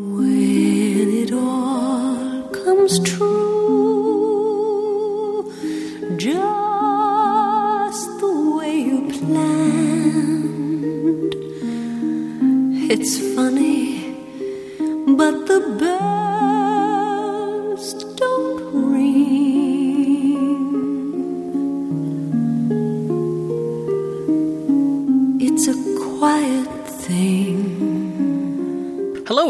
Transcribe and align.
When 0.00 1.10
it 1.10 1.32
all 1.32 2.42
comes 2.50 3.00
true, 3.00 3.37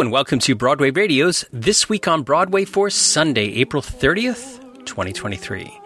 And 0.01 0.13
welcome 0.13 0.39
to 0.41 0.55
Broadway 0.55 0.93
Radio's 0.93 1.45
This 1.53 1.89
Week 1.89 2.07
on 2.07 2.23
Broadway 2.23 2.65
for 2.65 2.89
Sunday, 2.89 3.55
April 3.55 3.83
30th, 3.83 4.61
2023. 4.85 5.81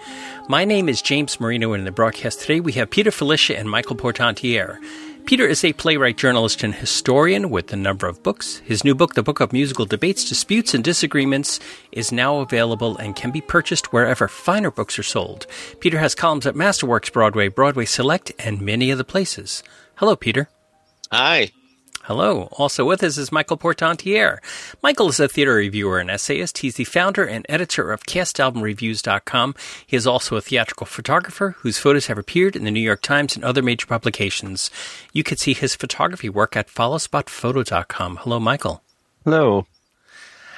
My 0.51 0.67
name 0.67 0.91
is 0.91 1.01
James 1.01 1.41
Marino, 1.41 1.73
and 1.73 1.81
in 1.81 1.85
the 1.87 1.93
broadcast 1.93 2.41
today 2.41 2.61
we 2.61 2.73
have 2.73 2.91
Peter 2.91 3.11
Filichia 3.11 3.59
and 3.59 3.71
Michael 3.71 3.97
Portantiere. 3.97 4.79
Peter 5.25 5.47
is 5.47 5.65
a 5.65 5.73
playwright, 5.73 6.19
journalist, 6.19 6.63
and 6.63 6.75
historian 6.75 7.49
with 7.49 7.73
a 7.73 7.77
number 7.77 8.07
of 8.07 8.23
books. 8.23 8.59
His 8.59 8.85
new 8.85 8.95
book, 8.95 9.15
The 9.15 9.23
Book 9.23 9.41
of 9.41 9.51
Musical 9.51 9.87
Debates, 9.87 10.29
Disputes, 10.29 10.75
and 10.75 10.85
Disagreements, 10.85 11.59
is 11.91 12.13
now 12.13 12.41
available 12.41 12.99
and 12.99 13.17
can 13.17 13.31
be 13.31 13.41
purchased 13.41 13.95
wherever 13.95 14.29
finer 14.29 14.71
books 14.71 14.99
are 14.99 15.03
sold. 15.03 15.47
Peter 15.81 15.99
has 15.99 16.15
columns 16.15 16.45
at 16.45 16.55
Masterworks 16.55 17.11
Broadway, 17.11 17.49
Broadway 17.49 17.87
Select, 17.87 18.31
and 18.39 18.61
many 18.61 18.93
other 18.93 19.05
places. 19.05 19.63
Hello, 19.95 20.17
Peter. 20.17 20.51
Hi. 21.11 21.51
Hello. 22.07 22.49
Also 22.59 22.85
with 22.85 23.05
us 23.05 23.17
is 23.17 23.31
Michael 23.31 23.57
Portantiere. 23.57 24.41
Michael 24.83 25.09
is 25.09 25.21
a 25.21 25.29
theater 25.29 25.55
reviewer 25.55 26.01
and 26.01 26.11
essayist. 26.11 26.59
He's 26.59 26.75
the 26.75 26.83
founder 26.83 27.25
and 27.25 27.47
editor 27.49 27.93
of 27.93 28.03
CastAlbumReviews.com. 28.07 29.55
He 29.87 29.97
is 29.97 30.05
also 30.05 30.35
a 30.35 30.41
theatrical 30.41 30.87
photographer 30.87 31.55
whose 31.59 31.79
photos 31.79 32.07
have 32.07 32.19
appeared 32.19 32.57
in 32.57 32.65
the 32.65 32.73
New 32.73 32.81
York 32.81 33.03
Times 33.03 33.37
and 33.37 33.45
other 33.45 33.63
major 33.63 33.87
publications. 33.87 34.69
You 35.13 35.23
can 35.23 35.37
see 35.37 35.55
his 35.55 35.77
photography 35.77 36.29
work 36.29 36.57
at 36.57 36.67
followspotphoto.com. 36.67 38.17
Hello, 38.17 38.41
Michael. 38.41 38.83
Hello. 39.25 39.67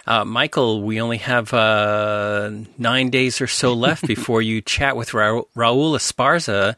Uh, 0.06 0.24
Michael, 0.24 0.82
we 0.82 0.98
only 0.98 1.18
have 1.18 1.52
uh, 1.52 2.50
nine 2.78 3.10
days 3.10 3.42
or 3.42 3.46
so 3.46 3.74
left 3.74 4.06
before 4.06 4.40
you 4.40 4.62
chat 4.62 4.96
with 4.96 5.12
Ra- 5.12 5.42
Raul 5.54 5.94
Esparza 5.94 6.74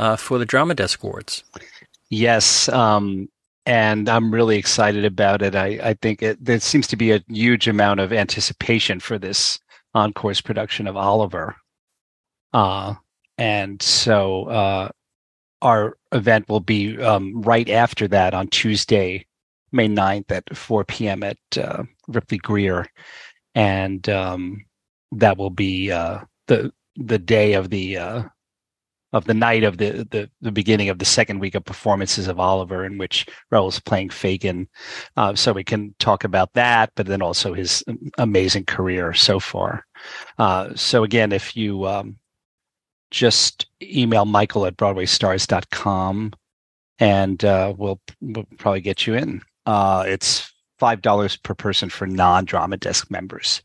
uh, 0.00 0.16
for 0.16 0.38
the 0.38 0.44
Drama 0.46 0.74
Desk 0.74 1.00
Awards. 1.00 1.44
Yes, 2.08 2.68
um, 2.68 3.28
and 3.70 4.08
I'm 4.08 4.34
really 4.34 4.56
excited 4.56 5.04
about 5.04 5.42
it. 5.42 5.54
I, 5.54 5.78
I 5.80 5.94
think 5.94 6.24
it, 6.24 6.44
there 6.44 6.58
seems 6.58 6.88
to 6.88 6.96
be 6.96 7.12
a 7.12 7.22
huge 7.28 7.68
amount 7.68 8.00
of 8.00 8.12
anticipation 8.12 8.98
for 8.98 9.16
this 9.16 9.60
encore's 9.94 10.40
production 10.40 10.88
of 10.88 10.96
Oliver. 10.96 11.54
Uh, 12.52 12.94
and 13.38 13.80
so 13.80 14.46
uh, 14.46 14.88
our 15.62 15.96
event 16.10 16.48
will 16.48 16.58
be 16.58 17.00
um, 17.00 17.42
right 17.42 17.70
after 17.70 18.08
that 18.08 18.34
on 18.34 18.48
Tuesday, 18.48 19.24
May 19.70 19.86
9th 19.86 20.32
at 20.32 20.56
4 20.56 20.84
p.m. 20.84 21.22
at 21.22 21.38
uh, 21.56 21.84
Ripley-Grier. 22.08 22.86
And 23.54 24.08
um, 24.08 24.64
that 25.12 25.38
will 25.38 25.50
be 25.50 25.92
uh, 25.92 26.22
the 26.48 26.72
the 26.96 27.20
day 27.20 27.52
of 27.52 27.70
the 27.70 27.98
uh, 27.98 28.22
of 29.12 29.24
the 29.24 29.34
night 29.34 29.64
of 29.64 29.78
the, 29.78 30.06
the, 30.10 30.30
the 30.40 30.52
beginning 30.52 30.88
of 30.88 30.98
the 30.98 31.04
second 31.04 31.40
week 31.40 31.54
of 31.54 31.64
performances 31.64 32.28
of 32.28 32.38
Oliver, 32.38 32.84
in 32.84 32.98
which 32.98 33.26
Raul's 33.50 33.80
playing 33.80 34.10
Fagin. 34.10 34.68
Uh, 35.16 35.34
so 35.34 35.52
we 35.52 35.64
can 35.64 35.94
talk 35.98 36.24
about 36.24 36.52
that, 36.54 36.92
but 36.94 37.06
then 37.06 37.22
also 37.22 37.52
his 37.52 37.82
amazing 38.18 38.64
career 38.64 39.12
so 39.12 39.40
far. 39.40 39.86
Uh, 40.38 40.74
so 40.74 41.02
again, 41.02 41.32
if 41.32 41.56
you 41.56 41.86
um, 41.86 42.16
just 43.10 43.66
email 43.82 44.24
Michael 44.24 44.66
at 44.66 44.76
BroadwayStars.com, 44.76 46.32
and 46.98 47.44
uh, 47.44 47.74
we'll, 47.76 48.00
we'll 48.20 48.46
probably 48.58 48.82
get 48.82 49.06
you 49.06 49.14
in. 49.14 49.42
Uh, 49.66 50.04
it's 50.06 50.52
five 50.78 51.02
dollars 51.02 51.36
per 51.36 51.54
person 51.54 51.88
for 51.88 52.06
non-drama 52.06 52.76
desk 52.76 53.10
members. 53.10 53.62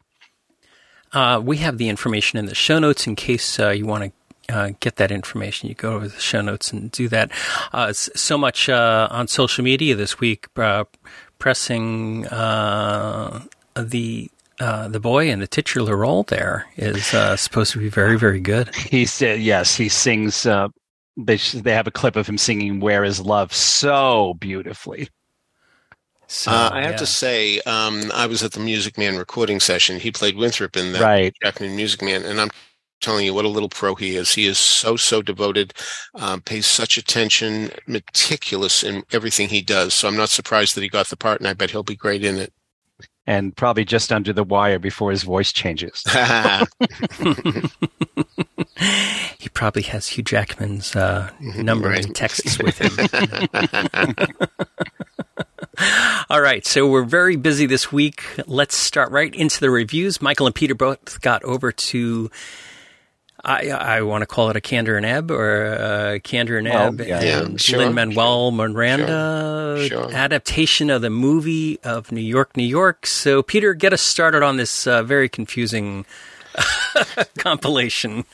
Uh, 1.14 1.42
we 1.44 1.58
have 1.58 1.78
the 1.78 1.90
information 1.90 2.38
in 2.38 2.46
the 2.46 2.56
show 2.56 2.80
notes 2.80 3.08
in 3.08 3.16
case 3.16 3.60
uh, 3.60 3.70
you 3.70 3.86
want 3.86 4.04
to 4.04 4.12
uh, 4.50 4.72
get 4.80 4.98
that 4.98 5.12
information, 5.12 5.70
you 5.70 5.76
go 5.76 5.94
over 5.94 6.08
the 6.08 6.20
show 6.20 6.42
notes 6.42 6.72
and 6.72 6.92
do 6.92 7.08
that. 7.10 7.32
Uh, 7.74 7.94
so 7.94 8.38
much 8.38 8.70
uh, 8.70 9.08
on 9.12 9.28
social 9.28 9.64
media 9.64 9.96
this 9.96 10.20
week, 10.20 10.48
uh, 10.58 10.84
pressing 11.40 12.28
uh, 12.28 13.44
the 13.76 14.30
uh, 14.60 14.88
the 14.88 15.02
boy 15.02 15.30
in 15.30 15.40
the 15.40 15.48
titular 15.48 15.98
role 15.98 16.24
there 16.24 16.66
is 16.78 17.08
supposed 17.40 17.74
to 17.74 17.80
be 17.80 17.90
very, 17.90 18.18
very 18.18 18.40
good. 18.40 18.74
He 18.76 19.06
said, 19.06 19.42
yes, 19.42 19.76
he 19.76 19.90
sings. 19.90 20.44
they 20.44 21.38
they 21.38 21.74
have 21.74 21.88
a 21.88 21.92
clip 21.92 22.16
of 22.16 22.28
him 22.28 22.38
singing 22.38 22.80
"Where 22.80 23.04
Is 23.04 23.20
Love" 23.20 23.54
so 23.54 24.36
beautifully. 24.36 25.10
So, 26.28 26.52
I 26.52 26.82
have 26.82 26.92
yeah. 26.92 26.98
to 26.98 27.06
say, 27.06 27.60
um, 27.62 28.12
I 28.14 28.26
was 28.26 28.42
at 28.42 28.54
the 28.54 28.60
Music 28.60 28.98
Man 28.98 29.16
recording 29.16 29.60
session. 29.60 30.00
He 30.00 30.12
played 30.12 30.36
Winthrop 30.36 30.76
in 30.76 30.92
the 30.92 31.00
right. 31.00 31.36
Jackman 31.44 31.76
Music 31.76 32.02
Man, 32.02 32.24
and 32.24 32.42
I'm 32.42 32.50
telling 33.02 33.26
you 33.26 33.34
what 33.34 33.46
a 33.46 33.50
little 33.50 33.70
pro 33.70 33.96
he 33.96 34.16
is. 34.16 34.34
He 34.34 34.46
is 34.46 34.58
so 34.58 34.96
so 34.96 35.22
devoted, 35.22 35.74
um, 36.16 36.42
pays 36.42 36.66
such 36.66 36.98
attention, 36.98 37.72
meticulous 37.88 38.84
in 38.84 39.04
everything 39.12 39.50
he 39.50 39.62
does. 39.62 39.94
So 39.94 40.08
I'm 40.08 40.18
not 40.18 40.30
surprised 40.30 40.76
that 40.76 40.82
he 40.82 40.90
got 40.90 41.08
the 41.08 41.18
part, 41.18 41.40
and 41.40 41.48
I 41.48 41.54
bet 41.54 41.72
he'll 41.72 41.84
be 41.84 41.96
great 41.96 42.24
in 42.24 42.38
it. 42.38 42.54
And 43.28 43.56
probably 43.56 43.86
just 43.86 44.12
under 44.12 44.34
the 44.34 44.44
wire 44.44 44.78
before 44.78 45.10
his 45.10 45.24
voice 45.24 45.52
changes. 45.52 46.04
he 49.40 49.50
probably 49.50 49.82
has 49.84 50.08
Hugh 50.08 50.24
Jackman's 50.24 50.96
uh, 50.96 51.32
number 51.40 51.90
right. 51.90 52.06
and 52.06 52.16
texts 52.16 52.60
with 52.64 52.78
him. 52.78 52.92
All 56.30 56.42
right, 56.42 56.66
so 56.66 56.88
we're 56.88 57.04
very 57.04 57.36
busy 57.36 57.66
this 57.66 57.92
week. 57.92 58.24
Let's 58.48 58.76
start 58.76 59.12
right 59.12 59.34
into 59.34 59.60
the 59.60 59.70
reviews. 59.70 60.22
Michael 60.22 60.46
and 60.46 60.56
Peter 60.56 60.76
both 60.76 61.20
got 61.22 61.44
over 61.44 61.72
to 61.72 62.30
I, 63.46 63.70
I 63.70 64.02
want 64.02 64.24
to 64.24 64.26
call 64.26 64.50
it 64.50 64.56
a 64.56 64.62
Kander 64.62 64.98
and 64.98 65.06
Ebb 65.06 65.30
or 65.30 65.66
a 65.66 66.20
Kander 66.20 66.58
and 66.58 66.68
Ebb 66.68 67.00
well, 67.00 67.08
yeah, 67.08 67.22
and 67.22 67.52
yeah, 67.52 67.58
sure, 67.58 67.80
Lin 67.80 67.94
Manuel 67.94 68.50
sure, 68.50 68.68
Miranda 68.68 69.86
sure, 69.88 70.12
adaptation 70.12 70.90
of 70.90 71.04
the 71.04 71.12
movie 71.12 71.80
of 71.82 72.12
New 72.12 72.22
York, 72.22 72.58
New 72.58 72.64
York. 72.64 73.06
So, 73.06 73.44
Peter, 73.44 73.76
get 73.76 73.94
us 73.94 74.02
started 74.02 74.42
on 74.42 74.58
this 74.58 74.88
uh, 74.88 75.04
very 75.04 75.30
confusing 75.30 76.08
compilation. 77.38 78.26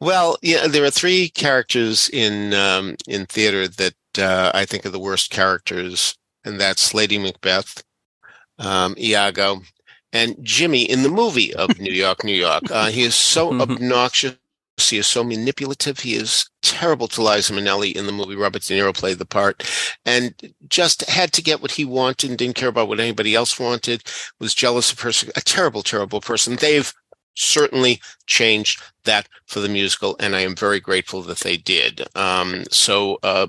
well, 0.00 0.38
yeah, 0.40 0.66
there 0.66 0.84
are 0.84 0.90
three 0.90 1.28
characters 1.28 2.08
in 2.08 2.54
um, 2.54 2.96
in 3.06 3.26
theater 3.26 3.68
that 3.68 3.94
uh, 4.18 4.50
I 4.54 4.64
think 4.64 4.86
are 4.86 4.90
the 4.90 4.98
worst 4.98 5.30
characters, 5.30 6.16
and 6.42 6.58
that's 6.58 6.94
Lady 6.94 7.18
Macbeth, 7.18 7.84
um, 8.58 8.94
Iago, 8.98 9.60
and 10.12 10.36
Jimmy 10.42 10.82
in 10.82 11.02
the 11.02 11.08
movie 11.08 11.54
of 11.54 11.78
New 11.78 11.92
York, 11.92 12.24
New 12.24 12.34
York. 12.34 12.70
Uh, 12.70 12.88
he 12.88 13.02
is 13.02 13.14
so 13.14 13.50
mm-hmm. 13.50 13.60
obnoxious. 13.60 14.36
He 14.78 14.96
is 14.96 15.06
so 15.06 15.22
manipulative. 15.22 16.00
He 16.00 16.14
is 16.14 16.48
terrible 16.62 17.06
to 17.08 17.22
Liza 17.22 17.52
Minnelli 17.52 17.94
in 17.94 18.06
the 18.06 18.12
movie. 18.12 18.34
Robert 18.34 18.62
De 18.62 18.78
Niro 18.78 18.94
played 18.94 19.18
the 19.18 19.26
part 19.26 19.62
and 20.06 20.34
just 20.68 21.02
had 21.02 21.32
to 21.34 21.42
get 21.42 21.60
what 21.60 21.72
he 21.72 21.84
wanted 21.84 22.30
and 22.30 22.38
didn't 22.38 22.56
care 22.56 22.70
about 22.70 22.88
what 22.88 23.00
anybody 23.00 23.34
else 23.34 23.60
wanted, 23.60 24.02
was 24.38 24.54
jealous 24.54 24.90
of 24.90 25.00
her. 25.00 25.10
A 25.36 25.42
terrible, 25.42 25.82
terrible 25.82 26.22
person. 26.22 26.56
They've 26.56 26.92
certainly 27.40 28.00
changed 28.26 28.82
that 29.04 29.28
for 29.46 29.60
the 29.60 29.68
musical, 29.68 30.14
and 30.20 30.36
I 30.36 30.40
am 30.40 30.54
very 30.54 30.78
grateful 30.78 31.22
that 31.22 31.40
they 31.40 31.56
did. 31.56 32.02
Um, 32.14 32.64
so 32.70 33.18
uh, 33.22 33.48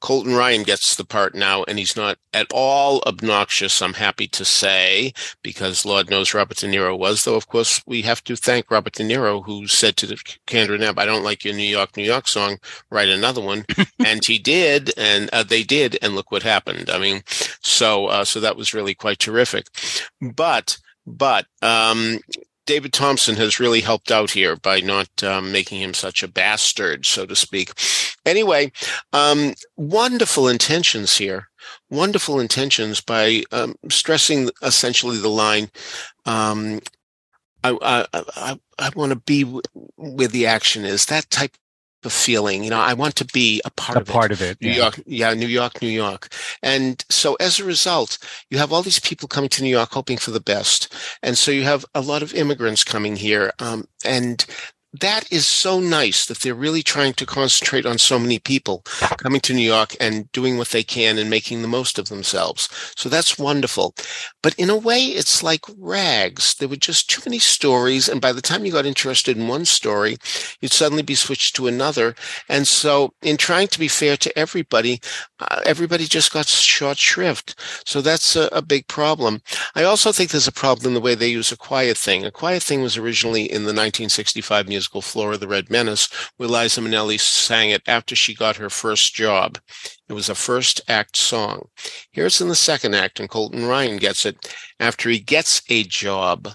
Colton 0.00 0.34
Ryan 0.34 0.62
gets 0.62 0.96
the 0.96 1.04
part 1.04 1.34
now, 1.34 1.64
and 1.64 1.78
he's 1.78 1.96
not 1.96 2.18
at 2.32 2.46
all 2.52 3.02
obnoxious. 3.06 3.82
I'm 3.82 3.94
happy 3.94 4.28
to 4.28 4.44
say 4.44 5.12
because 5.42 5.84
Lord 5.84 6.10
knows 6.10 6.32
Robert 6.32 6.58
De 6.58 6.66
Niro 6.66 6.98
was, 6.98 7.24
though. 7.24 7.34
Of 7.34 7.48
course, 7.48 7.82
we 7.86 8.02
have 8.02 8.22
to 8.24 8.36
thank 8.36 8.70
Robert 8.70 8.94
De 8.94 9.02
Niro, 9.02 9.44
who 9.44 9.66
said 9.66 9.96
to 9.98 10.06
the 10.06 10.16
Kander 10.46 10.74
and 10.74 10.98
"I 10.98 11.04
don't 11.04 11.24
like 11.24 11.44
your 11.44 11.54
New 11.54 11.62
York, 11.62 11.96
New 11.96 12.04
York 12.04 12.28
song. 12.28 12.58
Write 12.90 13.08
another 13.08 13.40
one," 13.40 13.64
and 14.04 14.24
he 14.24 14.38
did, 14.38 14.92
and 14.96 15.28
uh, 15.32 15.42
they 15.42 15.64
did, 15.64 15.98
and 16.02 16.14
look 16.14 16.30
what 16.30 16.42
happened. 16.42 16.88
I 16.88 16.98
mean, 16.98 17.22
so 17.60 18.06
uh, 18.06 18.24
so 18.24 18.40
that 18.40 18.56
was 18.56 18.74
really 18.74 18.94
quite 18.94 19.18
terrific, 19.18 19.66
but 20.20 20.78
but 21.06 21.46
um, 21.62 22.20
David 22.66 22.92
Thompson 22.92 23.36
has 23.36 23.60
really 23.60 23.80
helped 23.80 24.10
out 24.10 24.30
here 24.30 24.56
by 24.56 24.80
not 24.80 25.22
um, 25.22 25.52
making 25.52 25.80
him 25.80 25.94
such 25.94 26.22
a 26.22 26.28
bastard, 26.28 27.04
so 27.06 27.26
to 27.26 27.36
speak. 27.36 27.72
Anyway, 28.24 28.72
um, 29.12 29.54
wonderful 29.76 30.48
intentions 30.48 31.16
here. 31.16 31.48
Wonderful 31.90 32.40
intentions 32.40 33.00
by 33.00 33.42
um, 33.52 33.74
stressing 33.88 34.50
essentially 34.62 35.18
the 35.18 35.28
line. 35.28 35.70
Um, 36.26 36.80
I, 37.62 37.78
I, 37.80 38.06
I, 38.12 38.58
I 38.78 38.90
want 38.94 39.10
to 39.10 39.16
be 39.16 39.44
w- 39.44 39.62
where 39.96 40.28
the 40.28 40.46
action 40.46 40.84
is. 40.84 41.06
That 41.06 41.30
type 41.30 41.56
of 42.04 42.12
feeling. 42.12 42.64
You 42.64 42.70
know, 42.70 42.80
I 42.80 42.94
want 42.94 43.16
to 43.16 43.24
be 43.24 43.60
a 43.64 43.70
part 43.70 43.96
a 43.96 44.00
of 44.00 44.06
part 44.06 44.30
it. 44.30 44.34
of 44.34 44.42
it. 44.42 44.60
New 44.60 44.68
yeah. 44.70 44.76
York, 44.76 45.00
yeah, 45.06 45.34
New 45.34 45.46
York, 45.46 45.80
New 45.82 45.88
York. 45.88 46.28
And 46.62 47.04
so 47.08 47.34
as 47.40 47.58
a 47.58 47.64
result, 47.64 48.18
you 48.50 48.58
have 48.58 48.72
all 48.72 48.82
these 48.82 49.00
people 49.00 49.28
coming 49.28 49.50
to 49.50 49.62
New 49.62 49.70
York 49.70 49.92
hoping 49.92 50.16
for 50.18 50.30
the 50.30 50.40
best. 50.40 50.92
And 51.22 51.36
so 51.36 51.50
you 51.50 51.62
have 51.62 51.84
a 51.94 52.00
lot 52.00 52.22
of 52.22 52.34
immigrants 52.34 52.84
coming 52.84 53.16
here. 53.16 53.52
Um, 53.58 53.86
and 54.04 54.44
that 55.00 55.30
is 55.32 55.44
so 55.44 55.80
nice 55.80 56.26
that 56.26 56.38
they're 56.38 56.54
really 56.54 56.82
trying 56.82 57.14
to 57.14 57.26
concentrate 57.26 57.84
on 57.84 57.98
so 57.98 58.16
many 58.16 58.38
people 58.38 58.82
coming 59.18 59.40
to 59.40 59.52
New 59.52 59.66
York 59.66 59.96
and 59.98 60.30
doing 60.30 60.56
what 60.56 60.68
they 60.68 60.84
can 60.84 61.18
and 61.18 61.28
making 61.28 61.62
the 61.62 61.68
most 61.68 61.98
of 61.98 62.08
themselves. 62.08 62.68
So 62.96 63.08
that's 63.08 63.38
wonderful. 63.38 63.94
But 64.40 64.54
in 64.54 64.70
a 64.70 64.76
way, 64.76 65.00
it's 65.06 65.42
like 65.42 65.64
rags. 65.76 66.54
There 66.54 66.68
were 66.68 66.76
just 66.76 67.10
too 67.10 67.22
many 67.26 67.40
stories. 67.40 68.08
And 68.08 68.20
by 68.20 68.32
the 68.32 68.42
time 68.42 68.64
you 68.64 68.70
got 68.70 68.86
interested 68.86 69.36
in 69.36 69.48
one 69.48 69.64
story, 69.64 70.16
you'd 70.60 70.72
suddenly 70.72 71.02
be 71.02 71.16
switched 71.16 71.56
to 71.56 71.66
another. 71.66 72.14
And 72.48 72.68
so 72.68 73.14
in 73.20 73.36
trying 73.36 73.68
to 73.68 73.78
be 73.80 73.88
fair 73.88 74.16
to 74.18 74.38
everybody, 74.38 75.00
uh, 75.40 75.60
everybody 75.66 76.04
just 76.04 76.32
got 76.32 76.46
short 76.46 76.98
shrift. 76.98 77.56
So 77.84 78.00
that's 78.00 78.36
a, 78.36 78.48
a 78.52 78.62
big 78.62 78.86
problem. 78.86 79.42
I 79.74 79.82
also 79.82 80.12
think 80.12 80.30
there's 80.30 80.46
a 80.46 80.52
problem 80.52 80.88
in 80.88 80.94
the 80.94 81.00
way 81.00 81.16
they 81.16 81.28
use 81.28 81.50
a 81.50 81.56
quiet 81.56 81.96
thing. 81.96 82.24
A 82.24 82.30
quiet 82.30 82.62
thing 82.62 82.80
was 82.80 82.96
originally 82.96 83.42
in 83.42 83.62
the 83.62 83.74
1965 83.74 84.68
musical 84.84 85.00
Flora 85.00 85.38
the 85.38 85.48
Red 85.48 85.70
Menace, 85.70 86.10
where 86.36 86.46
Liza 86.46 86.82
Minnelli 86.82 87.18
sang 87.18 87.70
it 87.70 87.80
after 87.86 88.14
she 88.14 88.34
got 88.34 88.56
her 88.56 88.68
first 88.68 89.14
job. 89.14 89.58
It 90.10 90.12
was 90.12 90.28
a 90.28 90.34
first 90.34 90.82
act 90.88 91.16
song. 91.16 91.68
Here's 92.12 92.38
in 92.42 92.48
the 92.48 92.54
second 92.54 92.94
act, 92.94 93.18
and 93.18 93.30
Colton 93.30 93.64
Ryan 93.64 93.96
gets 93.96 94.26
it 94.26 94.54
after 94.78 95.08
he 95.08 95.20
gets 95.20 95.62
a 95.70 95.84
job. 95.84 96.50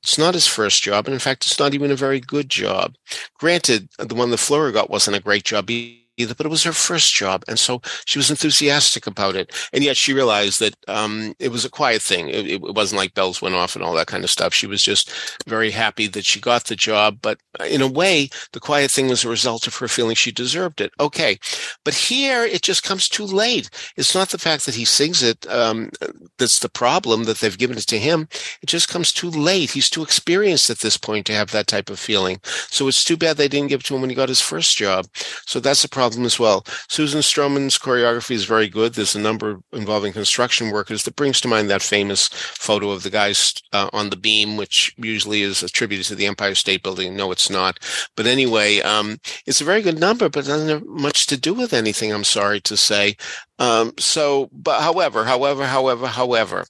It's 0.00 0.16
not 0.16 0.34
his 0.34 0.46
first 0.46 0.80
job, 0.84 1.06
and 1.06 1.12
in 1.12 1.18
fact, 1.18 1.44
it's 1.44 1.58
not 1.58 1.74
even 1.74 1.90
a 1.90 1.96
very 1.96 2.20
good 2.20 2.48
job. 2.48 2.94
Granted, 3.40 3.88
the 3.98 4.14
one 4.14 4.30
that 4.30 4.36
Flora 4.36 4.70
got 4.70 4.88
wasn't 4.88 5.16
a 5.16 5.20
great 5.20 5.42
job 5.42 5.68
either, 5.68 6.01
but 6.18 6.46
it 6.46 6.50
was 6.50 6.62
her 6.64 6.72
first 6.72 7.14
job. 7.14 7.44
And 7.48 7.58
so 7.58 7.80
she 8.04 8.18
was 8.18 8.30
enthusiastic 8.30 9.06
about 9.06 9.34
it. 9.34 9.52
And 9.72 9.82
yet 9.82 9.96
she 9.96 10.12
realized 10.12 10.60
that 10.60 10.74
um, 10.88 11.34
it 11.38 11.50
was 11.50 11.64
a 11.64 11.70
quiet 11.70 12.02
thing. 12.02 12.28
It, 12.28 12.46
it, 12.46 12.62
wasn't 12.62 12.98
like 12.98 13.14
bells 13.14 13.42
went 13.42 13.54
off 13.54 13.74
and 13.74 13.84
all 13.84 13.94
that 13.94 14.06
kind 14.06 14.24
of 14.24 14.30
stuff. 14.30 14.54
She 14.54 14.66
was 14.66 14.82
just 14.82 15.10
very 15.46 15.70
happy 15.70 16.06
that 16.08 16.24
she 16.24 16.40
got 16.40 16.64
the 16.64 16.76
job. 16.76 17.18
But 17.22 17.38
in 17.68 17.82
a 17.82 17.88
way, 17.88 18.28
the 18.52 18.60
quiet 18.60 18.90
thing 18.90 19.08
was 19.08 19.24
a 19.24 19.28
result 19.28 19.66
of 19.66 19.76
her 19.76 19.88
feeling 19.88 20.14
she 20.14 20.32
deserved 20.32 20.80
it. 20.80 20.92
Okay. 21.00 21.38
But 21.84 21.94
here 21.94 22.44
it 22.44 22.62
just 22.62 22.82
comes 22.82 23.08
too 23.08 23.24
late. 23.24 23.70
It's 23.96 24.14
not 24.14 24.28
the 24.30 24.38
fact 24.38 24.66
that 24.66 24.74
he 24.74 24.84
sings 24.84 25.22
it 25.22 25.46
um, 25.48 25.90
that's 26.38 26.58
the 26.58 26.68
problem 26.68 27.24
that 27.24 27.38
they've 27.38 27.58
given 27.58 27.76
it 27.76 27.86
to 27.88 27.98
him. 27.98 28.28
It 28.62 28.66
just 28.66 28.88
comes 28.88 29.12
too 29.12 29.30
late. 29.30 29.70
He's 29.70 29.90
too 29.90 30.02
experienced 30.02 30.70
at 30.70 30.78
this 30.78 30.96
point 30.96 31.26
to 31.26 31.34
have 31.34 31.50
that 31.52 31.66
type 31.66 31.90
of 31.90 31.98
feeling. 31.98 32.40
So 32.68 32.88
it's 32.88 33.04
too 33.04 33.16
bad 33.16 33.36
they 33.36 33.48
didn't 33.48 33.68
give 33.68 33.80
it 33.80 33.86
to 33.86 33.94
him 33.94 34.00
when 34.00 34.10
he 34.10 34.16
got 34.16 34.28
his 34.28 34.40
first 34.40 34.76
job. 34.76 35.06
So 35.46 35.60
that's 35.60 35.84
a 35.84 35.88
problem 35.88 36.01
problem 36.02 36.26
as 36.26 36.40
well. 36.40 36.64
Susan 36.88 37.20
Stroman's 37.20 37.78
choreography 37.78 38.32
is 38.32 38.44
very 38.44 38.68
good. 38.68 38.94
There's 38.94 39.14
a 39.14 39.20
number 39.20 39.60
involving 39.72 40.12
construction 40.12 40.72
workers 40.72 41.04
that 41.04 41.14
brings 41.14 41.40
to 41.40 41.48
mind 41.48 41.70
that 41.70 41.80
famous 41.80 42.26
photo 42.26 42.90
of 42.90 43.04
the 43.04 43.10
guys 43.10 43.54
uh, 43.72 43.88
on 43.92 44.10
the 44.10 44.16
beam, 44.16 44.56
which 44.56 44.92
usually 44.96 45.42
is 45.42 45.62
attributed 45.62 46.06
to 46.06 46.16
the 46.16 46.26
Empire 46.26 46.56
State 46.56 46.82
Building. 46.82 47.14
No, 47.14 47.30
it's 47.30 47.48
not. 47.48 47.78
But 48.16 48.26
anyway, 48.26 48.80
um, 48.80 49.18
it's 49.46 49.60
a 49.60 49.64
very 49.64 49.80
good 49.80 50.00
number, 50.00 50.28
but 50.28 50.44
doesn't 50.44 50.68
have 50.68 50.84
much 50.86 51.28
to 51.28 51.36
do 51.36 51.54
with 51.54 51.72
anything. 51.72 52.12
I'm 52.12 52.24
sorry 52.24 52.60
to 52.62 52.76
say. 52.76 53.14
Um, 53.60 53.92
so, 53.96 54.48
but 54.52 54.80
however, 54.80 55.24
however, 55.24 55.64
however, 55.66 56.08
however, 56.08 56.64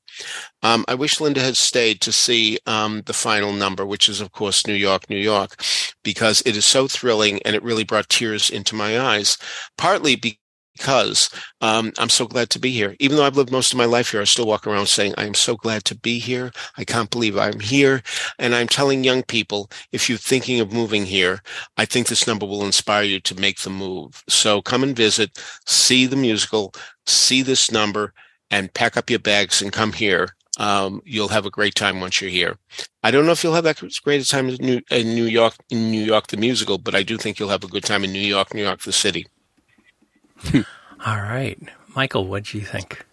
um, 0.62 0.84
I 0.86 0.94
wish 0.94 1.20
Linda 1.20 1.40
had 1.40 1.56
stayed 1.56 2.00
to 2.02 2.12
see 2.12 2.58
um, 2.66 3.02
the 3.06 3.12
final 3.12 3.52
number, 3.52 3.84
which 3.84 4.08
is, 4.08 4.20
of 4.20 4.32
course, 4.32 4.66
New 4.66 4.74
York, 4.74 5.10
New 5.10 5.16
York, 5.16 5.62
because 6.04 6.42
it 6.46 6.56
is 6.56 6.64
so 6.64 6.86
thrilling 6.86 7.40
and 7.42 7.56
it 7.56 7.62
really 7.62 7.84
brought 7.84 8.08
tears 8.08 8.48
into 8.48 8.76
my 8.76 9.00
eyes, 9.00 9.36
partly 9.76 10.14
because 10.14 11.30
um, 11.60 11.92
I'm 11.98 12.08
so 12.08 12.26
glad 12.26 12.48
to 12.50 12.60
be 12.60 12.70
here. 12.70 12.94
Even 13.00 13.16
though 13.16 13.24
I've 13.24 13.36
lived 13.36 13.50
most 13.50 13.72
of 13.72 13.78
my 13.78 13.86
life 13.86 14.12
here, 14.12 14.20
I 14.20 14.24
still 14.24 14.46
walk 14.46 14.66
around 14.66 14.86
saying, 14.86 15.14
I 15.18 15.24
am 15.24 15.34
so 15.34 15.56
glad 15.56 15.84
to 15.86 15.96
be 15.96 16.20
here. 16.20 16.52
I 16.76 16.84
can't 16.84 17.10
believe 17.10 17.36
I'm 17.36 17.58
here. 17.58 18.02
And 18.38 18.54
I'm 18.54 18.68
telling 18.68 19.02
young 19.02 19.24
people, 19.24 19.68
if 19.90 20.08
you're 20.08 20.16
thinking 20.16 20.60
of 20.60 20.72
moving 20.72 21.06
here, 21.06 21.40
I 21.76 21.86
think 21.86 22.06
this 22.06 22.28
number 22.28 22.46
will 22.46 22.64
inspire 22.64 23.02
you 23.02 23.18
to 23.20 23.34
make 23.34 23.60
the 23.60 23.70
move. 23.70 24.22
So 24.28 24.62
come 24.62 24.84
and 24.84 24.94
visit, 24.94 25.42
see 25.66 26.06
the 26.06 26.16
musical, 26.16 26.72
see 27.04 27.42
this 27.42 27.72
number, 27.72 28.14
and 28.48 28.72
pack 28.74 28.96
up 28.96 29.10
your 29.10 29.18
bags 29.18 29.60
and 29.60 29.72
come 29.72 29.92
here 29.92 30.28
um, 30.58 31.02
you'll 31.04 31.28
have 31.28 31.46
a 31.46 31.50
great 31.50 31.74
time 31.74 32.00
once 32.00 32.20
you're 32.20 32.30
here. 32.30 32.56
I 33.02 33.10
don't 33.10 33.26
know 33.26 33.32
if 33.32 33.42
you'll 33.42 33.54
have 33.54 33.64
that 33.64 33.82
great 34.02 34.20
a 34.20 34.28
time 34.28 34.48
in 34.48 34.56
New, 34.56 34.80
in 34.90 35.14
New 35.14 35.24
York, 35.24 35.54
in 35.70 35.90
New 35.90 36.02
York 36.02 36.26
the 36.28 36.36
musical, 36.36 36.78
but 36.78 36.94
I 36.94 37.02
do 37.02 37.16
think 37.16 37.38
you'll 37.38 37.48
have 37.48 37.64
a 37.64 37.68
good 37.68 37.84
time 37.84 38.04
in 38.04 38.12
New 38.12 38.18
York, 38.18 38.54
New 38.54 38.62
York 38.62 38.82
the 38.82 38.92
city. 38.92 39.26
All 40.54 41.20
right, 41.20 41.58
Michael, 41.94 42.26
what 42.26 42.44
do 42.44 42.58
you 42.58 42.64
think? 42.64 43.04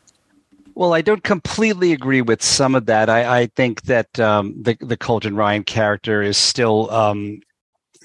Well, 0.75 0.93
I 0.93 1.01
don't 1.01 1.23
completely 1.23 1.91
agree 1.91 2.21
with 2.21 2.41
some 2.41 2.75
of 2.75 2.85
that. 2.85 3.09
I, 3.09 3.41
I 3.41 3.45
think 3.47 3.83
that 3.83 4.19
um, 4.19 4.55
the 4.61 4.77
the 4.79 4.95
Colton 4.95 5.35
Ryan 5.35 5.63
character 5.63 6.21
is 6.21 6.37
still 6.37 6.89
um, 6.91 7.41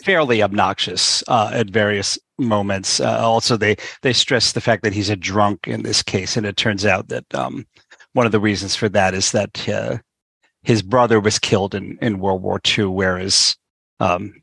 fairly 0.03 0.43
obnoxious 0.43 1.23
uh, 1.29 1.51
at 1.53 1.71
various 1.71 2.19
moments. 2.39 2.99
Uh, 3.01 3.19
also, 3.21 3.57
they 3.57 3.77
they 4.03 4.13
stress 4.13 4.53
the 4.53 4.61
fact 4.61 4.83
that 4.83 4.93
he's 4.93 5.11
a 5.11 5.17
drunk 5.17 5.69
in 5.69 5.83
this 5.83 6.03
case, 6.03 6.37
and 6.37 6.47
it 6.47 6.57
turns 6.57 6.85
out 6.85 7.09
that 7.09 7.33
um, 7.35 7.67
one 8.15 8.27
of 8.27 8.33
the 8.33 8.41
reasons 8.41 8.75
for 8.75 8.89
that 8.89 9.15
is 9.15 9.33
that 9.33 9.69
uh, 9.69 9.99
his 10.63 10.83
brother 10.83 11.21
was 11.21 11.39
killed 11.39 11.75
in, 11.75 11.99
in 12.01 12.19
World 12.19 12.43
War 12.43 12.61
II, 12.67 12.87
whereas 12.87 13.57
um, 14.01 14.35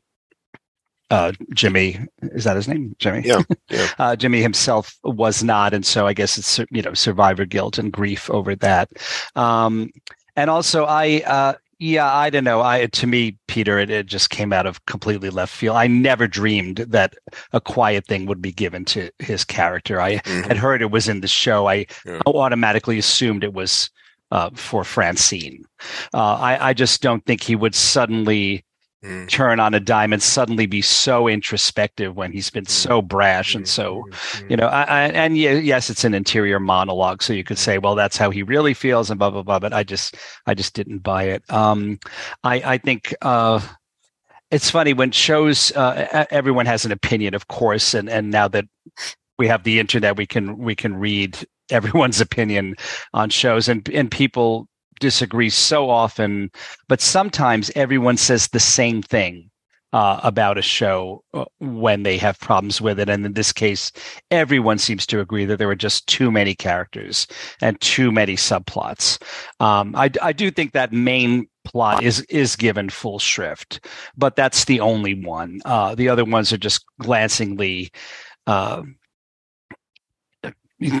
uh, 1.10 1.32
Jimmy 1.52 1.98
is 2.22 2.44
that 2.44 2.56
his 2.56 2.68
name? 2.68 2.94
Jimmy. 2.98 3.22
Yeah. 3.24 3.42
yeah. 3.68 3.88
uh, 3.98 4.16
Jimmy 4.16 4.40
himself 4.40 4.96
was 5.04 5.42
not, 5.42 5.74
and 5.74 5.84
so 5.84 6.06
I 6.06 6.14
guess 6.14 6.38
it's 6.38 6.58
you 6.70 6.80
know 6.80 6.94
survivor 6.94 7.44
guilt 7.44 7.76
and 7.76 7.92
grief 7.92 8.30
over 8.30 8.56
that. 8.56 8.88
Um, 9.36 9.90
and 10.36 10.48
also, 10.48 10.84
I 10.84 11.22
uh, 11.26 11.54
yeah, 11.82 12.14
I 12.14 12.30
don't 12.30 12.44
know. 12.44 12.62
I 12.62 12.86
to 12.86 13.06
me, 13.08 13.36
Peter, 13.48 13.76
it, 13.76 13.90
it 13.90 14.06
just 14.06 14.30
came 14.30 14.52
out 14.52 14.66
of 14.66 14.86
completely 14.86 15.30
left 15.30 15.52
field. 15.52 15.76
I 15.76 15.88
never 15.88 16.28
dreamed 16.28 16.76
that 16.76 17.16
a 17.52 17.60
quiet 17.60 18.06
thing 18.06 18.26
would 18.26 18.40
be 18.40 18.52
given 18.52 18.84
to 18.84 19.10
his 19.18 19.44
character. 19.44 20.00
I 20.00 20.18
mm-hmm. 20.18 20.48
had 20.48 20.56
heard 20.56 20.80
it 20.80 20.92
was 20.92 21.08
in 21.08 21.22
the 21.22 21.26
show. 21.26 21.68
I 21.68 21.86
yeah. 22.06 22.20
automatically 22.24 22.98
assumed 22.98 23.42
it 23.42 23.52
was 23.52 23.90
uh, 24.30 24.50
for 24.54 24.84
Francine. 24.84 25.64
Uh, 26.14 26.36
I, 26.36 26.68
I 26.68 26.72
just 26.72 27.02
don't 27.02 27.26
think 27.26 27.42
he 27.42 27.56
would 27.56 27.74
suddenly 27.74 28.64
mm. 29.02 29.28
turn 29.28 29.60
on 29.60 29.74
a 29.74 29.80
dime 29.80 30.12
and 30.12 30.22
suddenly 30.22 30.66
be 30.66 30.82
so 30.82 31.28
introspective 31.28 32.16
when 32.16 32.32
he's 32.32 32.50
been 32.50 32.64
mm. 32.64 32.70
so 32.70 33.02
brash 33.02 33.54
and 33.54 33.68
so, 33.68 34.04
mm. 34.10 34.50
you 34.50 34.56
know, 34.56 34.66
I, 34.66 34.82
I, 34.82 35.02
and 35.08 35.36
yes, 35.36 35.90
it's 35.90 36.04
an 36.04 36.14
interior 36.14 36.60
monologue. 36.60 37.22
So 37.22 37.32
you 37.32 37.44
could 37.44 37.58
say, 37.58 37.78
well, 37.78 37.94
that's 37.94 38.16
how 38.16 38.30
he 38.30 38.42
really 38.42 38.74
feels 38.74 39.10
and 39.10 39.18
blah, 39.18 39.30
blah, 39.30 39.42
blah. 39.42 39.58
But 39.58 39.72
I 39.72 39.82
just, 39.82 40.16
I 40.46 40.54
just 40.54 40.74
didn't 40.74 40.98
buy 40.98 41.24
it. 41.24 41.42
Um, 41.52 41.98
I, 42.44 42.54
I 42.74 42.78
think, 42.78 43.14
uh, 43.22 43.60
it's 44.50 44.70
funny 44.70 44.92
when 44.92 45.12
shows, 45.12 45.72
uh, 45.72 46.26
everyone 46.30 46.66
has 46.66 46.84
an 46.84 46.92
opinion, 46.92 47.34
of 47.34 47.48
course. 47.48 47.94
And, 47.94 48.08
and 48.10 48.30
now 48.30 48.48
that 48.48 48.66
we 49.38 49.48
have 49.48 49.64
the 49.64 49.80
internet, 49.80 50.16
we 50.16 50.26
can, 50.26 50.58
we 50.58 50.74
can 50.74 50.94
read 50.94 51.38
everyone's 51.70 52.20
opinion 52.20 52.76
on 53.14 53.30
shows 53.30 53.68
and, 53.68 53.88
and 53.88 54.10
people 54.10 54.68
disagree 55.00 55.50
so 55.50 55.90
often, 55.90 56.50
but 56.88 57.00
sometimes 57.00 57.70
everyone 57.74 58.16
says 58.16 58.48
the 58.48 58.60
same 58.60 59.02
thing 59.02 59.50
uh, 59.92 60.20
about 60.22 60.58
a 60.58 60.62
show 60.62 61.22
uh, 61.34 61.44
when 61.58 62.02
they 62.02 62.16
have 62.16 62.38
problems 62.40 62.80
with 62.80 62.98
it. 62.98 63.08
And 63.08 63.26
in 63.26 63.34
this 63.34 63.52
case, 63.52 63.92
everyone 64.30 64.78
seems 64.78 65.06
to 65.06 65.20
agree 65.20 65.44
that 65.44 65.58
there 65.58 65.68
were 65.68 65.74
just 65.74 66.06
too 66.06 66.30
many 66.30 66.54
characters 66.54 67.26
and 67.60 67.80
too 67.80 68.10
many 68.10 68.36
subplots. 68.36 69.22
Um, 69.60 69.94
I, 69.94 70.10
I 70.22 70.32
do 70.32 70.50
think 70.50 70.72
that 70.72 70.92
main 70.92 71.46
plot 71.64 72.02
is 72.02 72.22
is 72.22 72.56
given 72.56 72.88
full 72.88 73.18
shrift, 73.18 73.86
but 74.16 74.34
that's 74.34 74.64
the 74.64 74.80
only 74.80 75.14
one. 75.14 75.60
Uh, 75.64 75.94
the 75.94 76.08
other 76.08 76.24
ones 76.24 76.52
are 76.52 76.58
just 76.58 76.84
glancingly 76.98 77.92
uh, 78.46 78.82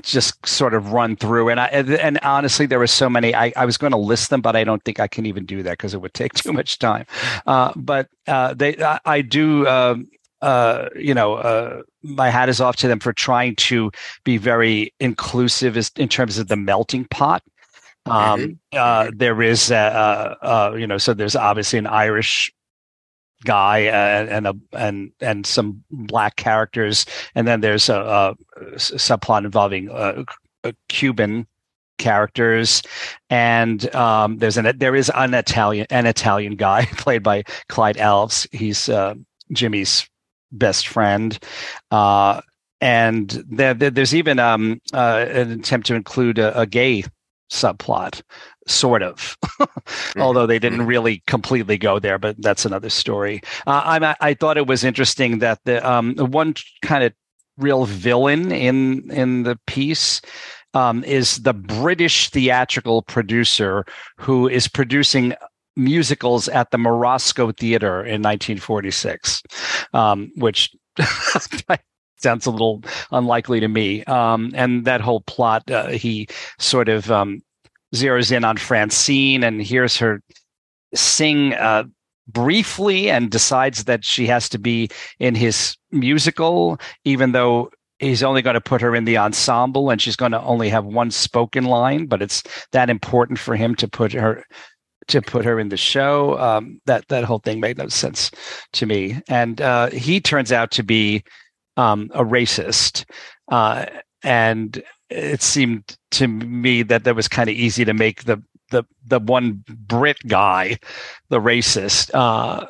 just 0.02 0.46
sort 0.46 0.74
of 0.74 0.92
run 0.92 1.16
through. 1.16 1.48
And 1.48 1.60
I 1.60 1.66
and 1.66 2.18
honestly 2.22 2.66
there 2.66 2.78
were 2.78 2.86
so 2.86 3.08
many 3.08 3.34
I, 3.34 3.52
I 3.56 3.64
was 3.64 3.76
going 3.76 3.92
to 3.92 3.98
list 3.98 4.30
them 4.30 4.40
but 4.40 4.56
I 4.56 4.64
don't 4.64 4.82
think 4.84 5.00
I 5.00 5.08
can 5.08 5.26
even 5.26 5.44
do 5.44 5.62
that 5.62 5.72
because 5.72 5.94
it 5.94 6.00
would 6.00 6.14
take 6.14 6.32
too 6.34 6.52
much 6.52 6.78
time. 6.78 7.06
Uh, 7.46 7.72
but 7.76 8.08
uh, 8.26 8.54
they 8.54 8.82
I, 8.82 9.00
I 9.04 9.22
do 9.22 9.66
um, 9.66 10.08
uh, 10.40 10.88
you 10.96 11.14
know 11.14 11.34
uh, 11.34 11.82
my 12.02 12.30
hat 12.30 12.48
is 12.48 12.60
off 12.60 12.76
to 12.76 12.88
them 12.88 13.00
for 13.00 13.12
trying 13.12 13.56
to 13.56 13.90
be 14.24 14.36
very 14.36 14.92
inclusive 15.00 15.76
in 15.96 16.08
terms 16.08 16.38
of 16.38 16.48
the 16.48 16.56
melting 16.56 17.04
pot. 17.06 17.42
Um, 18.06 18.40
mm-hmm. 18.40 18.52
Uh, 18.72 19.10
there 19.14 19.40
is 19.42 19.70
uh, 19.70 20.74
you 20.76 20.86
know 20.86 20.98
so 20.98 21.14
there's 21.14 21.36
obviously 21.36 21.78
an 21.78 21.86
Irish 21.86 22.52
guy 23.44 23.80
and, 23.80 24.28
and 24.28 24.46
a 24.46 24.54
and 24.72 25.12
and 25.20 25.46
some 25.46 25.84
black 25.90 26.36
characters, 26.36 27.06
and 27.34 27.46
then 27.46 27.60
there's 27.60 27.88
a, 27.88 28.36
a 28.56 28.76
subplot 28.76 29.44
involving 29.44 29.90
uh, 29.90 30.24
Cuban 30.88 31.46
characters, 31.98 32.82
and 33.30 33.94
um, 33.94 34.38
there's 34.38 34.56
an 34.56 34.76
there 34.78 34.96
is 34.96 35.10
an 35.14 35.34
Italian 35.34 35.86
an 35.90 36.06
Italian 36.06 36.56
guy 36.56 36.84
played 36.96 37.22
by 37.22 37.44
Clyde 37.68 37.96
Alves. 37.96 38.46
He's 38.52 38.88
uh, 38.88 39.14
Jimmy's 39.52 40.08
best 40.52 40.88
friend. 40.88 41.38
Uh, 41.90 42.40
and 42.80 43.44
there, 43.48 43.74
there's 43.74 44.14
even 44.14 44.40
um, 44.40 44.80
uh, 44.92 45.24
an 45.28 45.52
attempt 45.52 45.86
to 45.86 45.94
include 45.94 46.38
a, 46.38 46.60
a 46.60 46.66
gay 46.66 47.04
subplot, 47.50 48.22
sort 48.66 49.02
of, 49.02 49.36
although 50.16 50.46
they 50.46 50.58
didn't 50.58 50.80
mm-hmm. 50.80 50.88
really 50.88 51.22
completely 51.26 51.78
go 51.78 51.98
there. 51.98 52.18
But 52.18 52.40
that's 52.40 52.64
another 52.64 52.90
story. 52.90 53.40
Uh, 53.66 53.82
I, 54.00 54.16
I 54.20 54.34
thought 54.34 54.56
it 54.56 54.66
was 54.66 54.84
interesting 54.84 55.38
that 55.40 55.60
the 55.64 55.88
um, 55.88 56.16
one 56.16 56.54
kind 56.82 57.04
of 57.04 57.12
real 57.58 57.84
villain 57.84 58.50
in 58.50 59.10
in 59.10 59.42
the 59.42 59.58
piece 59.66 60.20
um, 60.74 61.04
is 61.04 61.42
the 61.42 61.52
British 61.52 62.30
theatrical 62.30 63.02
producer 63.02 63.84
who 64.18 64.48
is 64.48 64.68
producing 64.68 65.34
musicals 65.76 66.48
at 66.48 66.70
the 66.70 66.78
Morosco 66.78 67.52
Theater 67.52 68.00
in 68.00 68.22
1946, 68.22 69.42
um, 69.94 70.30
which 70.36 70.74
sounds 72.18 72.46
a 72.46 72.50
little 72.50 72.82
unlikely 73.10 73.60
to 73.60 73.68
me. 73.68 74.04
Um, 74.04 74.52
and 74.54 74.84
that 74.84 75.00
whole 75.00 75.20
plot, 75.22 75.70
uh, 75.70 75.88
he 75.88 76.28
sort 76.58 76.88
of 76.88 77.10
um, 77.10 77.42
zeroes 77.94 78.32
in 78.32 78.44
on 78.44 78.56
Francine 78.56 79.44
and 79.44 79.62
hears 79.62 79.96
her 79.98 80.22
sing 80.94 81.54
uh, 81.54 81.84
briefly 82.28 83.10
and 83.10 83.30
decides 83.30 83.84
that 83.84 84.04
she 84.04 84.26
has 84.26 84.48
to 84.50 84.58
be 84.58 84.88
in 85.18 85.34
his 85.34 85.76
musical, 85.90 86.78
even 87.04 87.32
though 87.32 87.70
he's 87.98 88.22
only 88.22 88.42
going 88.42 88.54
to 88.54 88.60
put 88.60 88.80
her 88.80 88.94
in 88.94 89.04
the 89.04 89.16
ensemble 89.16 89.90
and 89.90 90.00
she's 90.00 90.16
going 90.16 90.32
to 90.32 90.42
only 90.42 90.68
have 90.68 90.84
one 90.84 91.10
spoken 91.10 91.64
line, 91.64 92.06
but 92.06 92.20
it's 92.20 92.42
that 92.72 92.90
important 92.90 93.38
for 93.38 93.56
him 93.56 93.74
to 93.76 93.88
put 93.88 94.12
her 94.12 94.44
to 95.08 95.20
put 95.20 95.44
her 95.44 95.58
in 95.58 95.68
the 95.68 95.76
show. 95.76 96.38
Um, 96.38 96.80
that 96.86 97.08
that 97.08 97.24
whole 97.24 97.40
thing 97.40 97.60
made 97.60 97.78
no 97.78 97.88
sense 97.88 98.30
to 98.74 98.86
me. 98.86 99.20
And 99.28 99.60
uh, 99.60 99.90
he 99.90 100.20
turns 100.20 100.52
out 100.52 100.70
to 100.72 100.82
be 100.82 101.24
um, 101.76 102.10
a 102.14 102.24
racist, 102.24 103.04
uh, 103.50 103.86
and 104.22 104.82
it 105.12 105.42
seemed 105.42 105.96
to 106.12 106.28
me 106.28 106.82
that 106.82 107.04
that 107.04 107.16
was 107.16 107.28
kind 107.28 107.48
of 107.48 107.56
easy 107.56 107.84
to 107.84 107.94
make 107.94 108.24
the 108.24 108.42
the 108.70 108.84
the 109.06 109.20
one 109.20 109.64
Brit 109.68 110.18
guy 110.26 110.78
the 111.28 111.40
racist. 111.40 112.10
Uh, 112.14 112.66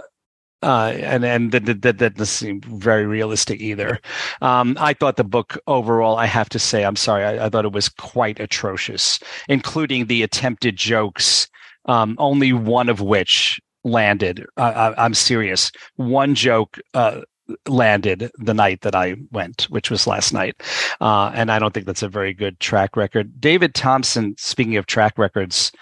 uh, 0.63 0.95
and 1.01 1.25
and 1.25 1.51
that, 1.51 1.83
that, 1.83 1.99
doesn't 1.99 2.27
seem 2.27 2.61
very 2.61 3.05
realistic 3.05 3.61
either. 3.61 3.99
Um, 4.41 4.77
I 4.79 4.93
thought 4.93 5.17
the 5.17 5.25
book 5.25 5.59
overall, 5.67 6.17
I 6.17 6.27
have 6.27 6.49
to 6.51 6.59
say, 6.61 6.85
I'm 6.85 6.95
sorry, 6.95 7.25
I, 7.25 7.47
I 7.47 7.49
thought 7.49 7.65
it 7.65 7.73
was 7.73 7.89
quite 7.89 8.39
atrocious, 8.39 9.19
including 9.49 10.07
the 10.07 10.23
attempted 10.23 10.77
jokes. 10.77 11.49
Um, 11.87 12.15
only 12.19 12.53
one 12.53 12.89
of 12.89 13.01
which 13.01 13.61
landed. 13.83 14.47
I, 14.57 14.95
am 14.97 15.15
serious. 15.15 15.73
One 15.97 16.37
joke 16.37 16.79
uh, 16.95 17.23
landed 17.69 18.31
the 18.39 18.55
night 18.55 18.83
that 18.83 18.95
I 18.95 19.17
went, 19.31 19.65
which 19.65 19.91
was 19.91 20.07
last 20.07 20.33
night. 20.33 20.63
Uh, 21.01 21.31
and 21.35 21.51
I 21.51 21.59
don't 21.59 21.73
think 21.75 21.87
that's 21.87 22.03
a 22.03 22.09
very 22.09 22.33
good 22.33 22.61
track 22.61 22.97
record. 22.97 23.41
David 23.41 23.75
Thompson, 23.75 24.35
speaking 24.39 24.77
of 24.77 24.87
track 24.87 25.19
records, 25.19 25.73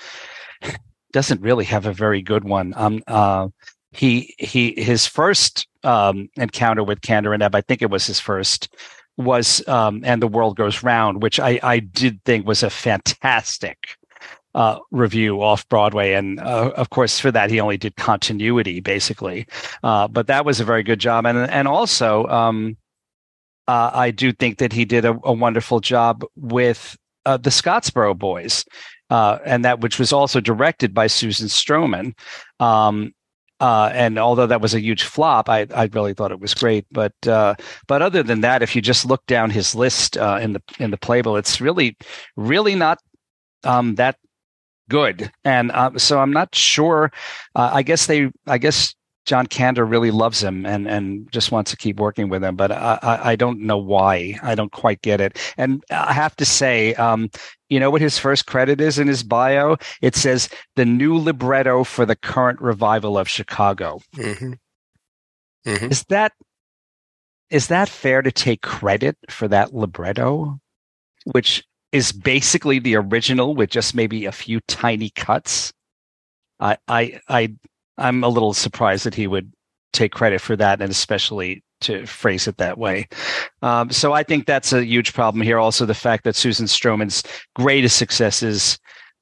doesn't 1.13 1.41
really 1.41 1.65
have 1.65 1.87
a 1.87 1.93
very 1.93 2.23
good 2.23 2.45
one. 2.45 2.73
Um, 2.77 3.03
uh, 3.07 3.49
he 3.93 4.35
he 4.39 4.75
his 4.81 5.07
first 5.07 5.67
um, 5.83 6.29
encounter 6.37 6.85
with 6.85 7.01
Kander 7.01 7.35
and 7.35 7.43
Ebb, 7.43 7.55
I 7.55 7.61
think 7.61 7.83
it 7.83 7.91
was 7.91 8.07
his 8.07 8.21
first, 8.21 8.73
was 9.17 9.67
um, 9.69 10.03
and 10.05 10.23
the 10.23 10.29
world 10.29 10.57
goes 10.57 10.83
round, 10.83 11.23
which 11.23 11.41
I 11.41 11.59
I 11.63 11.81
did 11.81 12.23
think 12.25 12.47
was 12.47 12.63
a 12.63 12.71
fantastic 12.71 13.97
uh, 14.55 14.79
revue 14.91 15.41
off 15.41 15.69
Broadway, 15.69 16.15
and 16.15 16.41
uh, 16.41 16.73
of 16.77 16.91
course 16.91 17.21
for 17.21 17.31
that 17.31 17.51
he 17.51 17.61
only 17.61 17.77
did 17.77 17.97
continuity 17.97 18.81
basically, 18.81 19.47
uh, 19.83 20.09
but 20.09 20.27
that 20.27 20.45
was 20.45 20.61
a 20.61 20.65
very 20.65 20.83
good 20.83 21.01
job, 21.01 21.27
and 21.27 21.39
and 21.39 21.69
also 21.69 22.27
um, 22.27 22.77
uh, 23.69 23.91
I 23.95 24.11
do 24.11 24.33
think 24.33 24.59
that 24.59 24.73
he 24.73 24.85
did 24.85 25.05
a, 25.05 25.19
a 25.23 25.33
wonderful 25.33 25.81
job 25.81 26.25
with 26.35 26.97
uh, 27.25 27.37
the 27.37 27.51
Scottsboro 27.51 28.19
Boys, 28.19 28.65
uh, 29.11 29.39
and 29.45 29.65
that 29.65 29.81
which 29.81 29.99
was 29.99 30.13
also 30.13 30.41
directed 30.41 30.93
by 30.93 31.07
Susan 31.07 31.47
Stroman. 31.47 32.15
Um, 32.59 33.13
uh, 33.61 33.91
and 33.93 34.19
although 34.19 34.47
that 34.47 34.63
was 34.63 34.75
a 34.75 34.81
huge 34.81 35.05
flop, 35.05 35.51
I, 35.51 35.67
I 35.75 35.89
really 35.93 36.15
thought 36.15 36.33
it 36.33 36.41
was 36.41 36.55
great. 36.55 36.87
But 36.91 37.13
uh, 37.27 37.55
but 37.87 38.01
other 38.01 38.23
than 38.23 38.41
that, 38.41 38.63
if 38.63 38.75
you 38.75 38.83
just 38.83 39.05
look 39.05 39.25
down 39.27 39.51
his 39.51 39.75
list 39.75 40.17
uh, 40.17 40.39
in 40.41 40.55
the 40.55 40.63
in 40.79 40.91
the 40.91 40.97
playbill, 40.97 41.37
it's 41.37 41.61
really 41.61 41.97
really 42.37 42.75
not 42.75 42.99
um, 43.65 43.97
that 43.97 44.17
good. 44.91 45.33
And 45.45 45.73
uh, 45.73 45.97
so 45.97 46.21
I'm 46.21 46.33
not 46.33 46.55
sure. 46.55 47.11
Uh, 47.55 47.71
I 47.73 47.83
guess 47.83 48.07
they, 48.07 48.31
I 48.47 48.59
guess 48.59 48.95
John 49.25 49.47
Kander 49.47 49.89
really 49.89 50.11
loves 50.11 50.43
him 50.43 50.67
and, 50.67 50.89
and 50.89 51.31
just 51.31 51.53
wants 51.53 51.71
to 51.71 51.77
keep 51.77 52.01
working 52.01 52.29
with 52.29 52.43
him, 52.43 52.57
but 52.57 52.73
I, 52.73 53.21
I, 53.23 53.37
don't 53.37 53.61
know 53.61 53.79
why. 53.79 54.39
I 54.43 54.55
don't 54.55 54.73
quite 54.73 55.03
get 55.03 55.21
it. 55.21 55.39
And 55.57 55.85
I 55.91 56.13
have 56.13 56.35
to 56.37 56.45
say, 56.45 56.95
um, 56.95 57.31
you 57.69 57.79
know 57.79 57.91
what 57.91 58.01
his 58.01 58.19
first 58.19 58.47
credit 58.47 58.81
is 58.81 58.99
in 58.99 59.07
his 59.07 59.23
bio? 59.23 59.77
It 60.03 60.17
says 60.17 60.49
the 60.75 60.85
new 60.85 61.17
libretto 61.17 61.85
for 61.85 62.05
the 62.05 62.17
current 62.17 62.61
revival 62.61 63.17
of 63.17 63.29
Chicago. 63.29 64.01
Mm-hmm. 64.17 64.55
Mm-hmm. 65.67 65.91
Is 65.91 66.05
that 66.05 66.33
is 67.51 67.69
that 67.69 67.89
fair 67.89 68.23
to 68.23 68.33
take 68.33 68.63
credit 68.63 69.17
for 69.29 69.47
that 69.49 69.75
libretto? 69.75 70.59
Which 71.25 71.65
is 71.93 72.13
basically 72.13 72.79
the 72.79 72.97
original 72.97 73.55
with 73.55 73.71
just 73.71 73.95
maybe 73.95 74.25
a 74.27 74.33
few 74.33 74.61
tiny 74.69 75.11
cuts. 75.11 75.73
I 76.59 76.77
I 76.89 77.21
I 77.29 77.55
I'm 77.99 78.25
a 78.25 78.29
little 78.29 78.55
surprised 78.55 79.05
that 79.05 79.15
he 79.15 79.27
would 79.27 79.53
take 79.93 80.13
credit 80.13 80.41
for 80.41 80.57
that, 80.57 80.81
and 80.81 80.91
especially 80.91 81.63
to 81.83 82.07
phrase 82.07 82.47
it 82.47 82.59
that 82.59 82.79
way. 82.79 83.09
Um, 83.63 83.91
so 83.91 84.13
I 84.13 84.23
think 84.23 84.47
that's 84.47 84.73
a 84.73 84.85
huge 84.85 85.15
problem 85.15 85.43
here. 85.43 85.59
Also, 85.59 85.87
the 85.87 85.95
fact 85.95 86.25
that 86.25 86.37
Susan 86.37 86.67
Stroman's 86.67 87.23
greatest 87.55 87.97
successes 87.97 88.79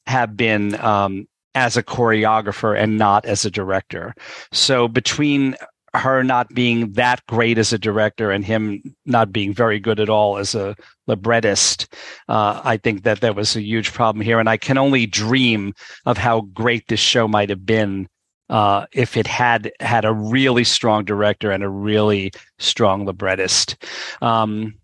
have 0.07 0.37
been 0.37 0.75
um, 0.81 1.27
as 1.55 1.77
a 1.77 1.83
choreographer 1.83 2.79
and 2.79 2.99
not 2.99 3.25
as 3.27 3.45
a 3.45 3.51
director. 3.51 4.15
So 4.53 4.89
between 4.89 5.57
her 5.95 6.23
not 6.23 6.49
being 6.55 6.93
that 6.93 7.25
great 7.27 7.59
as 7.59 7.73
a 7.73 7.79
director 7.79 8.31
and 8.31 8.45
him 8.45 8.83
not 9.07 9.33
being 9.33 9.53
very 9.53 9.81
good 9.81 10.01
at 10.01 10.09
all 10.09 10.39
as 10.39 10.55
a 10.55 10.77
librettist, 11.07 11.93
uh, 12.29 12.61
I 12.65 12.77
think 12.77 13.05
that 13.05 13.21
there 13.21 13.33
was 13.33 13.57
a 13.57 13.63
huge 13.63 13.93
problem 13.93 14.23
here. 14.25 14.39
And 14.39 14.49
I 14.49 14.57
can 14.57 14.79
only 14.79 15.07
dream 15.07 15.75
of 16.07 16.19
how 16.19 16.43
great 16.43 16.89
this 16.89 17.01
show 17.01 17.27
might 17.27 17.51
have 17.51 17.65
been 17.65 18.09
uh, 18.51 18.87
if 18.93 19.17
it 19.17 19.27
had 19.27 19.71
had 19.81 20.05
a 20.05 20.13
really 20.13 20.65
strong 20.65 21.05
director 21.05 21.51
and 21.51 21.63
a 21.63 21.69
really 21.69 22.33
strong 22.59 23.05
librettist. 23.05 23.77
Um, 24.23 24.75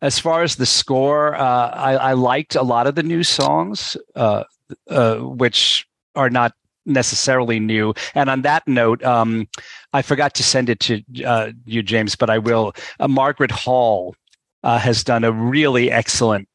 as 0.00 0.18
far 0.18 0.42
as 0.42 0.56
the 0.56 0.66
score, 0.66 1.34
uh, 1.34 1.70
I, 1.70 1.96
I, 1.96 2.12
liked 2.12 2.54
a 2.54 2.62
lot 2.62 2.86
of 2.86 2.94
the 2.94 3.02
new 3.02 3.24
songs, 3.24 3.96
uh, 4.14 4.44
uh, 4.88 5.16
which 5.16 5.84
are 6.14 6.30
not 6.30 6.52
necessarily 6.88 7.60
new. 7.60 7.94
And 8.14 8.28
on 8.30 8.42
that 8.42 8.66
note, 8.66 9.02
um, 9.04 9.48
I 9.92 10.02
forgot 10.02 10.34
to 10.34 10.42
send 10.42 10.68
it 10.68 10.80
to 10.80 11.02
uh, 11.24 11.52
you, 11.64 11.82
James, 11.82 12.16
but 12.16 12.30
I 12.30 12.38
will. 12.38 12.72
Uh, 12.98 13.08
Margaret 13.08 13.50
Hall 13.50 14.14
uh, 14.62 14.78
has 14.78 15.04
done 15.04 15.24
a 15.24 15.32
really 15.32 15.90
excellent 15.90 16.48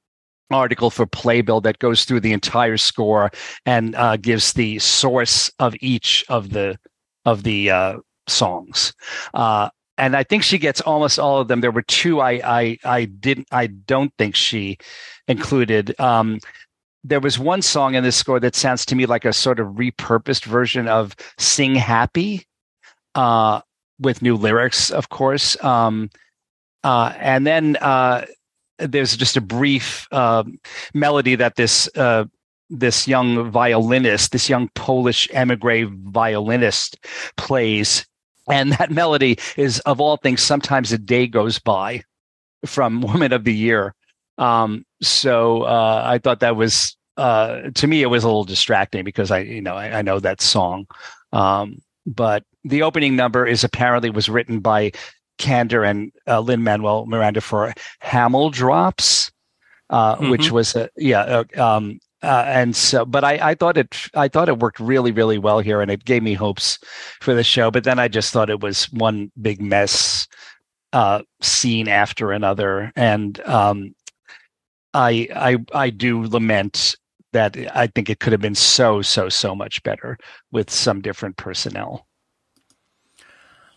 article 0.51 0.89
for 0.89 1.05
Playbill 1.05 1.61
that 1.61 1.79
goes 1.79 2.05
through 2.05 2.19
the 2.19 2.33
entire 2.33 2.77
score 2.77 3.31
and 3.65 3.95
uh, 3.95 4.17
gives 4.17 4.53
the 4.53 4.79
source 4.79 5.49
of 5.59 5.75
each 5.81 6.23
of 6.29 6.51
the 6.51 6.77
of 7.25 7.43
the 7.43 7.71
uh, 7.71 7.97
songs. 8.27 8.93
Uh, 9.33 9.69
and 9.97 10.15
I 10.15 10.23
think 10.23 10.43
she 10.43 10.57
gets 10.57 10.81
almost 10.81 11.19
all 11.19 11.39
of 11.39 11.47
them. 11.47 11.61
There 11.61 11.71
were 11.71 11.83
two 11.83 12.19
I 12.21 12.41
I 12.43 12.77
I 12.83 13.05
didn't 13.05 13.47
I 13.51 13.67
don't 13.67 14.13
think 14.17 14.35
she 14.35 14.77
included. 15.27 15.99
Um, 15.99 16.39
there 17.03 17.19
was 17.19 17.37
one 17.37 17.61
song 17.61 17.95
in 17.95 18.03
this 18.03 18.15
score 18.15 18.39
that 18.39 18.55
sounds 18.55 18.85
to 18.85 18.95
me 18.95 19.05
like 19.05 19.25
a 19.25 19.33
sort 19.33 19.59
of 19.59 19.67
repurposed 19.67 20.45
version 20.45 20.87
of 20.87 21.15
"Sing 21.37 21.75
Happy," 21.75 22.45
uh, 23.15 23.61
with 23.99 24.21
new 24.21 24.35
lyrics, 24.35 24.89
of 24.89 25.09
course. 25.09 25.61
Um, 25.63 26.09
uh, 26.83 27.13
and 27.17 27.47
then 27.47 27.77
uh, 27.77 28.25
there's 28.77 29.15
just 29.15 29.37
a 29.37 29.41
brief 29.41 30.07
uh, 30.11 30.43
melody 30.93 31.35
that 31.35 31.55
this 31.55 31.89
uh, 31.95 32.25
this 32.69 33.07
young 33.07 33.51
violinist, 33.51 34.31
this 34.31 34.49
young 34.49 34.69
Polish 34.75 35.29
emigre 35.31 35.85
violinist, 35.87 36.97
plays, 37.37 38.05
and 38.49 38.71
that 38.73 38.91
melody 38.91 39.37
is, 39.57 39.79
of 39.81 40.01
all 40.01 40.17
things, 40.17 40.41
sometimes 40.41 40.91
a 40.91 40.97
day 40.97 41.27
goes 41.27 41.59
by 41.59 42.03
from 42.65 43.01
Woman 43.01 43.33
of 43.33 43.43
the 43.43 43.53
Year. 43.53 43.93
Um, 44.37 44.85
so 45.01 45.63
uh, 45.63 46.03
I 46.05 46.17
thought 46.17 46.39
that 46.39 46.55
was 46.55 46.97
uh, 47.17 47.69
to 47.75 47.87
me 47.87 48.01
it 48.01 48.07
was 48.07 48.23
a 48.23 48.27
little 48.27 48.43
distracting 48.43 49.03
because 49.03 49.31
I 49.31 49.39
you 49.39 49.61
know 49.61 49.75
I, 49.75 49.99
I 49.99 50.01
know 50.01 50.19
that 50.19 50.41
song, 50.41 50.87
um, 51.31 51.81
but 52.05 52.43
the 52.63 52.81
opening 52.81 53.15
number 53.15 53.45
is 53.45 53.63
apparently 53.63 54.09
was 54.09 54.29
written 54.29 54.59
by 54.59 54.91
Kander 55.37 55.87
and 55.87 56.11
uh, 56.27 56.39
Lin 56.39 56.63
Manuel 56.63 57.05
Miranda 57.05 57.41
for 57.41 57.73
Hamel 57.99 58.49
Drops, 58.49 59.31
uh, 59.89 60.15
mm-hmm. 60.15 60.29
which 60.29 60.51
was 60.51 60.75
a 60.75 60.89
yeah. 60.97 61.21
Uh, 61.21 61.61
um, 61.61 61.99
uh, 62.21 62.45
and 62.47 62.73
so, 62.73 63.03
but 63.03 63.25
I, 63.25 63.49
I 63.49 63.53
thought 63.53 63.77
it, 63.77 63.97
I 64.15 64.29
thought 64.29 64.47
it 64.47 64.59
worked 64.59 64.79
really, 64.79 65.11
really 65.11 65.37
well 65.37 65.59
here, 65.59 65.81
and 65.81 65.91
it 65.91 66.05
gave 66.05 66.23
me 66.23 66.35
hopes 66.35 66.79
for 67.19 67.33
the 67.33 67.43
show. 67.43 67.69
But 67.69 67.83
then 67.83 67.99
I 67.99 68.07
just 68.07 68.31
thought 68.31 68.49
it 68.49 68.61
was 68.61 68.85
one 68.93 69.29
big 69.41 69.61
mess 69.61 70.25
uh, 70.93 71.23
scene 71.41 71.89
after 71.89 72.31
another, 72.31 72.93
and 72.95 73.41
um, 73.41 73.93
I 74.93 75.27
I 75.35 75.57
I 75.73 75.89
do 75.89 76.23
lament 76.23 76.95
that 77.33 77.57
I 77.75 77.87
think 77.87 78.09
it 78.09 78.19
could 78.19 78.31
have 78.31 78.41
been 78.41 78.55
so 78.55 79.01
so 79.01 79.29
so 79.29 79.55
much 79.55 79.83
better 79.83 80.17
with 80.51 80.69
some 80.69 81.01
different 81.01 81.37
personnel. 81.37 82.07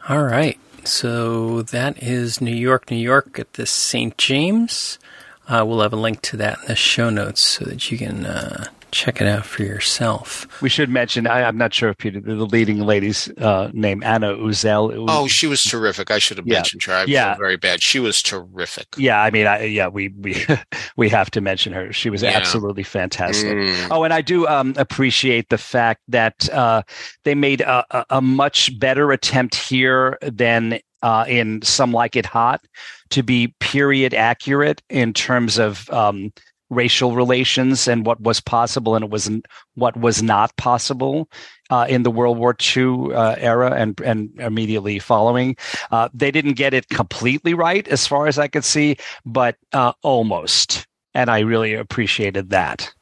All 0.08 0.23
right. 0.23 0.58
So 0.85 1.62
that 1.62 2.00
is 2.00 2.40
New 2.40 2.54
York, 2.54 2.90
New 2.90 2.96
York 2.96 3.40
at 3.40 3.54
the 3.54 3.66
St. 3.66 4.16
James. 4.16 5.00
Uh, 5.49 5.64
we'll 5.66 5.80
have 5.80 5.92
a 5.92 5.96
link 5.96 6.23
to 6.23 6.37
that 6.37 6.61
in 6.61 6.66
the 6.66 6.76
show 6.76 7.11
notes 7.11 7.42
so 7.42 7.64
that 7.64 7.90
you 7.90 7.99
can 7.99 8.25
uh, 8.25 8.66
check 8.90 9.20
it 9.20 9.26
out 9.26 9.44
for 9.44 9.62
yourself. 9.62 10.46
We 10.62 10.68
should 10.68 10.88
mention, 10.88 11.26
I, 11.26 11.40
am 11.40 11.56
not 11.56 11.74
sure 11.74 11.90
if 11.90 11.98
Peter, 11.98 12.20
the 12.20 12.34
leading 12.34 12.80
lady's 12.80 13.28
uh, 13.38 13.70
name, 13.72 14.02
Anna 14.02 14.34
Uzele. 14.34 15.06
Oh, 15.08 15.26
she 15.26 15.46
was 15.46 15.62
terrific. 15.62 16.10
I 16.10 16.18
should 16.18 16.36
have 16.38 16.46
yeah. 16.46 16.54
mentioned 16.54 16.82
her. 16.84 16.92
I 16.92 17.04
yeah. 17.04 17.34
feel 17.34 17.40
very 17.40 17.56
bad. 17.56 17.82
She 17.82 18.00
was 18.00 18.22
terrific. 18.22 18.86
Yeah, 18.96 19.20
I 19.20 19.30
mean, 19.30 19.46
I, 19.46 19.64
yeah, 19.64 19.88
we 19.88 20.08
we 20.08 20.44
we 20.96 21.08
have 21.08 21.30
to 21.32 21.40
mention 21.40 21.72
her. 21.72 21.92
She 21.92 22.10
was 22.10 22.22
yeah. 22.22 22.30
absolutely 22.30 22.82
fantastic. 22.82 23.56
Mm. 23.56 23.88
Oh, 23.90 24.04
and 24.04 24.12
I 24.12 24.20
do 24.20 24.46
um, 24.46 24.74
appreciate 24.76 25.48
the 25.48 25.58
fact 25.58 26.02
that 26.08 26.48
uh, 26.50 26.82
they 27.24 27.34
made 27.34 27.60
a, 27.60 27.84
a, 27.90 28.06
a 28.10 28.20
much 28.20 28.78
better 28.78 29.12
attempt 29.12 29.54
here 29.54 30.18
than 30.22 30.80
uh, 31.02 31.24
in 31.28 31.62
Some 31.62 31.92
Like 31.92 32.16
It 32.16 32.26
Hot 32.26 32.64
to 33.10 33.22
be 33.22 33.54
period 33.60 34.14
accurate 34.14 34.82
in 34.90 35.12
terms 35.12 35.58
of 35.58 35.88
um, 35.90 36.32
racial 36.70 37.14
relations 37.14 37.87
and 37.87 38.04
what 38.04 38.20
was 38.20 38.40
possible 38.40 38.96
and 38.96 39.04
it 39.04 39.11
was 39.11 39.30
what 39.75 39.96
was 39.96 40.23
not 40.23 40.56
possible 40.56 41.28
uh, 41.70 41.87
in 41.88 42.02
the 42.02 42.11
World 42.11 42.38
War 42.38 42.56
II 42.76 43.14
uh, 43.14 43.37
era 43.38 43.73
and 43.73 44.00
and 44.00 44.30
immediately 44.38 44.99
following. 44.99 45.56
Uh, 45.90 46.08
they 46.12 46.30
didn't 46.30 46.54
get 46.54 46.75
it 46.75 46.88
completely 46.88 47.54
right, 47.54 47.87
as 47.88 48.06
far 48.06 48.26
as 48.26 48.38
I 48.38 48.49
could 48.49 48.64
see, 48.64 48.96
but 49.25 49.56
uh, 49.73 49.92
almost, 50.02 50.87
and 51.14 51.30
I 51.30 51.40
really 51.40 51.75
appreciated 51.75 52.50
that. 52.50 52.92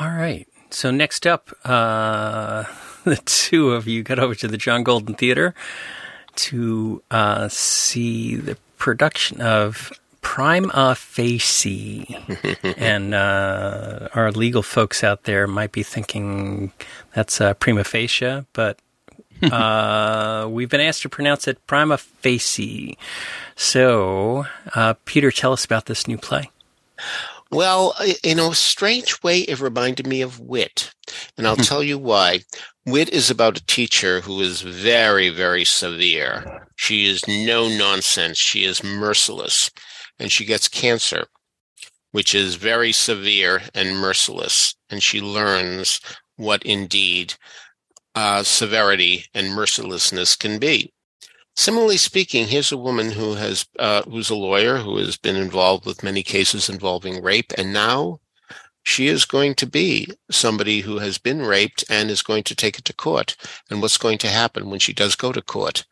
All 0.00 0.10
right. 0.10 0.48
So 0.70 0.90
next 0.90 1.26
up, 1.26 1.50
uh, 1.64 2.64
the 3.04 3.16
two 3.24 3.72
of 3.72 3.86
you 3.86 4.02
got 4.02 4.18
over 4.18 4.34
to 4.34 4.48
the 4.48 4.56
John 4.56 4.82
Golden 4.82 5.14
Theater 5.14 5.54
to 6.36 7.02
uh, 7.10 7.48
see 7.48 8.34
the 8.34 8.56
production 8.76 9.40
of 9.40 9.92
prima 10.24 10.96
facie. 10.96 12.18
and 12.76 13.14
uh, 13.14 14.08
our 14.14 14.32
legal 14.32 14.62
folks 14.62 15.04
out 15.04 15.24
there 15.24 15.46
might 15.46 15.70
be 15.70 15.84
thinking 15.84 16.72
that's 17.14 17.40
uh, 17.40 17.54
prima 17.54 17.84
facie, 17.84 18.44
but 18.52 18.80
uh, 19.44 20.48
we've 20.50 20.70
been 20.70 20.80
asked 20.80 21.02
to 21.02 21.08
pronounce 21.08 21.46
it 21.46 21.64
prima 21.68 21.98
facie. 21.98 22.98
So, 23.54 24.46
uh, 24.74 24.94
Peter, 25.04 25.30
tell 25.30 25.52
us 25.52 25.64
about 25.64 25.86
this 25.86 26.08
new 26.08 26.18
play. 26.18 26.50
Well, 27.50 27.94
in 28.24 28.40
a 28.40 28.52
strange 28.54 29.22
way, 29.22 29.40
it 29.40 29.60
reminded 29.60 30.08
me 30.08 30.22
of 30.22 30.40
Wit. 30.40 30.92
And 31.38 31.46
I'll 31.46 31.54
hmm. 31.54 31.62
tell 31.62 31.84
you 31.84 31.98
why. 31.98 32.40
Wit 32.86 33.08
is 33.10 33.30
about 33.30 33.58
a 33.58 33.66
teacher 33.66 34.22
who 34.22 34.40
is 34.40 34.62
very, 34.62 35.28
very 35.28 35.64
severe. 35.64 36.66
She 36.74 37.06
is 37.06 37.22
no 37.28 37.68
nonsense. 37.68 38.38
She 38.38 38.64
is 38.64 38.82
merciless 38.82 39.70
and 40.18 40.30
she 40.30 40.44
gets 40.44 40.68
cancer, 40.68 41.26
which 42.12 42.34
is 42.34 42.54
very 42.54 42.92
severe 42.92 43.62
and 43.74 43.98
merciless. 43.98 44.74
And 44.90 45.02
she 45.02 45.20
learns 45.20 46.00
what 46.36 46.62
indeed 46.64 47.34
uh, 48.14 48.42
severity 48.42 49.26
and 49.34 49.54
mercilessness 49.54 50.36
can 50.36 50.58
be. 50.58 50.92
Similarly 51.56 51.98
speaking, 51.98 52.46
here's 52.48 52.72
a 52.72 52.76
woman 52.76 53.12
who 53.12 53.34
has 53.34 53.64
uh, 53.78 54.02
who's 54.02 54.30
a 54.30 54.34
lawyer 54.34 54.78
who 54.78 54.96
has 54.98 55.16
been 55.16 55.36
involved 55.36 55.86
with 55.86 56.02
many 56.02 56.22
cases 56.24 56.68
involving 56.68 57.22
rape, 57.22 57.52
and 57.56 57.72
now 57.72 58.18
she 58.82 59.06
is 59.06 59.24
going 59.24 59.54
to 59.54 59.66
be 59.66 60.08
somebody 60.30 60.80
who 60.80 60.98
has 60.98 61.16
been 61.16 61.42
raped 61.42 61.84
and 61.88 62.10
is 62.10 62.22
going 62.22 62.42
to 62.44 62.56
take 62.56 62.78
it 62.78 62.84
to 62.86 62.92
court. 62.92 63.36
And 63.70 63.80
what's 63.80 63.98
going 63.98 64.18
to 64.18 64.28
happen 64.28 64.68
when 64.68 64.80
she 64.80 64.92
does 64.92 65.14
go 65.14 65.32
to 65.32 65.40
court? 65.40 65.86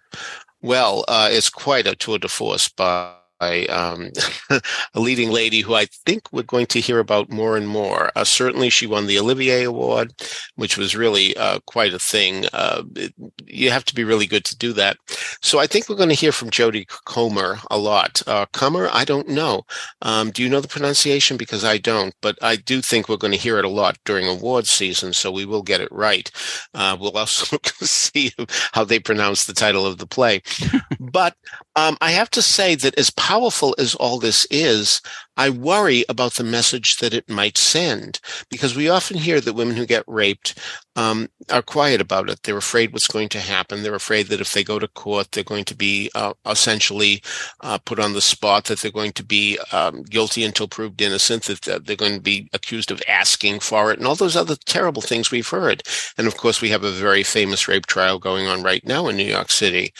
Well, 0.61 1.05
uh, 1.09 1.29
it's 1.31 1.49
quite 1.49 1.87
a 1.87 1.97
tour 1.97 2.19
de 2.19 2.29
force, 2.29 2.69
but 2.69 3.22
by 3.43 3.67
um, 3.67 4.11
a 4.95 5.01
leading 5.01 5.33
lady 5.33 5.63
who 5.63 5.75
I 5.75 5.87
think 6.07 6.33
we're 6.33 6.45
going 6.45 6.67
to 6.67 6.81
hear 6.81 7.01
about 7.01 7.29
more 7.29 7.57
and 7.57 7.67
more. 7.67 8.13
Uh, 8.15 8.23
certainly, 8.23 8.71
she 8.71 8.87
won 8.87 9.07
the 9.07 9.19
Olivier 9.19 9.65
Award, 9.65 10.13
which 10.55 10.79
was 10.79 10.95
really 10.95 11.37
uh, 11.37 11.59
quite 11.67 11.93
a 11.93 11.99
thing. 11.99 12.47
Uh, 12.53 12.85
it, 12.95 13.13
you 13.47 13.71
have 13.71 13.85
to 13.87 13.97
be 13.97 14.05
really 14.05 14.27
good 14.27 14.45
to 14.45 14.57
do 14.57 14.73
that. 14.75 14.97
So 15.41 15.59
I 15.59 15.67
think 15.67 15.89
we're 15.89 15.97
going 15.97 16.09
to 16.11 16.15
hear 16.15 16.31
from 16.31 16.51
Jodie 16.51 16.87
Comer 17.05 17.59
a 17.69 17.79
lot. 17.79 18.23
Uh, 18.29 18.47
Comer, 18.53 18.89
I 18.93 19.05
don't 19.05 19.29
know. 19.29 19.63
Um, 20.03 20.31
do 20.31 20.41
you 20.43 20.49
know 20.49 20.61
the 20.61 20.69
pronunciation? 20.69 21.37
Because 21.37 21.65
I 21.65 21.79
don't, 21.79 22.15
but 22.21 22.39
I 22.43 22.55
do 22.55 22.81
think 22.81 23.09
we're 23.09 23.17
going 23.17 23.33
to 23.33 23.47
hear 23.47 23.59
it 23.59 23.65
a 23.65 23.69
lot 23.83 23.99
during 24.05 24.29
award 24.29 24.69
season, 24.69 25.13
so 25.13 25.33
we 25.33 25.45
will 25.45 25.63
get 25.63 25.81
it 25.81 25.91
right. 25.91 26.31
Uh, 26.75 26.97
we'll 26.99 27.19
also 27.19 27.59
see 27.81 28.31
how 28.71 28.85
they 28.85 29.01
pronounce 29.01 29.47
the 29.47 29.53
title 29.53 29.85
of 29.85 29.99
the 29.99 30.07
play. 30.07 30.43
but 31.01 31.35
um, 31.75 31.97
I 32.01 32.13
have 32.13 32.31
to 32.31 32.43
say 32.43 32.77
that 32.77 32.97
as 32.97 33.11
powerful 33.33 33.75
as 33.79 33.95
all 33.95 34.19
this 34.19 34.47
is, 34.51 35.01
I 35.37 35.51
worry 35.51 36.05
about 36.09 36.35
the 36.35 36.45
message 36.45 36.99
that 36.99 37.15
it 37.15 37.29
might 37.29 37.57
send 37.57 38.21
because 38.51 38.77
we 38.77 38.89
often 38.89 39.17
hear 39.17 39.41
that 39.41 39.55
women 39.55 39.77
who 39.77 39.87
get 39.87 40.05
raped 40.07 40.59
um, 40.95 41.29
are 41.51 41.63
quiet 41.63 42.01
about 42.03 42.29
it. 42.29 42.43
They're 42.43 42.57
afraid 42.59 42.93
what's 42.93 43.09
going 43.09 43.31
to 43.31 43.41
happen. 43.41 43.83
They're 43.83 43.95
afraid 43.95 44.27
that 44.27 44.41
if 44.43 44.53
they 44.53 44.63
go 44.63 44.79
to 44.79 44.89
court, 44.89 45.33
they're 45.33 45.43
going 45.43 45.65
to 45.65 45.75
be 45.75 46.11
uh, 46.15 46.35
essentially 46.47 47.23
uh, 47.63 47.79
put 47.79 47.99
on 47.99 48.13
the 48.13 48.21
spot, 48.21 48.65
that 48.65 48.81
they're 48.81 48.91
going 48.91 49.13
to 49.13 49.25
be 49.25 49.59
um, 49.73 50.03
guilty 50.03 50.45
until 50.45 50.69
proved 50.69 51.01
innocent, 51.01 51.45
that 51.45 51.87
they're 51.87 51.97
going 51.97 52.17
to 52.17 52.21
be 52.21 52.49
accused 52.53 52.91
of 52.91 53.03
asking 53.09 53.61
for 53.61 53.91
it, 53.91 53.99
and 53.99 54.07
all 54.07 54.15
those 54.15 54.37
other 54.37 54.57
terrible 54.67 55.03
things 55.03 55.31
we've 55.31 55.49
heard. 55.49 55.83
And 56.19 56.27
of 56.27 56.37
course, 56.37 56.61
we 56.61 56.69
have 56.69 56.85
a 56.85 56.91
very 56.91 57.23
famous 57.23 57.67
rape 57.69 57.87
trial 57.87 58.19
going 58.19 58.47
on 58.47 58.63
right 58.63 58.85
now 58.85 59.09
in 59.09 59.17
New 59.17 59.25
York 59.25 59.51
City. 59.51 59.95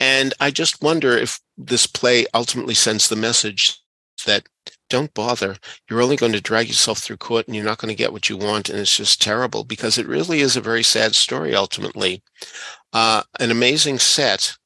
And 0.00 0.34
I 0.40 0.50
just 0.50 0.82
wonder 0.82 1.12
if 1.16 1.38
this 1.56 1.86
play 1.86 2.26
ultimately 2.34 2.74
sends 2.74 3.08
the 3.08 3.16
message 3.16 3.78
that 4.26 4.46
don't 4.92 5.14
bother. 5.14 5.56
You're 5.88 6.02
only 6.02 6.16
going 6.16 6.32
to 6.32 6.40
drag 6.40 6.68
yourself 6.68 6.98
through 6.98 7.16
court 7.16 7.46
and 7.46 7.56
you're 7.56 7.64
not 7.64 7.78
going 7.78 7.88
to 7.88 7.96
get 7.96 8.12
what 8.12 8.28
you 8.28 8.36
want. 8.36 8.68
And 8.68 8.78
it's 8.78 8.98
just 8.98 9.22
terrible 9.22 9.64
because 9.64 9.96
it 9.96 10.06
really 10.06 10.40
is 10.40 10.54
a 10.54 10.60
very 10.60 10.82
sad 10.82 11.14
story 11.14 11.54
ultimately. 11.54 12.22
Uh, 12.92 13.22
an 13.40 13.50
amazing 13.50 13.98
set 13.98 14.58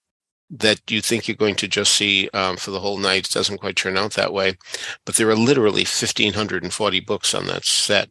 that 0.50 0.80
you 0.90 1.00
think 1.00 1.28
you're 1.28 1.36
going 1.36 1.54
to 1.54 1.68
just 1.68 1.92
see 1.92 2.28
um, 2.34 2.56
for 2.56 2.72
the 2.72 2.80
whole 2.80 2.98
night 2.98 3.30
doesn't 3.30 3.58
quite 3.58 3.76
turn 3.76 3.96
out 3.96 4.14
that 4.14 4.32
way. 4.32 4.56
But 5.04 5.14
there 5.14 5.30
are 5.30 5.36
literally 5.36 5.82
1,540 5.82 7.00
books 7.00 7.32
on 7.32 7.46
that 7.46 7.64
set. 7.64 8.08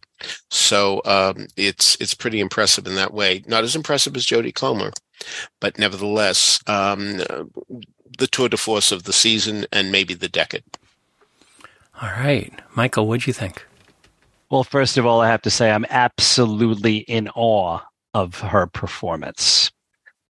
So 0.50 1.02
um, 1.04 1.48
it's 1.58 1.98
it's 2.00 2.14
pretty 2.14 2.40
impressive 2.40 2.88
in 2.88 2.96
that 2.96 3.14
way. 3.14 3.44
Not 3.46 3.66
as 3.66 3.76
impressive 3.76 4.16
as 4.16 4.26
Jodie 4.26 4.56
Comer, 4.56 4.92
but 5.60 5.78
nevertheless, 5.78 6.62
um, 6.66 7.18
the 8.18 8.28
tour 8.32 8.48
de 8.48 8.56
force 8.56 8.94
of 8.94 9.04
the 9.04 9.14
season 9.14 9.66
and 9.74 9.92
maybe 9.92 10.14
the 10.14 10.30
decade. 10.30 10.64
All 12.02 12.10
right. 12.10 12.54
Michael, 12.76 13.08
what'd 13.08 13.26
you 13.26 13.34
think? 13.34 13.66
Well, 14.50 14.64
first 14.64 14.98
of 14.98 15.06
all, 15.06 15.22
I 15.22 15.30
have 15.30 15.42
to 15.44 15.50
say 15.50 15.72
I'm 15.72 15.86
absolutely 15.90 16.98
in 16.98 17.30
awe 17.36 17.80
of 18.14 18.40
her 18.40 18.68
performance. 18.68 19.72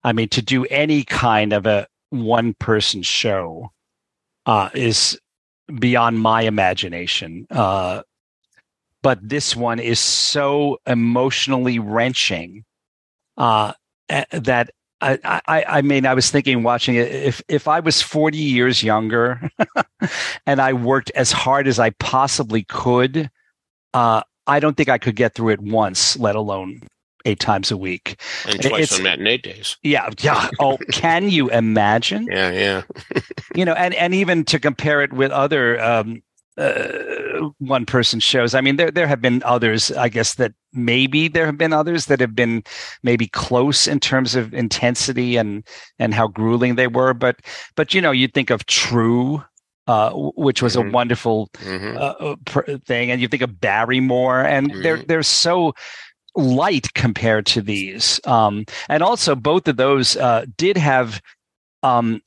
I 0.03 0.13
mean, 0.13 0.29
to 0.29 0.41
do 0.41 0.65
any 0.65 1.03
kind 1.03 1.53
of 1.53 1.65
a 1.65 1.87
one 2.09 2.53
person 2.55 3.03
show 3.03 3.71
uh, 4.45 4.69
is 4.73 5.19
beyond 5.79 6.19
my 6.19 6.41
imagination. 6.41 7.47
Uh, 7.49 8.01
but 9.01 9.19
this 9.21 9.55
one 9.55 9.79
is 9.79 9.99
so 9.99 10.77
emotionally 10.85 11.79
wrenching 11.79 12.63
uh, 13.37 13.73
that 14.31 14.71
I, 15.01 15.41
I, 15.47 15.65
I 15.67 15.81
mean, 15.81 16.05
I 16.05 16.13
was 16.13 16.29
thinking 16.29 16.63
watching 16.63 16.95
it. 16.95 17.11
If 17.11 17.41
if 17.47 17.67
I 17.67 17.79
was 17.79 18.01
forty 18.01 18.37
years 18.37 18.83
younger, 18.83 19.49
and 20.45 20.61
I 20.61 20.73
worked 20.73 21.11
as 21.15 21.31
hard 21.31 21.67
as 21.67 21.79
I 21.79 21.89
possibly 21.91 22.63
could, 22.63 23.29
uh, 23.93 24.21
I 24.47 24.59
don't 24.59 24.77
think 24.77 24.89
I 24.89 24.97
could 24.97 25.15
get 25.15 25.33
through 25.33 25.49
it 25.49 25.61
once, 25.61 26.17
let 26.17 26.35
alone 26.35 26.81
eight 27.25 27.39
times 27.39 27.71
a 27.71 27.77
week. 27.77 28.19
And 28.47 28.61
twice 28.61 28.83
it's, 28.83 28.97
on 28.97 29.03
matinee 29.03 29.37
days. 29.37 29.77
Yeah, 29.83 30.09
yeah. 30.19 30.49
Oh, 30.59 30.77
can 30.91 31.29
you 31.29 31.49
imagine? 31.49 32.27
Yeah, 32.29 32.51
yeah. 32.51 32.81
you 33.55 33.65
know, 33.65 33.73
and 33.73 33.93
and 33.95 34.13
even 34.13 34.45
to 34.45 34.59
compare 34.59 35.01
it 35.01 35.13
with 35.13 35.31
other 35.31 35.81
um, 35.81 36.21
uh, 36.57 37.49
one 37.59 37.85
person 37.85 38.19
shows. 38.19 38.53
I 38.53 38.61
mean, 38.61 38.75
there 38.75 38.91
there 38.91 39.07
have 39.07 39.21
been 39.21 39.41
others. 39.43 39.91
I 39.91 40.09
guess 40.09 40.35
that 40.35 40.53
maybe 40.73 41.27
there 41.27 41.45
have 41.45 41.57
been 41.57 41.73
others 41.73 42.05
that 42.07 42.19
have 42.19 42.35
been 42.35 42.63
maybe 43.03 43.27
close 43.27 43.87
in 43.87 43.99
terms 43.99 44.35
of 44.35 44.53
intensity 44.53 45.37
and 45.37 45.65
and 45.97 46.13
how 46.13 46.27
grueling 46.27 46.75
they 46.75 46.87
were. 46.87 47.13
But 47.13 47.37
but 47.75 47.93
you 47.93 48.01
know, 48.01 48.11
you 48.11 48.27
think 48.27 48.49
of 48.49 48.65
True. 48.65 49.43
Uh, 49.87 50.11
which 50.35 50.61
was 50.61 50.75
mm-hmm. 50.75 50.89
a 50.89 50.91
wonderful 50.91 51.49
mm-hmm. 51.55 51.97
uh, 51.99 52.35
pr- 52.45 52.77
thing, 52.85 53.09
and 53.09 53.19
you 53.19 53.27
think 53.27 53.41
of 53.41 53.59
Barrymore, 53.59 54.39
and 54.39 54.71
mm-hmm. 54.71 54.83
they're 54.83 54.97
they're 54.97 55.23
so 55.23 55.73
light 56.35 56.93
compared 56.93 57.47
to 57.47 57.61
these. 57.61 58.21
Um, 58.25 58.65
and 58.89 59.01
also, 59.01 59.35
both 59.35 59.67
of 59.67 59.77
those 59.77 60.15
uh, 60.15 60.45
did 60.55 60.77
have 60.77 61.19
um, 61.83 62.21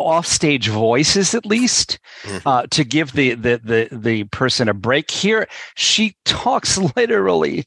offstage 0.00 0.68
voices 0.68 1.34
at 1.34 1.46
least 1.46 1.98
Mhm. 2.24 2.42
uh, 2.46 2.66
to 2.70 2.84
give 2.84 3.12
the, 3.12 3.34
the 3.34 3.60
the 3.62 3.88
the 3.96 4.24
person 4.24 4.68
a 4.68 4.74
break. 4.74 5.10
Here, 5.10 5.46
she 5.76 6.16
talks 6.24 6.76
literally, 6.96 7.64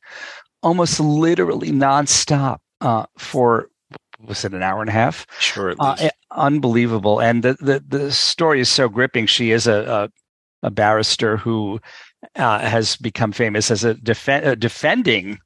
almost 0.62 1.00
literally 1.00 1.72
nonstop 1.72 2.58
uh, 2.82 3.06
for 3.18 3.70
was 4.26 4.46
it 4.46 4.54
an 4.54 4.64
hour 4.64 4.80
and 4.82 4.90
a 4.90 4.94
half? 4.94 5.26
Sure. 5.40 5.72
At 5.72 5.78
Uh, 5.80 5.96
least. 6.00 6.14
unbelievable, 6.32 7.20
and 7.20 7.44
the, 7.44 7.54
the 7.60 7.84
the 7.88 8.12
story 8.12 8.60
is 8.62 8.70
so 8.70 8.88
gripping. 8.90 9.28
She 9.28 9.52
is 9.52 9.68
a 9.68 10.10
a, 10.64 10.68
a 10.68 10.72
barrister 10.72 11.38
who 11.38 11.80
uh, 12.36 12.60
has 12.60 12.96
become 12.98 13.32
famous 13.34 13.70
as 13.72 13.84
a 13.84 13.92
uh, 13.92 14.56
defending 14.56 15.40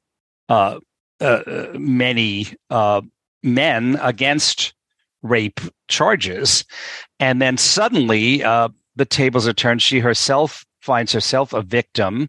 uh, 0.48 0.78
uh, 1.20 1.24
uh, 1.24 1.66
many 1.78 2.46
uh, 2.70 3.00
men 3.42 3.98
against 4.00 4.74
rape 5.22 5.60
charges, 5.88 6.64
and 7.20 7.40
then 7.42 7.56
suddenly 7.56 8.42
uh, 8.42 8.68
the 8.96 9.04
tables 9.04 9.46
are 9.46 9.52
turned. 9.52 9.82
She 9.82 9.98
herself 9.98 10.64
finds 10.80 11.12
herself 11.12 11.52
a 11.52 11.62
victim, 11.62 12.28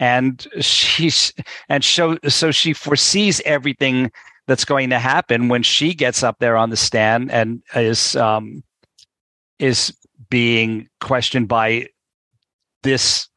and 0.00 0.46
she's 0.60 1.32
and 1.68 1.84
so 1.84 2.18
so 2.28 2.50
she 2.50 2.72
foresees 2.72 3.40
everything 3.44 4.10
that's 4.46 4.64
going 4.64 4.90
to 4.90 4.98
happen 4.98 5.48
when 5.48 5.62
she 5.62 5.94
gets 5.94 6.22
up 6.22 6.38
there 6.38 6.56
on 6.56 6.70
the 6.70 6.76
stand 6.76 7.30
and 7.30 7.62
is 7.74 8.16
um, 8.16 8.62
is 9.58 9.94
being 10.30 10.88
questioned 11.00 11.48
by 11.48 11.88
this 12.82 13.28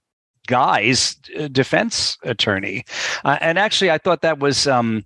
guy's 0.48 1.16
uh, 1.40 1.48
defense 1.48 2.18
attorney. 2.24 2.84
Uh, 3.24 3.38
and 3.42 3.60
actually, 3.60 3.92
I 3.92 3.98
thought 3.98 4.22
that 4.22 4.40
was 4.40 4.68
um, 4.68 5.06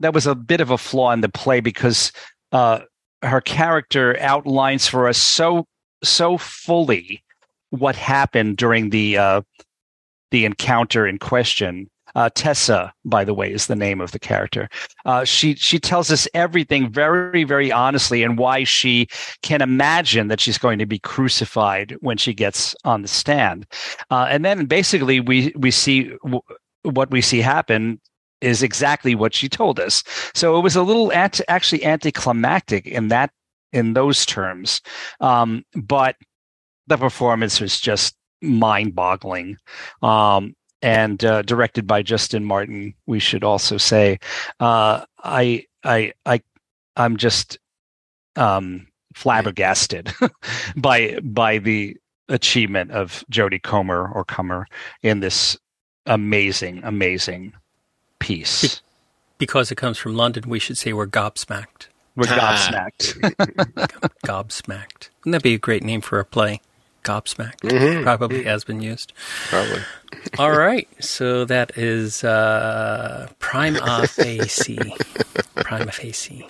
that 0.00 0.14
was 0.14 0.26
a 0.26 0.34
bit 0.34 0.60
of 0.60 0.70
a 0.70 0.78
flaw 0.78 1.12
in 1.12 1.20
the 1.20 1.28
play 1.28 1.60
because 1.60 2.12
uh, 2.52 2.80
her 3.22 3.40
character 3.40 4.18
outlines 4.20 4.86
for 4.86 5.08
us 5.08 5.18
so 5.18 5.66
so 6.02 6.38
fully 6.38 7.22
what 7.70 7.96
happened 7.96 8.56
during 8.56 8.90
the 8.90 9.16
uh, 9.16 9.42
the 10.30 10.44
encounter 10.44 11.06
in 11.06 11.18
question. 11.18 11.88
Uh, 12.14 12.30
Tessa, 12.34 12.94
by 13.04 13.24
the 13.24 13.34
way, 13.34 13.52
is 13.52 13.66
the 13.66 13.76
name 13.76 14.00
of 14.00 14.12
the 14.12 14.18
character. 14.18 14.70
Uh, 15.04 15.24
she 15.24 15.54
she 15.56 15.78
tells 15.78 16.10
us 16.10 16.26
everything 16.32 16.90
very 16.90 17.44
very 17.44 17.70
honestly 17.70 18.22
and 18.22 18.38
why 18.38 18.64
she 18.64 19.06
can 19.42 19.60
imagine 19.60 20.28
that 20.28 20.40
she's 20.40 20.56
going 20.56 20.78
to 20.78 20.86
be 20.86 20.98
crucified 20.98 21.94
when 22.00 22.16
she 22.16 22.32
gets 22.32 22.74
on 22.84 23.02
the 23.02 23.08
stand. 23.08 23.66
Uh, 24.10 24.26
and 24.30 24.44
then 24.44 24.64
basically 24.64 25.20
we 25.20 25.52
we 25.56 25.70
see 25.70 26.04
w- 26.24 26.40
what 26.84 27.10
we 27.10 27.20
see 27.20 27.40
happen 27.40 28.00
is 28.46 28.62
exactly 28.62 29.14
what 29.14 29.34
she 29.34 29.48
told 29.48 29.80
us. 29.80 30.04
So 30.34 30.56
it 30.56 30.62
was 30.62 30.76
a 30.76 30.82
little 30.82 31.12
anti- 31.12 31.44
actually 31.48 31.84
anticlimactic 31.84 32.86
in 32.86 33.08
that 33.08 33.30
in 33.72 33.92
those 33.92 34.24
terms, 34.24 34.80
um, 35.20 35.64
but 35.74 36.16
the 36.86 36.96
performance 36.96 37.60
was 37.60 37.80
just 37.80 38.16
mind-boggling. 38.40 39.58
Um, 40.02 40.54
and 40.82 41.24
uh, 41.24 41.42
directed 41.42 41.86
by 41.86 42.02
Justin 42.02 42.44
Martin, 42.44 42.94
we 43.06 43.18
should 43.18 43.42
also 43.42 43.76
say. 43.76 44.18
Uh, 44.60 45.04
I 45.22 45.64
I 45.82 46.12
I 46.24 46.40
I'm 46.96 47.16
just 47.16 47.58
um, 48.36 48.86
flabbergasted 49.14 50.12
by 50.76 51.18
by 51.22 51.58
the 51.58 51.96
achievement 52.28 52.92
of 52.92 53.24
Jodie 53.32 53.62
Comer 53.62 54.10
or 54.12 54.24
Comer 54.24 54.66
in 55.02 55.20
this 55.20 55.58
amazing 56.04 56.82
amazing 56.84 57.52
piece. 58.18 58.80
Because 59.38 59.70
it 59.70 59.76
comes 59.76 59.98
from 59.98 60.14
London, 60.16 60.44
we 60.48 60.58
should 60.58 60.78
say 60.78 60.92
we're 60.92 61.06
gobsmacked. 61.06 61.88
We're 62.16 62.24
gobsmacked. 62.24 63.14
Gobsmacked. 64.26 65.10
Wouldn't 65.20 65.32
that 65.32 65.42
be 65.42 65.54
a 65.54 65.58
great 65.58 65.84
name 65.84 66.00
for 66.00 66.18
a 66.18 66.24
play? 66.24 66.62
Gobsmacked. 67.04 67.60
Mhm. 67.60 68.02
Probably 68.02 68.44
has 68.44 68.64
been 68.64 68.80
used. 68.80 69.12
Probably. 69.48 69.82
All 70.38 70.52
right. 70.56 70.88
So 71.04 71.44
that 71.44 71.76
is 71.76 72.24
uh, 72.24 73.28
Prima 73.38 74.06
Facie. 74.06 74.94
Prima 75.56 75.92
Facie. 75.92 76.48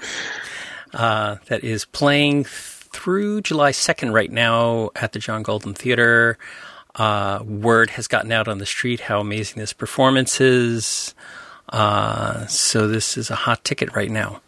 Uh, 0.95 1.37
that 1.47 1.65
is 1.65 1.85
playing 1.85 2.45
through 2.45 3.43
July 3.43 3.73
2nd 3.73 4.13
right 4.13 4.31
now 4.31 4.91
at 4.97 5.13
the 5.13 5.19
John 5.19 5.43
Golden 5.43 5.75
Theater. 5.75 6.39
Uh, 6.95 7.41
word 7.45 7.91
has 7.91 8.07
gotten 8.07 8.33
out 8.33 8.47
on 8.49 8.59
the 8.59 8.65
street 8.67 9.01
how 9.01 9.21
amazing 9.21 9.59
this 9.59 9.73
performance 9.73 10.41
is. 10.41 11.15
Uh, 11.69 12.47
so 12.47 12.87
this 12.89 13.17
is 13.17 13.31
a 13.31 13.35
hot 13.35 13.65
ticket 13.65 13.95
right 13.97 14.11
now. 14.11 14.41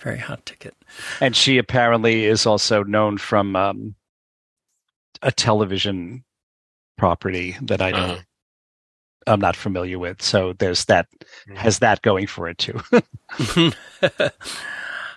Very 0.00 0.18
hot 0.18 0.44
ticket. 0.46 0.74
and 1.20 1.36
she 1.36 1.58
apparently 1.58 2.24
is 2.24 2.46
also 2.46 2.82
known 2.82 3.18
from 3.18 3.54
um, 3.54 3.94
a 5.22 5.30
television 5.30 6.24
property 6.96 7.56
that 7.62 7.80
I 7.82 7.90
don't 7.92 8.10
Uh-huh. 8.10 8.20
I'm 9.26 9.40
not 9.40 9.54
familiar 9.56 9.98
with. 9.98 10.22
So 10.22 10.54
there's 10.54 10.86
that 10.86 11.06
has 11.54 11.78
that 11.80 12.00
going 12.02 12.26
for 12.26 12.48
it 12.48 12.56
too. 12.58 12.80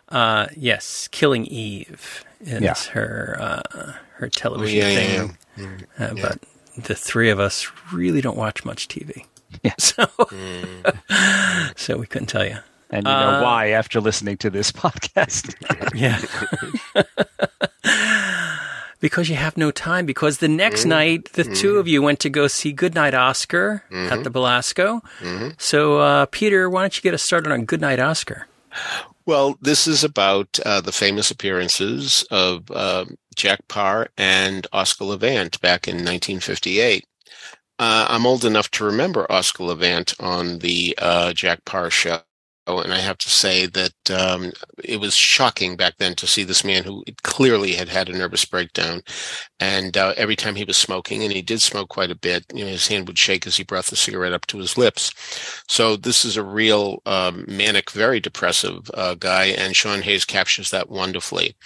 uh, 0.10 0.48
yes, 0.56 1.08
Killing 1.12 1.46
Eve 1.46 2.24
is 2.42 2.62
Yeah. 2.62 2.76
her 2.92 3.38
uh, 3.40 3.94
her 4.18 4.26
Oh, 4.26 4.30
television 4.30 4.78
yeah, 4.78 4.96
thing. 4.96 5.38
yeah, 5.58 5.66
yeah. 5.98 6.06
Uh, 6.08 6.14
Yeah. 6.16 6.22
But 6.22 6.84
the 6.84 6.96
three 6.96 7.30
of 7.30 7.40
us 7.40 7.68
really 7.92 8.22
don't 8.22 8.38
watch 8.38 8.66
much 8.66 8.88
TV. 8.88 9.26
Yeah. 9.64 9.74
So, 9.78 10.06
Mm. 10.06 11.78
so 11.78 11.98
we 11.98 12.06
couldn't 12.08 12.28
tell 12.28 12.46
you. 12.46 12.58
and 12.90 13.06
you 13.08 13.12
know 13.14 13.30
Uh, 13.40 13.42
why 13.44 13.70
after 13.70 14.00
listening 14.02 14.38
to 14.38 14.50
this 14.50 14.72
podcast. 14.84 15.54
Yeah. 15.96 16.20
because 19.00 19.30
you 19.30 19.36
have 19.36 19.58
no 19.58 19.72
time. 19.72 20.06
Because 20.06 20.38
the 20.38 20.48
next 20.48 20.86
night, 20.86 21.34
the 21.34 21.44
two 21.44 21.78
of 21.78 21.88
you 21.88 22.02
went 22.02 22.20
to 22.22 22.30
go 22.30 22.48
see 22.48 22.72
Goodnight 22.72 23.14
Oscar 23.14 23.84
at 23.92 24.24
the 24.24 24.30
Belasco. 24.30 25.02
Mhm. 25.22 25.60
So, 25.60 26.00
uh, 26.00 26.26
Peter, 26.28 26.70
why 26.70 26.82
don't 26.82 26.96
you 26.96 27.02
get 27.02 27.14
us 27.14 27.24
started 27.24 27.52
on 27.52 27.66
Goodnight 27.66 28.00
Oscar? 28.00 28.48
Well, 29.26 29.58
this 29.62 29.88
is 29.88 30.04
about 30.04 30.60
uh, 30.66 30.82
the 30.82 30.92
famous 30.92 31.32
appearances 31.32 32.26
of 32.30 32.70
uh, 32.72 33.06
Jack 33.36 33.68
Paar 33.70 34.10
and 34.18 34.68
Oscar 34.74 35.06
Levant 35.06 35.60
back 35.62 35.88
in 35.88 35.96
1958. 35.96 37.06
Uh, 37.80 38.08
I'm 38.10 38.26
old 38.26 38.46
enough 38.46 38.70
to 38.72 38.86
remember 38.86 39.32
Oscar 39.32 39.64
Levant 39.64 40.14
on 40.20 40.60
the 40.60 40.96
uh, 41.02 41.34
Jack 41.34 41.66
Paar 41.66 41.90
show. 41.90 42.20
And 42.66 42.94
I 42.94 43.00
have 43.00 43.18
to 43.18 43.30
say 43.30 43.66
that 43.66 44.10
um, 44.10 44.54
it 44.82 45.02
was 45.02 45.16
shocking 45.16 45.76
back 45.76 45.96
then 45.98 46.16
to 46.16 46.26
see 46.26 46.46
this 46.46 46.64
man 46.64 46.86
who 46.86 47.04
clearly 47.24 47.74
had 47.74 47.90
had 47.90 48.08
a 48.08 48.18
nervous 48.18 48.46
breakdown. 48.46 49.02
And 49.60 49.98
uh, 49.98 50.14
every 50.16 50.38
time 50.38 50.56
he 50.56 50.64
was 50.64 50.78
smoking, 50.78 51.24
and 51.24 51.34
he 51.34 51.42
did 51.42 51.62
smoke 51.62 51.90
quite 51.90 52.10
a 52.10 52.16
bit, 52.16 52.46
you 52.54 52.64
know, 52.64 52.72
his 52.72 52.88
hand 52.88 53.06
would 53.08 53.18
shake 53.20 53.46
as 53.46 53.58
he 53.58 53.66
brought 53.66 53.88
the 53.88 53.98
cigarette 53.98 54.32
up 54.32 54.46
to 54.48 54.60
his 54.60 54.78
lips. 54.78 55.12
So 55.68 55.98
this 55.98 56.24
is 56.24 56.38
a 56.38 56.44
real 56.44 57.02
um, 57.06 57.44
manic, 57.50 57.92
very 57.92 58.22
depressive 58.22 58.90
uh, 58.94 59.16
guy, 59.16 59.48
and 59.48 59.76
Sean 59.76 60.02
Hayes 60.02 60.24
captures 60.24 60.70
that 60.70 60.90
wonderfully. 60.90 61.58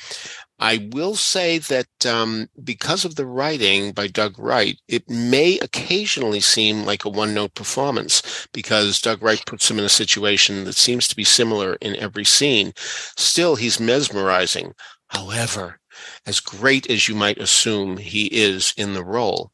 I 0.60 0.90
will 0.92 1.16
say 1.16 1.60
that 1.60 2.06
um, 2.06 2.50
because 2.64 3.06
of 3.06 3.16
the 3.16 3.28
writing 3.28 3.92
by 3.92 4.08
Doug 4.08 4.40
Wright, 4.40 4.80
it 4.88 5.08
may 5.08 5.60
occasionally 5.60 6.40
seem 6.40 6.84
like 6.84 7.06
a 7.06 7.10
one 7.10 7.36
note 7.36 7.54
performance 7.54 8.48
because 8.54 9.00
Doug 9.00 9.22
Wright 9.22 9.44
puts 9.46 9.70
him 9.70 9.78
in 9.78 9.86
a 9.86 9.90
situation 9.90 10.64
that 10.64 10.76
seems 10.76 11.08
to 11.08 11.16
be 11.16 11.24
similar 11.24 11.76
in 11.76 11.96
every 11.98 12.26
scene. 12.26 12.74
Still, 12.76 13.56
he's 13.56 13.80
mesmerizing. 13.80 14.74
However, 15.10 15.80
as 16.26 16.40
great 16.40 16.90
as 16.90 17.08
you 17.08 17.14
might 17.14 17.38
assume 17.38 17.98
he 17.98 18.26
is 18.28 18.74
in 18.78 18.94
the 18.94 19.04
role, 19.04 19.52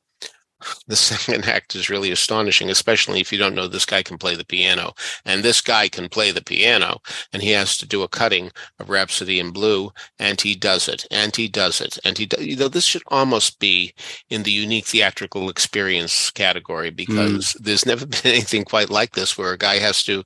the 0.88 0.95
second 0.95 1.45
act 1.47 1.76
is 1.76 1.89
really 1.89 2.12
astonishing, 2.12 2.69
especially 2.69 3.19
if 3.19 3.32
you 3.32 3.38
don't 3.38 3.56
know 3.56 3.67
this 3.67 3.86
guy 3.86 4.04
can 4.04 4.17
play 4.17 4.36
the 4.36 4.45
piano. 4.45 4.93
And 5.26 5.43
this 5.43 5.62
guy 5.62 5.88
can 5.89 6.10
play 6.10 6.32
the 6.32 6.43
piano, 6.43 6.99
and 7.32 7.41
he 7.41 7.52
has 7.52 7.78
to 7.78 7.86
do 7.86 8.04
a 8.04 8.08
cutting 8.08 8.52
of 8.80 8.89
Rhapsody 8.89 9.39
in 9.39 9.52
Blue, 9.52 9.91
and 10.19 10.39
he 10.39 10.56
does 10.56 10.88
it, 10.88 11.06
and 11.12 11.36
he 11.36 11.47
does 11.47 11.82
it, 11.82 11.97
and 12.06 12.17
he, 12.17 12.26
do- 12.26 12.43
you 12.43 12.56
know, 12.56 12.67
this 12.67 12.86
should 12.86 13.04
almost 13.08 13.60
be 13.60 13.93
in 14.30 14.43
the 14.43 14.52
unique 14.52 14.86
theatrical 14.86 15.49
experience 15.49 16.32
category 16.32 16.89
because 16.89 17.56
there's 17.60 17.86
never 17.86 18.06
been 18.08 18.21
anything 18.26 18.63
quite 18.63 18.89
like 18.89 19.13
this 19.13 19.38
where 19.38 19.54
a 19.54 19.58
guy 19.58 19.78
has 19.78 20.04
to 20.04 20.23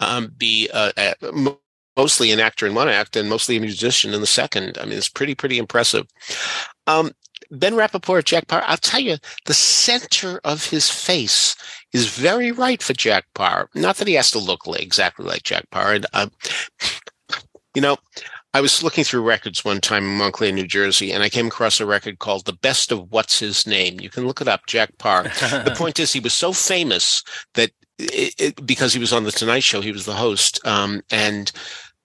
um, 0.00 0.32
be 0.36 0.68
uh, 0.72 0.92
mostly 1.96 2.32
an 2.32 2.40
actor 2.40 2.66
in 2.66 2.74
one 2.74 2.88
act 2.88 3.16
and 3.16 3.28
mostly 3.28 3.56
a 3.56 3.60
musician 3.60 4.14
in 4.14 4.20
the 4.20 4.26
second. 4.26 4.78
I 4.80 4.84
mean, 4.84 4.96
it's 4.96 5.08
pretty, 5.08 5.34
pretty 5.34 5.58
impressive. 5.58 6.06
Um, 6.86 7.12
Ben 7.50 7.74
Rappaport, 7.74 8.24
Jack 8.24 8.46
Paar, 8.48 8.62
I'll 8.66 8.76
tell 8.76 9.00
you, 9.00 9.16
the 9.46 9.54
center 9.54 10.40
of 10.44 10.66
his 10.66 10.90
face 10.90 11.56
is 11.92 12.06
very 12.06 12.52
right 12.52 12.82
for 12.82 12.92
Jack 12.92 13.24
Paar. 13.34 13.68
Not 13.74 13.96
that 13.96 14.08
he 14.08 14.14
has 14.14 14.30
to 14.32 14.38
look 14.38 14.60
exactly 14.66 15.24
like 15.24 15.42
Jack 15.42 15.68
Paar. 15.70 15.94
And, 15.94 16.06
um, 16.12 16.30
you 17.74 17.82
know, 17.82 17.96
I 18.52 18.60
was 18.60 18.82
looking 18.82 19.04
through 19.04 19.22
records 19.22 19.64
one 19.64 19.80
time 19.80 20.04
in 20.04 20.16
Montclair, 20.16 20.52
New 20.52 20.66
Jersey, 20.66 21.12
and 21.12 21.22
I 21.22 21.28
came 21.28 21.46
across 21.46 21.80
a 21.80 21.86
record 21.86 22.18
called 22.18 22.46
The 22.46 22.52
Best 22.52 22.90
of 22.90 23.10
What's 23.10 23.38
His 23.38 23.66
Name. 23.66 24.00
You 24.00 24.10
can 24.10 24.26
look 24.26 24.40
it 24.40 24.48
up, 24.48 24.66
Jack 24.66 24.96
Paar. 24.98 25.22
the 25.64 25.74
point 25.76 26.00
is, 26.00 26.12
he 26.12 26.20
was 26.20 26.34
so 26.34 26.52
famous 26.52 27.22
that 27.54 27.70
it, 27.98 28.34
it, 28.38 28.66
because 28.66 28.92
he 28.92 28.98
was 28.98 29.12
on 29.12 29.24
the 29.24 29.30
Tonight 29.30 29.62
Show, 29.62 29.80
he 29.80 29.92
was 29.92 30.04
the 30.04 30.14
host, 30.14 30.64
um, 30.66 31.02
and 31.10 31.52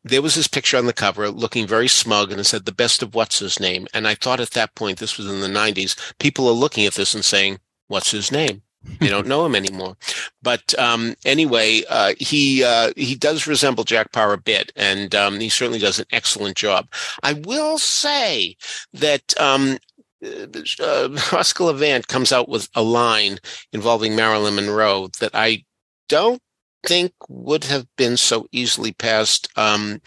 there 0.06 0.22
was 0.22 0.36
this 0.36 0.48
picture 0.48 0.78
on 0.78 0.86
the 0.86 0.94
cover 0.94 1.30
looking 1.30 1.66
very 1.66 1.88
smug 1.88 2.32
and 2.32 2.40
it 2.40 2.44
said 2.44 2.66
the 2.66 2.72
best 2.72 3.02
of 3.02 3.16
what's 3.16 3.40
his 3.40 3.60
name. 3.60 3.88
And 3.94 4.08
I 4.08 4.14
thought 4.14 4.40
at 4.40 4.52
that 4.52 4.76
point, 4.76 5.00
this 5.00 5.18
was 5.18 5.28
in 5.28 5.42
the 5.42 5.48
90s, 5.48 6.16
people 6.20 6.48
are 6.48 6.54
looking 6.54 6.86
at 6.86 6.94
this 6.94 7.16
and 7.16 7.26
saying, 7.26 7.60
what's 7.88 8.12
his 8.12 8.32
name? 8.32 8.62
They 9.00 9.08
don't 9.08 9.26
know 9.26 9.44
him 9.48 9.56
anymore. 9.56 9.98
But 10.44 10.78
um, 10.78 11.16
anyway, 11.26 11.82
uh, 11.90 12.14
he 12.20 12.64
uh, 12.64 12.92
he 12.96 13.16
does 13.16 13.48
resemble 13.48 13.84
Jack 13.84 14.12
Paar 14.12 14.32
a 14.32 14.38
bit, 14.38 14.72
and 14.76 15.16
um, 15.16 15.40
he 15.40 15.50
certainly 15.50 15.80
does 15.80 15.98
an 15.98 16.06
excellent 16.12 16.56
job. 16.56 16.88
I 17.24 17.34
will 17.34 17.80
say 17.80 18.58
that 18.94 19.34
um, 19.40 19.80
uh, 20.24 21.18
Oscar 21.32 21.64
Levant 21.64 22.08
comes 22.08 22.32
out 22.32 22.48
with 22.48 22.70
a 22.76 22.84
line 22.84 23.40
involving 23.74 24.16
Marilyn 24.16 24.54
Monroe 24.54 25.08
that 25.20 25.32
I 25.34 25.66
don't 26.08 26.42
think 26.88 27.14
would 27.28 27.66
have 27.66 27.88
been 27.98 28.18
so 28.18 28.48
easily 28.52 28.92
passed. 28.92 29.48
Um, 29.58 30.02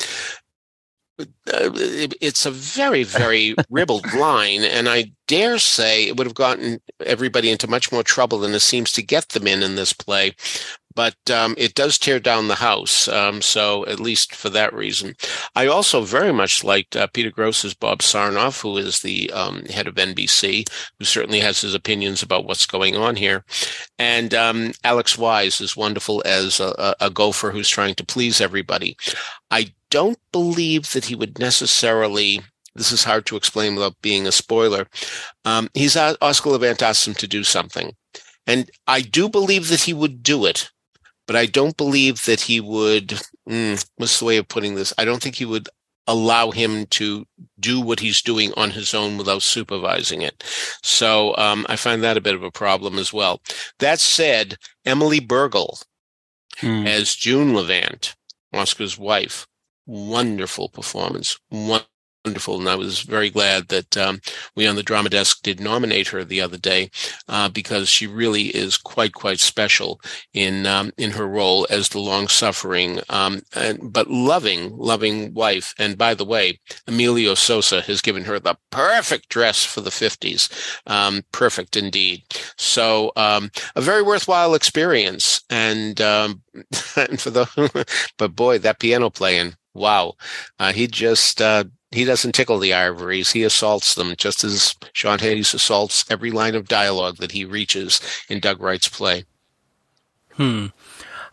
uh, 1.21 1.71
it's 2.21 2.47
a 2.47 2.51
very, 2.51 3.03
very 3.03 3.55
ribald 3.71 4.13
line, 4.15 4.63
and 4.63 4.89
I 4.89 5.13
dare 5.27 5.59
say 5.59 6.07
it 6.07 6.17
would 6.17 6.27
have 6.27 6.35
gotten 6.35 6.81
everybody 7.05 7.51
into 7.51 7.69
much 7.69 7.91
more 7.91 8.05
trouble 8.05 8.39
than 8.39 8.55
it 8.55 8.61
seems 8.61 8.93
to 8.93 9.03
get 9.03 9.31
them 9.31 9.47
in 9.47 9.63
in 9.63 9.75
this 9.75 9.93
play 9.93 10.35
but 10.99 11.31
um, 11.31 11.55
it 11.57 11.77
does 11.77 11.97
tear 11.97 12.19
down 12.19 12.49
the 12.49 12.57
house. 12.57 13.07
Um, 13.07 13.41
so 13.41 13.87
at 13.87 14.01
least 14.01 14.35
for 14.35 14.51
that 14.51 14.75
reason, 14.75 15.15
I 15.55 15.69
also 15.69 16.03
very 16.03 16.33
much 16.33 16.65
liked 16.65 16.97
uh, 16.97 17.07
Peter 17.07 17.31
Grosz's 17.31 17.73
Bob 17.73 18.01
Sarnoff, 18.01 18.63
who 18.63 18.77
is 18.77 18.99
the 18.99 19.31
um, 19.31 19.65
head 19.67 19.87
of 19.87 19.95
NBC, 19.95 20.69
who 20.99 21.05
certainly 21.05 21.39
has 21.39 21.61
his 21.61 21.73
opinions 21.73 22.21
about 22.21 22.47
what's 22.47 22.67
going 22.67 22.97
on 22.97 23.15
here, 23.15 23.45
and 23.97 24.35
um, 24.35 24.73
Alex 24.83 25.17
Wyse 25.17 25.61
is 25.61 25.77
wonderful 25.77 26.21
as 26.27 26.59
a, 26.59 26.97
a 26.99 27.11
gopher 27.11 27.53
who's 27.53 27.69
trying 27.69 27.95
to 27.95 28.05
please 28.05 28.41
everybody. 28.41 28.97
I 29.53 29.73
don't 29.91 30.19
believe 30.33 30.93
that 30.95 31.05
he 31.05 31.15
would 31.15 31.39
necessarily 31.39 32.41
this 32.75 32.91
is 32.91 33.05
hard 33.05 33.25
to 33.27 33.37
explain 33.37 33.77
without 33.77 34.03
being 34.03 34.27
a 34.27 34.33
spoiler. 34.33 34.89
Um, 35.45 35.69
he's 35.75 35.97
Oscar 35.97 36.51
Levant 36.51 36.83
asked 36.83 37.07
him 37.07 37.15
to 37.15 37.29
do 37.29 37.45
something, 37.45 37.95
and 38.49 38.69
I 38.89 39.01
do 39.01 39.29
believe 39.29 39.69
that 39.69 39.83
he 39.83 39.95
would 39.95 40.25
do 40.25 40.45
it 40.45 40.73
but 41.29 41.37
I 41.37 41.47
don't 41.47 41.77
believe 41.77 42.25
that 42.25 42.41
he 42.41 42.59
would. 42.59 43.21
Mm, 43.49 43.87
what's 43.97 44.19
the 44.19 44.25
way 44.25 44.39
of 44.39 44.49
putting 44.49 44.75
this? 44.75 44.93
I 44.99 45.05
don't 45.05 45.23
think 45.23 45.37
he 45.37 45.45
would 45.45 45.69
allow 46.09 46.51
him 46.51 46.87
to 46.87 47.27
do 47.61 47.81
what 47.81 48.01
he's 48.01 48.23
doing 48.23 48.53
on 48.57 48.71
his 48.71 48.95
own 48.95 49.19
without 49.19 49.43
supervising 49.43 50.23
it. 50.23 50.43
So 50.83 51.37
um, 51.37 51.67
I 51.69 51.77
find 51.77 52.03
that 52.03 52.17
a 52.17 52.23
bit 52.23 52.35
of 52.35 52.43
a 52.43 52.51
problem 52.51 52.99
as 52.99 53.13
well. 53.13 53.43
That 53.79 54.01
said, 54.01 54.57
Emily 54.87 55.21
Bergl 55.21 55.85
hmm. 56.57 56.87
as 56.87 57.15
June 57.15 57.55
Levant, 57.55 58.17
Oscar's 58.55 58.99
wife, 58.99 59.47
wonderful 59.87 60.71
performance. 60.71 61.39
Wonderful. 62.29 62.59
And 62.59 62.69
I 62.69 62.75
was 62.75 63.01
very 63.01 63.31
glad 63.31 63.69
that 63.69 63.97
um, 63.97 64.21
we 64.55 64.67
on 64.67 64.77
the 64.77 64.83
Drama 64.83 65.09
Desk 65.09 65.43
did 65.43 65.61
nominate 65.61 66.09
her 66.09 66.25
the 66.25 66.43
other 66.43 66.59
day 66.59 66.91
uh, 67.27 67.49
because 67.49 67.89
she 67.89 68.07
really 68.07 68.49
is 68.49 68.77
quite, 68.77 69.15
quite 69.15 69.41
special 69.41 69.99
in 70.35 70.67
um, 70.67 70.93
in 70.99 71.13
her 71.13 71.27
role 71.27 71.67
as 71.71 71.89
the 71.89 72.01
long 72.01 72.29
suffering 72.29 73.01
um, 73.09 73.41
but 73.81 74.11
loving, 74.11 74.77
loving 74.77 75.33
wife. 75.33 75.75
And 75.79 75.97
by 75.97 76.13
the 76.13 76.27
way, 76.27 76.61
Emilio 76.87 77.33
Sosa 77.35 77.81
has 77.81 78.03
given 78.03 78.25
her 78.25 78.39
the 78.39 78.59
perfect 78.71 79.31
dress 79.31 79.65
for 79.65 79.81
the 79.81 79.89
50s. 79.89 80.51
Um, 80.87 81.23
perfect 81.33 81.79
indeed. 81.79 82.25
So 82.59 83.11
um, 83.17 83.51
a 83.75 83.81
very 83.81 84.03
worthwhile 84.03 84.53
experience. 84.53 85.41
And, 85.49 85.99
um, 86.03 86.43
and 86.95 87.19
for 87.19 87.31
the, 87.31 87.87
but 88.19 88.37
boy, 88.37 88.59
that 88.59 88.81
piano 88.81 89.09
playing, 89.09 89.55
wow. 89.75 90.15
Uh, 90.59 90.73
he 90.73 90.87
just 90.87 91.41
uh, 91.41 91.65
he 91.91 92.05
doesn't 92.05 92.33
tickle 92.33 92.59
the 92.59 92.75
ivories. 92.75 93.31
He 93.31 93.45
assaults 93.45 93.95
them 93.95 94.15
just 94.17 94.45
as 94.45 94.75
Sean 94.93 95.19
Hayes 95.21 95.55
assaults 95.55 96.05
every 96.11 96.31
line 96.31 96.55
of 96.55 96.69
dialogue 96.69 97.17
that 97.17 97.33
he 97.33 97.45
reaches 97.45 98.01
in 98.29 98.41
Doug 98.41 98.61
Wright's 98.61 98.89
play. 98.89 99.25
Hmm. 100.33 100.67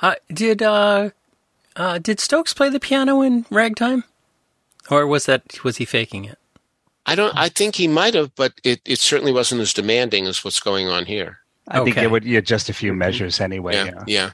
Uh, 0.02 0.16
did 0.34 0.62
uh, 0.62 1.10
uh, 1.76 2.00
did 2.00 2.20
Stokes 2.20 2.54
play 2.54 2.70
the 2.70 2.80
piano 2.80 3.22
in 3.22 3.46
Ragtime, 3.50 4.04
or 4.90 5.06
was 5.08 5.26
that 5.26 5.64
was 5.64 5.78
he 5.78 5.86
faking 5.86 6.26
it? 6.26 6.38
I 7.06 7.16
don't. 7.16 7.36
I 7.38 7.50
think 7.50 7.76
he 7.76 7.88
might 7.88 8.14
have, 8.14 8.34
but 8.36 8.54
it, 8.64 8.82
it 8.86 9.00
certainly 9.00 9.32
wasn't 9.32 9.62
as 9.62 9.74
demanding 9.74 10.26
as 10.26 10.44
what's 10.44 10.60
going 10.60 10.88
on 10.88 11.06
here. 11.06 11.40
I 11.68 11.80
okay. 11.80 11.92
think 11.92 12.04
it 12.04 12.12
would 12.12 12.26
yeah, 12.26 12.42
just 12.42 12.70
a 12.70 12.74
few 12.74 12.94
measures 12.94 13.40
anyway. 13.40 13.76
Yeah. 13.76 14.04
Yeah. 14.08 14.32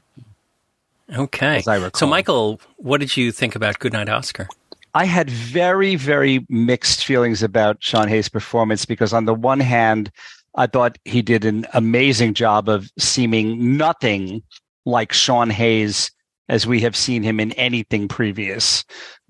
yeah. 1.08 1.18
Okay. 1.18 1.62
So, 1.94 2.06
Michael, 2.06 2.60
what 2.76 3.00
did 3.00 3.16
you 3.16 3.32
think 3.32 3.54
about 3.54 3.78
Goodnight 3.78 4.08
Oscar? 4.08 4.48
I 4.94 5.06
had 5.06 5.30
very, 5.30 5.96
very 5.96 6.44
mixed 6.48 7.04
feelings 7.04 7.42
about 7.42 7.82
Sean 7.82 8.08
Hayes' 8.08 8.28
performance 8.28 8.84
because, 8.84 9.12
on 9.12 9.24
the 9.24 9.34
one 9.34 9.60
hand, 9.60 10.10
I 10.54 10.66
thought 10.66 10.98
he 11.04 11.22
did 11.22 11.44
an 11.44 11.66
amazing 11.72 12.34
job 12.34 12.68
of 12.68 12.90
seeming 12.98 13.76
nothing 13.76 14.42
like 14.84 15.12
Sean 15.12 15.48
Hayes 15.48 16.10
as 16.48 16.66
we 16.66 16.80
have 16.80 16.96
seen 16.96 17.22
him 17.22 17.40
in 17.40 17.52
anything 17.52 18.08
previous, 18.08 18.84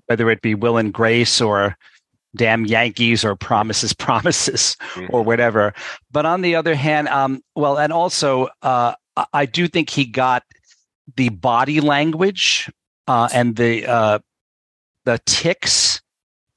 whether 0.07 0.29
it 0.29 0.41
be 0.41 0.55
Will 0.55 0.77
and 0.77 0.93
Grace 0.93 1.39
or 1.39 1.77
Damn 2.35 2.65
Yankees 2.65 3.23
or 3.23 3.35
Promises, 3.35 3.93
Promises 3.97 4.75
mm-hmm. 4.95 5.13
or 5.15 5.21
whatever. 5.21 5.73
But 6.11 6.25
on 6.25 6.41
the 6.41 6.55
other 6.55 6.75
hand, 6.75 7.07
um, 7.07 7.41
well, 7.55 7.77
and 7.77 7.93
also, 7.93 8.49
uh, 8.61 8.95
I 9.31 9.45
do 9.45 9.67
think 9.67 9.89
he 9.89 10.05
got 10.05 10.43
the 11.15 11.29
body 11.29 11.79
language 11.79 12.69
uh, 13.07 13.29
and 13.33 13.55
the 13.55 13.85
uh, 13.85 14.19
the 15.05 15.19
ticks 15.25 16.01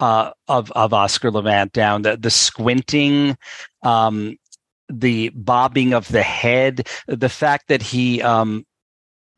uh, 0.00 0.32
of 0.48 0.70
of 0.72 0.92
Oscar 0.92 1.30
Levant 1.30 1.72
down, 1.72 2.02
the 2.02 2.16
the 2.16 2.30
squinting, 2.30 3.36
um, 3.82 4.36
the 4.88 5.30
bobbing 5.30 5.94
of 5.94 6.08
the 6.08 6.22
head, 6.22 6.86
the 7.06 7.28
fact 7.28 7.68
that 7.68 7.82
he 7.82 8.22
um, 8.22 8.64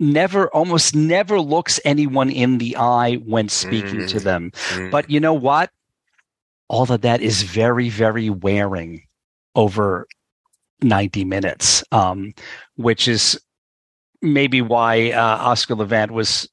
never, 0.00 0.48
almost 0.48 0.94
never 0.94 1.40
looks 1.40 1.80
anyone 1.84 2.30
in 2.30 2.58
the 2.58 2.76
eye 2.76 3.16
when 3.16 3.48
speaking 3.48 4.00
mm. 4.00 4.08
to 4.08 4.20
them. 4.20 4.50
Mm. 4.70 4.90
But 4.90 5.10
you 5.10 5.20
know 5.20 5.34
what? 5.34 5.70
All 6.68 6.90
of 6.90 7.00
that 7.00 7.20
is 7.20 7.42
very, 7.42 7.88
very 7.88 8.28
wearing 8.28 9.02
over 9.54 10.06
90 10.82 11.24
minutes, 11.24 11.82
um, 11.92 12.34
which 12.76 13.08
is 13.08 13.40
maybe 14.20 14.60
why 14.60 15.12
uh, 15.12 15.20
Oscar 15.20 15.74
Levant 15.76 16.12
was 16.12 16.48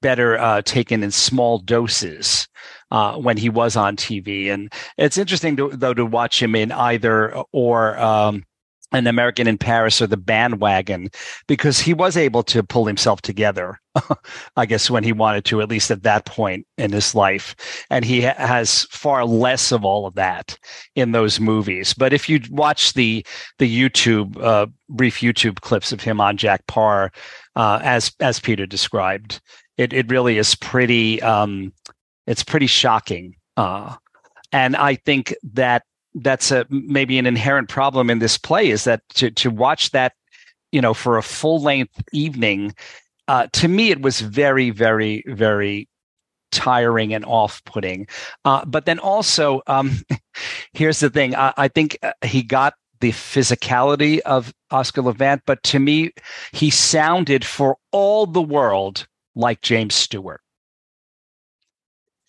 better 0.00 0.38
uh, 0.38 0.62
taken 0.62 1.02
in 1.02 1.10
small 1.10 1.58
doses 1.58 2.48
uh, 2.90 3.16
when 3.16 3.36
he 3.36 3.48
was 3.48 3.76
on 3.76 3.96
TV. 3.96 4.52
And 4.52 4.72
it's 4.96 5.18
interesting, 5.18 5.56
to, 5.56 5.70
though, 5.70 5.94
to 5.94 6.06
watch 6.06 6.42
him 6.42 6.54
in 6.54 6.72
either 6.72 7.34
or 7.52 7.98
um, 7.98 8.44
an 8.92 9.06
American 9.06 9.46
in 9.46 9.58
Paris 9.58 10.00
or 10.00 10.06
the 10.06 10.16
bandwagon 10.16 11.10
because 11.46 11.78
he 11.78 11.92
was 11.92 12.16
able 12.16 12.42
to 12.44 12.62
pull 12.62 12.86
himself 12.86 13.20
together, 13.20 13.78
I 14.56 14.64
guess, 14.64 14.88
when 14.88 15.04
he 15.04 15.12
wanted 15.12 15.44
to, 15.46 15.60
at 15.60 15.68
least 15.68 15.90
at 15.90 16.04
that 16.04 16.24
point 16.24 16.66
in 16.78 16.92
his 16.92 17.14
life. 17.14 17.54
And 17.90 18.04
he 18.04 18.22
ha- 18.22 18.34
has 18.38 18.84
far 18.84 19.26
less 19.26 19.72
of 19.72 19.84
all 19.84 20.06
of 20.06 20.14
that 20.14 20.58
in 20.94 21.12
those 21.12 21.38
movies. 21.38 21.92
But 21.92 22.14
if 22.14 22.28
you 22.28 22.40
watch 22.50 22.94
the 22.94 23.24
the 23.58 23.68
YouTube 23.68 24.42
uh, 24.42 24.66
brief 24.88 25.18
YouTube 25.18 25.60
clips 25.60 25.92
of 25.92 26.00
him 26.00 26.20
on 26.20 26.38
Jack 26.38 26.66
Paar, 26.66 27.12
uh, 27.56 27.80
as 27.82 28.12
as 28.20 28.40
Peter 28.40 28.66
described, 28.66 29.40
it 29.78 29.92
it 29.92 30.10
really 30.10 30.38
is 30.38 30.54
pretty 30.54 31.22
um, 31.22 31.72
it's 32.26 32.44
pretty 32.44 32.66
shocking. 32.66 33.34
Uh, 33.56 33.96
and 34.52 34.76
I 34.76 34.96
think 34.96 35.34
that 35.54 35.84
that's 36.14 36.50
a 36.50 36.66
maybe 36.68 37.18
an 37.18 37.26
inherent 37.26 37.68
problem 37.68 38.10
in 38.10 38.18
this 38.18 38.36
play 38.36 38.68
is 38.68 38.84
that 38.84 39.02
to 39.14 39.30
to 39.30 39.50
watch 39.50 39.90
that 39.92 40.12
you 40.72 40.80
know 40.80 40.94
for 40.94 41.16
a 41.16 41.22
full 41.22 41.62
length 41.62 42.02
evening 42.12 42.74
uh, 43.28 43.46
to 43.52 43.68
me 43.68 43.90
it 43.90 44.00
was 44.00 44.20
very 44.20 44.70
very 44.70 45.22
very 45.26 45.88
tiring 46.50 47.12
and 47.12 47.26
off 47.26 47.62
putting 47.64 48.06
uh, 48.46 48.64
but 48.64 48.86
then 48.86 48.98
also 48.98 49.60
um, 49.66 49.92
here's 50.72 51.00
the 51.00 51.10
thing. 51.10 51.34
I, 51.34 51.52
I 51.56 51.68
think 51.68 51.98
uh, 52.02 52.12
he 52.24 52.42
got 52.42 52.74
the 53.00 53.12
physicality 53.12 54.18
of 54.20 54.52
Oscar 54.70 55.02
Levant, 55.02 55.42
but 55.46 55.62
to 55.64 55.78
me, 55.78 56.12
he 56.52 56.70
sounded 56.70 57.44
for 57.44 57.76
all 57.92 58.26
the 58.26 58.42
world 58.42 59.06
like 59.38 59.62
James 59.62 59.94
Stewart. 59.94 60.42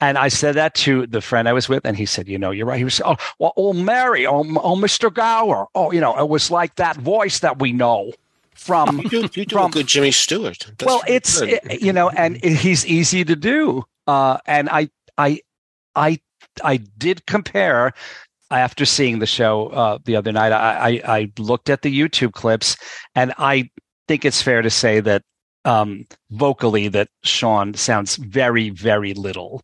And 0.02 0.18
I 0.18 0.30
said 0.30 0.56
that 0.56 0.76
to 0.76 1.08
the 1.08 1.20
friend 1.20 1.50
I 1.50 1.54
was 1.54 1.68
with, 1.68 1.86
and 1.86 1.98
he 1.98 2.06
said, 2.06 2.30
"You 2.30 2.38
know, 2.38 2.52
you're 2.52 2.66
right." 2.66 2.78
He 2.78 2.86
was, 2.86 3.02
"Oh, 3.04 3.18
well, 3.38 3.52
oh, 3.58 3.74
Mary, 3.74 4.26
oh, 4.26 4.40
oh, 4.40 4.76
Mr. 4.78 5.14
Gower, 5.14 5.68
oh, 5.76 5.92
you 5.92 6.00
know, 6.00 6.18
it 6.18 6.30
was 6.30 6.50
like 6.50 6.76
that 6.76 6.96
voice 6.96 7.40
that 7.40 7.60
we 7.60 7.74
know 7.74 8.14
from." 8.54 9.00
You 9.00 9.10
do, 9.10 9.30
you 9.34 9.46
do 9.46 9.56
from, 9.56 9.72
a 9.72 9.74
good 9.74 9.88
Jimmy 9.88 10.12
Stewart. 10.12 10.66
That's 10.78 10.86
well, 10.86 11.02
it's 11.06 11.42
it, 11.42 11.82
you 11.82 11.92
know, 11.92 12.10
and 12.10 12.42
he's 12.42 12.86
easy 12.86 13.26
to 13.26 13.36
do. 13.36 13.84
Uh, 14.08 14.38
and 14.46 14.70
I, 14.70 14.90
I, 15.18 15.42
I, 15.96 16.20
I 16.64 16.78
did 16.78 17.26
compare 17.26 17.94
after 18.52 18.86
seeing 18.86 19.20
the 19.20 19.28
show 19.28 19.68
uh, 19.68 20.00
the 20.06 20.16
other 20.16 20.32
night. 20.32 20.54
I, 20.54 21.02
I, 21.04 21.18
I 21.18 21.32
looked 21.38 21.70
at 21.70 21.82
the 21.82 22.00
YouTube 22.00 22.32
clips, 22.32 22.78
and 23.16 23.34
I 23.38 23.70
think 24.08 24.24
it's 24.24 24.42
fair 24.42 24.62
to 24.62 24.70
say 24.70 25.02
that 25.02 25.24
um, 25.70 26.06
vocally 26.32 26.88
that 26.88 27.10
Sean 27.24 27.74
sounds 27.76 28.16
very, 28.16 28.70
very 28.72 29.14
little 29.14 29.62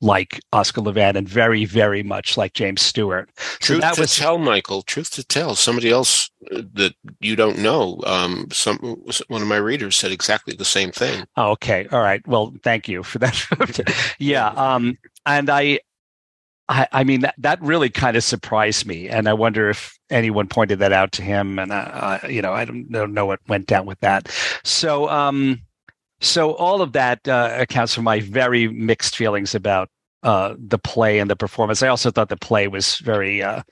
like 0.00 0.40
Oscar 0.52 0.82
Levant 0.82 1.16
and 1.16 1.28
very, 1.28 1.64
very 1.64 2.02
much 2.02 2.36
like 2.36 2.52
James 2.52 2.82
Stewart. 2.82 3.30
Truth 3.60 3.82
so 3.82 3.94
to 3.94 4.00
was, 4.02 4.16
tell, 4.16 4.38
Michael. 4.38 4.82
Truth 4.82 5.12
to 5.12 5.24
tell, 5.24 5.54
somebody 5.54 5.90
else 5.90 6.30
uh, 6.52 6.62
that 6.74 6.94
you 7.20 7.36
don't 7.36 7.58
know, 7.58 8.00
um, 8.04 8.48
some 8.52 8.78
one 9.28 9.42
of 9.42 9.48
my 9.48 9.56
readers 9.56 9.96
said 9.96 10.12
exactly 10.12 10.54
the 10.54 10.64
same 10.64 10.90
thing. 10.90 11.24
Okay, 11.38 11.86
all 11.90 12.02
right. 12.02 12.26
Well, 12.26 12.52
thank 12.62 12.88
you 12.88 13.02
for 13.02 13.18
that. 13.20 14.14
yeah, 14.18 14.48
um, 14.48 14.98
and 15.24 15.48
I, 15.48 15.78
I, 16.68 16.86
I, 16.92 17.04
mean 17.04 17.20
that 17.20 17.34
that 17.38 17.60
really 17.60 17.90
kind 17.90 18.16
of 18.16 18.24
surprised 18.24 18.86
me, 18.86 19.08
and 19.08 19.28
I 19.28 19.34
wonder 19.34 19.68
if 19.68 19.98
anyone 20.10 20.48
pointed 20.48 20.78
that 20.78 20.92
out 20.92 21.12
to 21.12 21.22
him. 21.22 21.58
And 21.58 21.72
uh, 21.72 22.20
you 22.28 22.40
know, 22.40 22.52
I 22.52 22.64
don't, 22.64 22.90
don't 22.90 23.12
know 23.12 23.26
what 23.26 23.40
went 23.48 23.66
down 23.66 23.86
with 23.86 24.00
that. 24.00 24.30
So. 24.64 25.08
Um, 25.08 25.60
so 26.20 26.54
all 26.54 26.80
of 26.80 26.92
that 26.92 27.26
uh, 27.28 27.54
accounts 27.58 27.94
for 27.94 28.00
my 28.00 28.20
very 28.20 28.68
mixed 28.68 29.14
feelings 29.14 29.54
about 29.54 29.90
uh, 30.22 30.54
the 30.58 30.78
play 30.78 31.18
and 31.18 31.30
the 31.30 31.36
performance. 31.36 31.82
I 31.82 31.88
also 31.88 32.10
thought 32.10 32.30
the 32.30 32.36
play 32.36 32.66
was 32.66 32.96
very, 32.98 33.42
uh, 33.42 33.62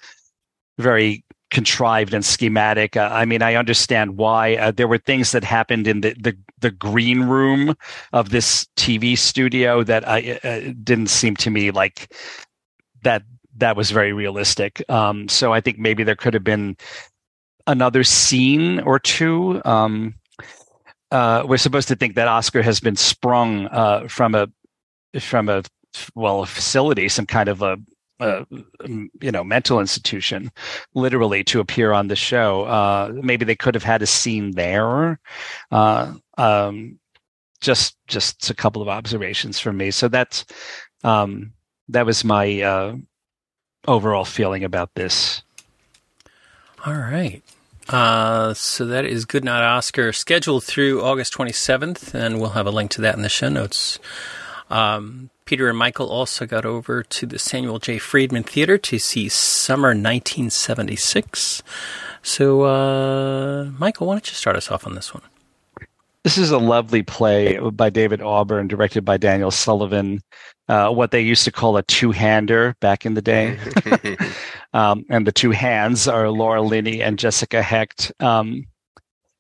very 0.79 1.25
contrived 1.51 2.13
and 2.13 2.25
schematic. 2.25 2.97
Uh, 2.97 3.09
I 3.11 3.25
mean, 3.25 3.43
I 3.43 3.55
understand 3.55 4.19
why 4.19 4.57
uh, 4.57 4.71
there 4.71 4.89
were 4.89 4.99
things 4.99 5.33
that 5.33 5.45
happened 5.45 5.87
in 5.87 6.03
the, 6.03 6.15
the, 6.21 6.37
the 6.61 6.71
green 6.71 7.23
room 7.23 7.75
of 8.13 8.31
this 8.31 8.67
TV 8.77 9.17
studio 9.17 9.83
that 9.85 10.07
I 10.07 10.39
uh, 10.45 10.73
didn't 10.83 11.09
seem 11.09 11.37
to 11.37 11.51
me 11.51 11.71
like 11.71 12.13
that 13.03 13.23
that 13.57 13.77
was 13.77 13.91
very 13.91 14.13
realistic. 14.13 14.83
Um, 14.89 15.29
so 15.29 15.53
I 15.53 15.61
think 15.61 15.79
maybe 15.79 16.05
there 16.05 16.17
could 16.17 16.35
have 16.35 16.45
been 16.45 16.77
another 17.67 18.05
scene 18.05 18.81
or 18.81 18.99
two. 18.99 19.61
Um, 19.65 20.15
uh, 21.11 21.45
we're 21.47 21.59
supposed 21.59 21.89
to 21.89 21.97
think 21.97 22.15
that 22.15 22.29
Oscar 22.29 22.63
has 22.63 22.81
been 22.81 22.97
sprung 22.97 23.67
uh, 23.67 24.09
from 24.09 24.35
a 24.35 24.49
from 25.21 25.49
a 25.49 25.63
well 26.15 26.43
a 26.43 26.47
facility, 26.47 27.09
some 27.09 27.27
kind 27.27 27.49
of 27.51 27.61
a, 27.61 27.77
a 28.21 28.47
you 29.21 29.31
know 29.31 29.45
mental 29.45 29.79
institution, 29.79 30.51
literally 30.95 31.45
to 31.45 31.61
appear 31.61 31.93
on 31.93 32.09
the 32.09 32.17
show. 32.17 32.63
Uh, 32.65 33.13
maybe 33.23 33.45
they 33.45 33.57
could 33.57 33.75
have 33.75 33.85
had 33.85 34.01
a 34.01 34.07
scene 34.07 34.53
there. 34.53 35.21
Uh, 35.71 36.15
um, 36.39 36.99
just 37.61 37.97
just 38.07 38.49
a 38.51 38.55
couple 38.55 38.81
of 38.81 38.89
observations 38.89 39.59
from 39.59 39.77
me. 39.77 39.91
So 39.91 40.09
that's 40.09 40.47
um, 41.05 41.53
that 41.93 42.07
was 42.07 42.25
my 42.25 42.61
uh, 42.61 42.97
overall 43.87 44.25
feeling 44.25 44.65
about 44.65 44.95
this. 44.95 45.43
All 46.85 46.95
right. 46.95 47.43
Uh, 47.89 48.55
so 48.55 48.87
that 48.87 49.05
is 49.05 49.25
Good 49.25 49.45
Night 49.45 49.65
Oscar, 49.65 50.13
scheduled 50.13 50.65
through 50.65 51.03
August 51.03 51.35
27th, 51.35 52.15
and 52.15 52.41
we'll 52.41 52.51
have 52.51 52.67
a 52.67 52.71
link 52.71 52.91
to 52.93 53.01
that 53.03 53.17
in 53.17 53.23
the 53.23 53.29
show 53.29 53.49
notes. 53.49 53.99
Um, 54.71 55.31
Peter 55.45 55.69
and 55.69 55.77
Michael 55.77 56.09
also 56.09 56.47
got 56.47 56.65
over 56.65 57.03
to 57.03 57.27
the 57.27 57.39
Samuel 57.39 57.79
J. 57.79 57.99
Friedman 57.99 58.45
Theater 58.45 58.79
to 58.79 58.99
see 58.99 59.29
Summer 59.29 59.89
1976. 59.89 61.63
So, 62.23 62.63
uh, 62.63 63.65
Michael, 63.79 64.07
why 64.07 64.15
don't 64.15 64.29
you 64.29 64.35
start 64.35 64.57
us 64.57 64.71
off 64.71 64.87
on 64.87 64.95
this 64.95 65.13
one? 65.13 65.23
This 66.25 66.39
is 66.39 66.51
a 66.51 66.59
lovely 66.59 67.03
play 67.03 67.59
by 67.59 67.91
David 67.91 68.23
Auburn, 68.23 68.69
directed 68.69 69.05
by 69.05 69.17
Daniel 69.17 69.51
Sullivan. 69.51 70.21
Uh, 70.69 70.91
what 70.91 71.11
they 71.11 71.21
used 71.21 71.45
to 71.45 71.51
call 71.51 71.77
a 71.77 71.83
two-hander 71.83 72.77
back 72.81 73.05
in 73.05 73.15
the 73.15 73.23
day, 73.23 73.59
um, 74.73 75.05
and 75.11 75.27
the 75.27 75.33
two 75.33 75.51
hands 75.51 76.07
are 76.07 76.31
Laura 76.31 76.63
Linney 76.63 77.03
and 77.03 77.19
Jessica 77.19 77.61
Hecht. 77.61 78.13
Um, 78.21 78.67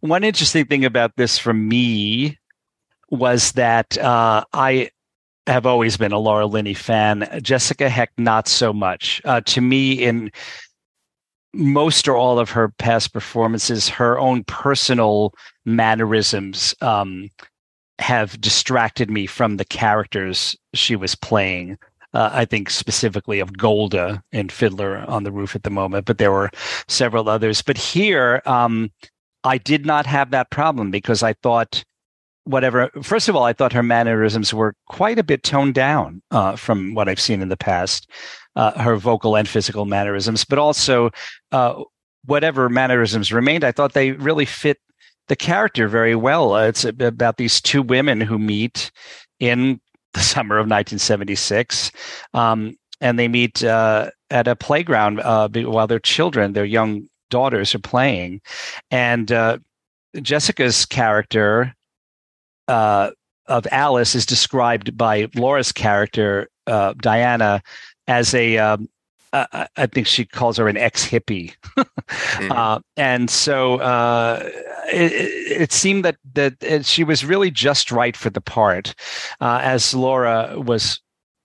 one 0.01 0.25
interesting 0.25 0.67
thing 0.67 0.85
about 0.85 1.13
this 1.17 1.39
for 1.39 1.55
me 1.55 2.39
was 3.11 3.53
that 3.53 3.97
uh, 3.99 4.45
I 4.53 4.91
have 5.47 5.67
always 5.67 5.97
been 5.97 6.13
a 6.13 6.19
Laura 6.19 6.47
Linney 6.47 6.75
fan. 6.75 7.29
Jessica 7.43 7.89
Hecht, 7.89 8.19
not 8.19 8.49
so 8.49 8.73
much. 8.73 9.23
Uh, 9.25 9.41
to 9.43 9.61
me, 9.61 9.93
in 9.93 10.33
most 11.55 12.09
or 12.09 12.17
all 12.17 12.39
of 12.39 12.51
her 12.51 12.69
past 12.79 13.13
performances, 13.13 13.89
her 13.89 14.19
own 14.19 14.45
personal 14.45 15.35
mannerisms 15.65 16.75
um, 16.81 17.29
have 17.99 18.41
distracted 18.41 19.11
me 19.11 19.27
from 19.27 19.57
the 19.57 19.65
characters 19.65 20.57
she 20.75 20.97
was 20.97 21.15
playing. 21.15 21.79
Uh, 22.15 22.31
I 22.33 22.45
think 22.45 22.69
specifically 22.69 23.41
of 23.41 23.57
Golda 23.57 24.23
in 24.33 24.51
Fiddler 24.51 24.99
on 25.09 25.25
the 25.25 25.33
Roof 25.33 25.57
at 25.57 25.63
the 25.63 25.71
moment, 25.71 26.05
but 26.05 26.19
there 26.19 26.33
were 26.33 26.51
several 26.87 27.29
others. 27.29 27.63
But 27.63 27.79
here, 27.79 28.43
um, 28.45 28.91
I 29.45 29.59
did 29.59 29.87
not 29.87 30.05
have 30.07 30.31
that 30.31 30.51
problem 30.51 30.91
because 30.91 31.23
I 31.23 31.33
thought 31.33 31.85
whatever. 32.45 32.91
First 33.03 33.29
of 33.29 33.37
all, 33.37 33.45
I 33.45 33.53
thought 33.53 33.73
her 33.73 33.83
mannerisms 33.83 34.53
were 34.53 34.75
quite 34.87 35.19
a 35.19 35.25
bit 35.25 35.43
toned 35.43 35.75
down 35.75 36.23
uh, 36.31 36.57
from 36.57 36.95
what 36.95 37.09
I've 37.09 37.21
seen 37.21 37.41
in 37.41 37.49
the 37.49 37.57
past 37.57 38.11
uh, 38.57 38.79
her 38.81 38.97
vocal 38.97 39.37
and 39.37 39.49
physical 39.49 39.85
mannerisms, 39.85 40.45
but 40.45 40.59
also 40.59 41.11
uh, 41.53 41.83
whatever 42.25 42.69
mannerisms 42.69 43.33
remained, 43.33 43.65
I 43.65 43.73
thought 43.73 43.93
they 43.93 44.13
really 44.13 44.45
fit 44.45 44.79
the 45.29 45.37
character 45.37 45.89
very 45.89 46.15
well. 46.15 46.55
Uh, 46.55 46.67
it's 46.67 46.85
about 46.85 47.37
these 47.37 47.61
two 47.61 47.83
women 47.83 48.21
who 48.21 48.39
meet 48.39 48.91
in 49.41 49.81
the 50.15 50.21
summer 50.33 50.57
of 50.57 50.65
1976. 50.65 51.91
Um, 52.35 52.77
and 53.01 53.19
they 53.19 53.29
meet 53.29 53.65
uh, 53.65 54.11
at 54.31 54.47
a 54.47 54.55
playground 54.55 55.21
uh, 55.21 55.49
while 55.49 55.87
their 55.87 55.99
children, 55.99 56.53
their 56.53 56.65
young 56.65 57.09
daughters, 57.31 57.75
are 57.75 57.81
playing. 57.81 58.41
And 58.91 59.33
uh, 59.33 59.59
Jessica's 60.21 60.87
character 60.87 61.75
of 62.69 63.67
Alice 63.73 64.15
is 64.15 64.25
described 64.25 64.97
by 64.97 65.29
Laura's 65.35 65.73
character, 65.73 66.49
Diana, 66.67 67.61
as 68.13 68.35
a 68.35 68.59
um, 68.59 68.89
uh, 69.33 69.67
I 69.79 69.87
think 69.87 70.07
she 70.07 70.27
calls 70.27 70.59
her 70.59 70.69
an 70.69 70.77
ex 70.77 71.09
hippie, 71.09 71.55
mm-hmm. 71.79 72.53
uh, 72.53 72.81
and 72.99 73.31
so 73.31 73.77
uh, 73.77 74.43
it, 74.93 75.13
it, 75.63 75.73
seemed 75.73 76.05
that 76.05 76.17
that 76.35 76.85
she 76.85 77.03
was 77.03 77.25
really 77.25 77.51
just 77.51 77.91
right 77.91 78.15
for 78.15 78.29
the 78.29 78.43
part, 78.43 78.95
uh, 79.41 79.61
as 79.63 79.95
Laura 79.95 80.61
was 80.61 81.01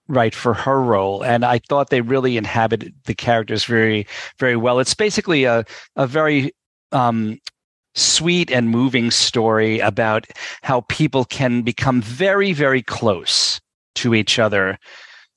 right 0.10 0.36
for 0.36 0.53
her 0.53 0.82
role, 0.82 1.23
and 1.23 1.45
I 1.45 1.60
thought 1.60 1.89
they 1.89 2.01
really 2.01 2.36
inhabited 2.36 2.93
the 3.06 3.15
characters 3.15 3.63
very 3.63 4.06
very 4.38 4.58
well. 4.58 4.80
It's 4.80 4.93
basically 4.93 5.45
a 5.45 5.63
a 5.95 6.06
very 6.06 6.51
um, 6.91 7.39
sweet 7.95 8.51
and 8.51 8.69
moving 8.69 9.12
story 9.12 9.80
about 9.80 10.27
how 10.62 10.82
people 10.89 11.23
can 11.23 11.62
become 11.62 12.01
very 12.01 12.51
very 12.51 12.84
close 12.84 13.62
to 13.95 14.13
each 14.13 14.38
other 14.38 14.77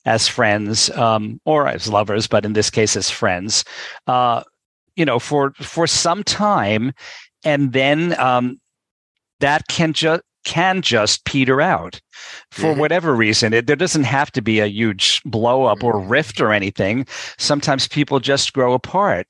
as 0.04 0.28
friends 0.28 0.90
um, 0.90 1.40
or 1.44 1.68
as 1.68 1.88
lovers, 1.88 2.26
but 2.26 2.44
in 2.44 2.52
this 2.52 2.70
case 2.70 2.96
as 2.96 3.10
friends, 3.10 3.64
uh, 4.06 4.42
you 4.96 5.04
know, 5.04 5.18
for 5.18 5.52
for 5.60 5.86
some 5.86 6.22
time, 6.24 6.92
and 7.44 7.72
then 7.72 8.18
um, 8.18 8.58
that 9.40 9.66
can 9.68 9.92
just 9.92 10.22
can 10.44 10.80
just 10.80 11.24
peter 11.26 11.60
out 11.60 12.00
for 12.50 12.70
mm-hmm. 12.70 12.80
whatever 12.80 13.14
reason. 13.14 13.52
It, 13.52 13.66
there 13.66 13.76
doesn't 13.76 14.04
have 14.04 14.32
to 14.32 14.42
be 14.42 14.60
a 14.60 14.66
huge 14.66 15.22
blow 15.24 15.64
up 15.64 15.84
or 15.84 15.94
mm-hmm. 15.94 16.08
rift 16.08 16.40
or 16.40 16.52
anything. 16.52 17.06
Sometimes 17.38 17.88
people 17.88 18.20
just 18.20 18.52
grow 18.52 18.72
apart, 18.72 19.26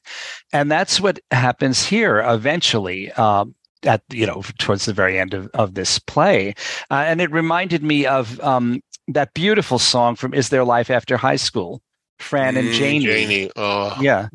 and 0.53 0.71
that's 0.71 1.01
what 1.01 1.19
happens 1.31 1.85
here 1.85 2.21
eventually. 2.21 3.11
Um, 3.13 3.55
at 3.87 4.03
you 4.11 4.27
know 4.27 4.43
towards 4.59 4.85
the 4.85 4.93
very 4.93 5.19
end 5.19 5.33
of, 5.33 5.49
of 5.55 5.73
this 5.73 5.99
play 5.99 6.55
uh, 6.91 7.03
and 7.07 7.19
it 7.23 7.31
reminded 7.33 7.83
me 7.83 8.05
of 8.05 8.39
um, 8.41 8.83
that 9.13 9.35
beautiful 9.35 9.79
song 9.79 10.17
from 10.17 10.35
Is 10.35 10.49
There 10.49 10.65
Life 10.65 10.91
After 10.91 11.17
High 11.17 11.37
School? 11.37 11.83
Fran 12.19 12.57
and 12.57 12.69
mm, 12.69 12.75
Janie. 12.75 13.07
Janie. 13.07 13.51
Oh. 13.57 13.97
Yeah. 14.01 14.29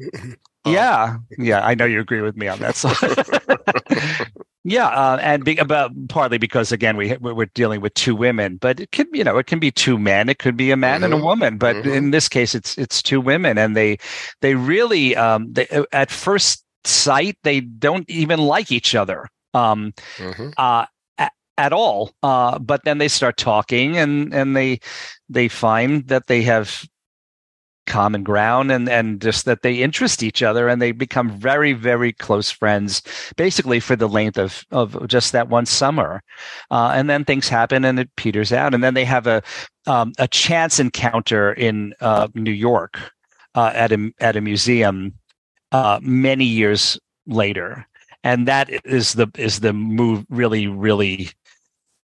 Oh. 0.66 0.72
Yeah. 0.72 1.18
Yeah. 1.38 1.66
I 1.66 1.76
know 1.76 1.86
you 1.86 2.00
agree 2.00 2.22
with 2.22 2.36
me 2.36 2.48
on 2.48 2.60
that 2.60 2.76
song. 2.76 2.96
yeah. 4.64 4.88
Uh, 4.88 5.18
and 5.22 5.46
be, 5.46 5.58
about 5.58 5.92
partly 6.10 6.40
because 6.40 6.72
again, 6.72 6.98
we, 6.98 7.16
we're 7.18 7.46
dealing 7.54 7.82
with 7.82 7.94
two 7.94 8.16
women, 8.16 8.58
but 8.58 8.80
it 8.80 8.92
could, 8.92 9.08
you 9.14 9.24
know, 9.24 9.38
it 9.38 9.46
can 9.46 9.60
be 9.60 9.70
two 9.70 10.00
men. 10.00 10.28
It 10.28 10.40
could 10.40 10.58
be 10.58 10.72
a 10.72 10.76
man 10.76 10.96
mm-hmm. 10.96 11.04
and 11.04 11.14
a 11.14 11.18
mm-hmm. 11.18 11.26
woman, 11.26 11.58
but 11.60 11.76
mm-hmm. 11.76 11.90
in 11.90 12.12
this 12.12 12.28
case, 12.28 12.56
it's, 12.56 12.78
it's 12.78 13.04
two 13.04 13.22
women 13.22 13.60
and 13.60 13.78
they, 13.78 14.00
they 14.42 14.56
really, 14.56 15.16
um, 15.16 15.54
they, 15.54 15.68
at 15.92 16.10
first 16.10 16.66
sight, 16.84 17.38
they 17.44 17.60
don't 17.60 18.10
even 18.10 18.40
like 18.40 18.72
each 18.72 18.96
other. 18.96 19.30
Um, 19.54 19.94
mm-hmm. 20.18 20.50
uh, 20.58 20.86
at 21.58 21.74
all. 21.74 22.12
Uh, 22.24 22.60
but 22.60 22.84
then 22.84 22.98
they 22.98 23.08
start 23.08 23.38
talking 23.38 23.98
and, 23.98 24.34
and 24.34 24.56
they, 24.56 24.80
they 25.30 25.48
find 25.48 26.08
that 26.08 26.28
they 26.28 26.42
have 26.44 26.86
common 27.86 28.24
ground 28.24 28.72
and, 28.72 28.90
and 28.90 29.22
just 29.22 29.46
that 29.46 29.62
they 29.62 29.76
interest 29.76 30.24
each 30.24 30.42
other 30.42 30.68
and 30.68 30.82
they 30.82 30.92
become 30.92 31.30
very, 31.30 31.74
very 31.74 32.12
close 32.12 32.50
friends, 32.50 33.02
basically 33.38 33.80
for 33.80 33.96
the 33.96 34.10
length 34.10 34.38
of, 34.38 34.66
of 34.72 35.08
just 35.08 35.32
that 35.32 35.50
one 35.50 35.66
summer. 35.66 36.22
Uh, 36.72 36.92
and 36.96 37.10
then 37.10 37.24
things 37.24 37.48
happen 37.48 37.86
and 37.86 38.00
it 38.00 38.10
peters 38.16 38.52
out. 38.52 38.74
And 38.74 38.84
then 38.84 38.96
they 38.96 39.06
have 39.06 39.28
a, 39.28 39.42
um, 39.88 40.14
a 40.18 40.28
chance 40.28 40.80
encounter 40.80 41.54
in, 41.54 41.94
uh, 42.02 42.28
New 42.34 42.52
York, 42.52 43.00
uh, 43.54 43.72
at 43.74 43.92
a, 43.92 44.12
at 44.20 44.36
a 44.36 44.42
museum, 44.42 45.14
uh, 45.72 46.00
many 46.02 46.46
years 46.46 47.00
later. 47.28 47.88
And 48.24 48.48
that 48.48 48.70
is 48.86 49.14
the, 49.14 49.28
is 49.38 49.60
the 49.60 49.74
move 49.74 50.26
really, 50.30 50.66
really 50.66 51.30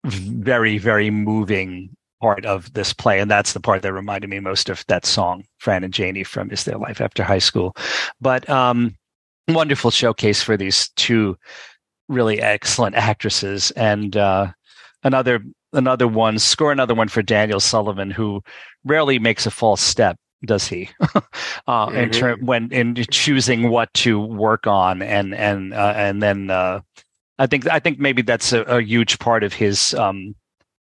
very 0.06 0.78
very 0.78 1.10
moving 1.10 1.90
part 2.22 2.46
of 2.46 2.74
this 2.74 2.94
play 2.94 3.20
and 3.20 3.30
that's 3.30 3.54
the 3.54 3.60
part 3.60 3.82
that 3.82 3.94
reminded 3.94 4.30
me 4.30 4.40
most 4.40 4.70
of 4.70 4.84
that 4.88 5.06
song 5.06 5.44
fran 5.60 5.84
and 5.84 5.94
janie 5.94 6.24
from 6.24 6.50
is 6.52 6.64
there 6.64 6.78
life 6.78 7.02
after 7.02 7.24
high 7.24 7.40
school 7.40 7.76
but 8.20 8.48
um 8.50 8.96
wonderful 9.48 9.92
showcase 9.92 10.42
for 10.42 10.58
these 10.58 10.90
two 10.96 11.38
really 12.10 12.42
excellent 12.42 12.96
actresses 12.96 13.72
and 13.72 14.18
uh 14.18 14.48
another 15.04 15.44
another 15.74 16.08
one 16.08 16.40
score 16.40 16.72
another 16.72 16.96
one 16.96 17.08
for 17.08 17.22
daniel 17.22 17.60
sullivan 17.60 18.10
who 18.10 18.42
rarely 18.84 19.20
makes 19.20 19.46
a 19.46 19.52
false 19.52 19.82
step 19.82 20.18
does 20.46 20.68
he 20.68 20.90
uh 21.02 21.22
mm-hmm. 21.68 21.98
in 21.98 22.10
term 22.12 22.46
when 22.46 22.72
in 22.72 22.96
choosing 23.12 23.70
what 23.70 23.94
to 23.94 24.20
work 24.20 24.66
on 24.66 25.02
and 25.02 25.36
and 25.36 25.74
uh, 25.74 25.94
and 25.96 26.22
then 26.22 26.50
uh 26.50 26.80
I 27.40 27.48
think 27.48 27.68
I 27.70 27.80
think 27.80 28.00
maybe 28.00 28.22
that's 28.22 28.54
a, 28.54 28.62
a 28.64 28.82
huge 28.82 29.20
part 29.20 29.44
of 29.44 29.54
his 29.54 29.94
um, 29.94 30.36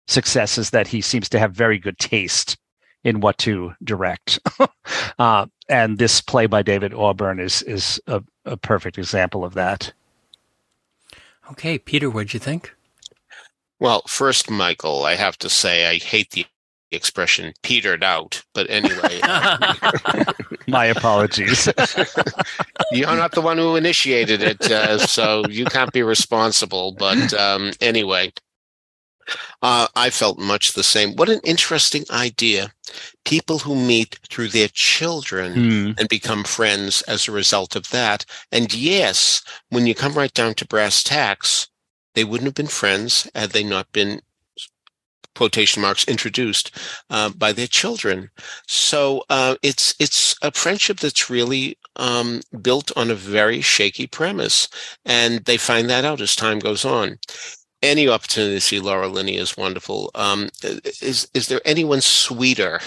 success 0.07 0.59
is 0.59 0.71
that 0.71 0.89
he 0.89 1.01
seems 1.01 1.29
to 1.31 1.39
have 1.39 1.53
very 1.53 1.79
good 1.79 1.99
taste 1.99 2.57
in 3.05 3.21
what 3.21 3.39
to 3.39 3.73
direct. 3.85 4.39
uh, 5.19 5.47
and 5.69 5.99
this 5.99 6.21
play 6.21 6.47
by 6.47 6.63
David 6.63 6.95
Auburn 6.95 7.41
is 7.41 7.63
is 7.63 8.01
a, 8.07 8.23
a 8.45 8.57
perfect 8.57 8.99
example 8.99 9.45
of 9.45 9.55
that. 9.55 9.93
Okay, 11.51 11.79
Peter, 11.79 12.11
what'd 12.11 12.35
you 12.35 12.41
think? 12.41 12.75
Well, 13.79 14.03
first, 14.09 14.51
Michael, 14.51 15.05
I 15.05 15.15
have 15.15 15.39
to 15.39 15.51
say 15.51 15.87
I 15.87 15.99
hate 15.99 16.31
the 16.31 16.47
expression 16.93 17.53
petered 17.63 18.05
out. 18.05 18.43
But 18.55 18.69
anyway, 18.71 19.21
my 20.67 20.87
apologies. 20.87 21.67
You're 22.93 23.17
not 23.17 23.33
the 23.33 23.41
one 23.43 23.59
who 23.59 23.77
initiated 23.77 24.43
it, 24.43 24.71
uh, 24.71 24.99
so 24.99 25.45
you 25.49 25.65
can't 25.67 25.93
be 25.93 26.03
responsible. 26.03 26.93
But 26.93 27.35
um, 27.35 27.73
anyway, 27.81 28.33
uh, 29.63 29.89
I 29.97 30.11
felt 30.11 30.39
much 30.39 30.73
the 30.73 30.83
same. 30.83 31.17
What 31.17 31.29
an 31.29 31.41
interesting 31.45 32.05
idea. 32.11 32.73
People 33.25 33.59
who 33.59 33.75
meet 33.75 34.19
through 34.31 34.49
their 34.49 34.69
children 34.69 35.55
mm. 35.55 35.99
and 35.99 36.09
become 36.09 36.45
friends 36.45 37.03
as 37.03 37.27
a 37.27 37.33
result 37.33 37.75
of 37.75 37.91
that. 37.91 38.25
And 38.53 38.73
yes, 38.73 39.43
when 39.71 39.87
you 39.87 39.95
come 39.95 40.15
right 40.15 40.33
down 40.33 40.55
to 40.55 40.67
brass 40.67 41.03
tacks, 41.03 41.69
they 42.15 42.25
wouldn't 42.25 42.47
have 42.47 42.55
been 42.55 42.67
friends 42.67 43.29
had 43.35 43.51
they 43.51 43.65
not 43.65 43.91
been 43.93 44.23
quotation 45.37 45.83
marks 45.83 46.05
introduced 46.09 46.77
uh, 47.11 47.31
by 47.31 47.53
their 47.53 47.67
children. 47.67 48.31
So 48.67 49.25
uh, 49.31 49.57
it's 49.63 49.95
it's 50.01 50.35
a 50.43 50.51
friendship 50.51 50.99
that's 50.99 51.31
really 51.31 51.79
um, 51.97 52.41
built 52.63 52.91
on 52.97 53.11
a 53.11 53.15
very 53.15 53.61
shaky 53.61 54.07
premise, 54.07 54.69
and 55.05 55.45
they 55.45 55.57
find 55.57 55.89
that 55.91 56.05
out 56.05 56.21
as 56.21 56.35
time 56.35 56.59
goes 56.59 56.85
on. 56.85 57.19
Any 57.83 58.09
opportunity 58.09 58.55
to 58.57 58.61
see 58.61 58.81
Laura 58.81 59.09
Linney 59.09 59.37
is 59.37 59.57
wonderful. 59.57 60.11
Um, 60.15 60.49
is 61.03 61.29
is 61.35 61.49
there 61.49 61.61
anyone 61.65 62.01
sweeter 62.01 62.81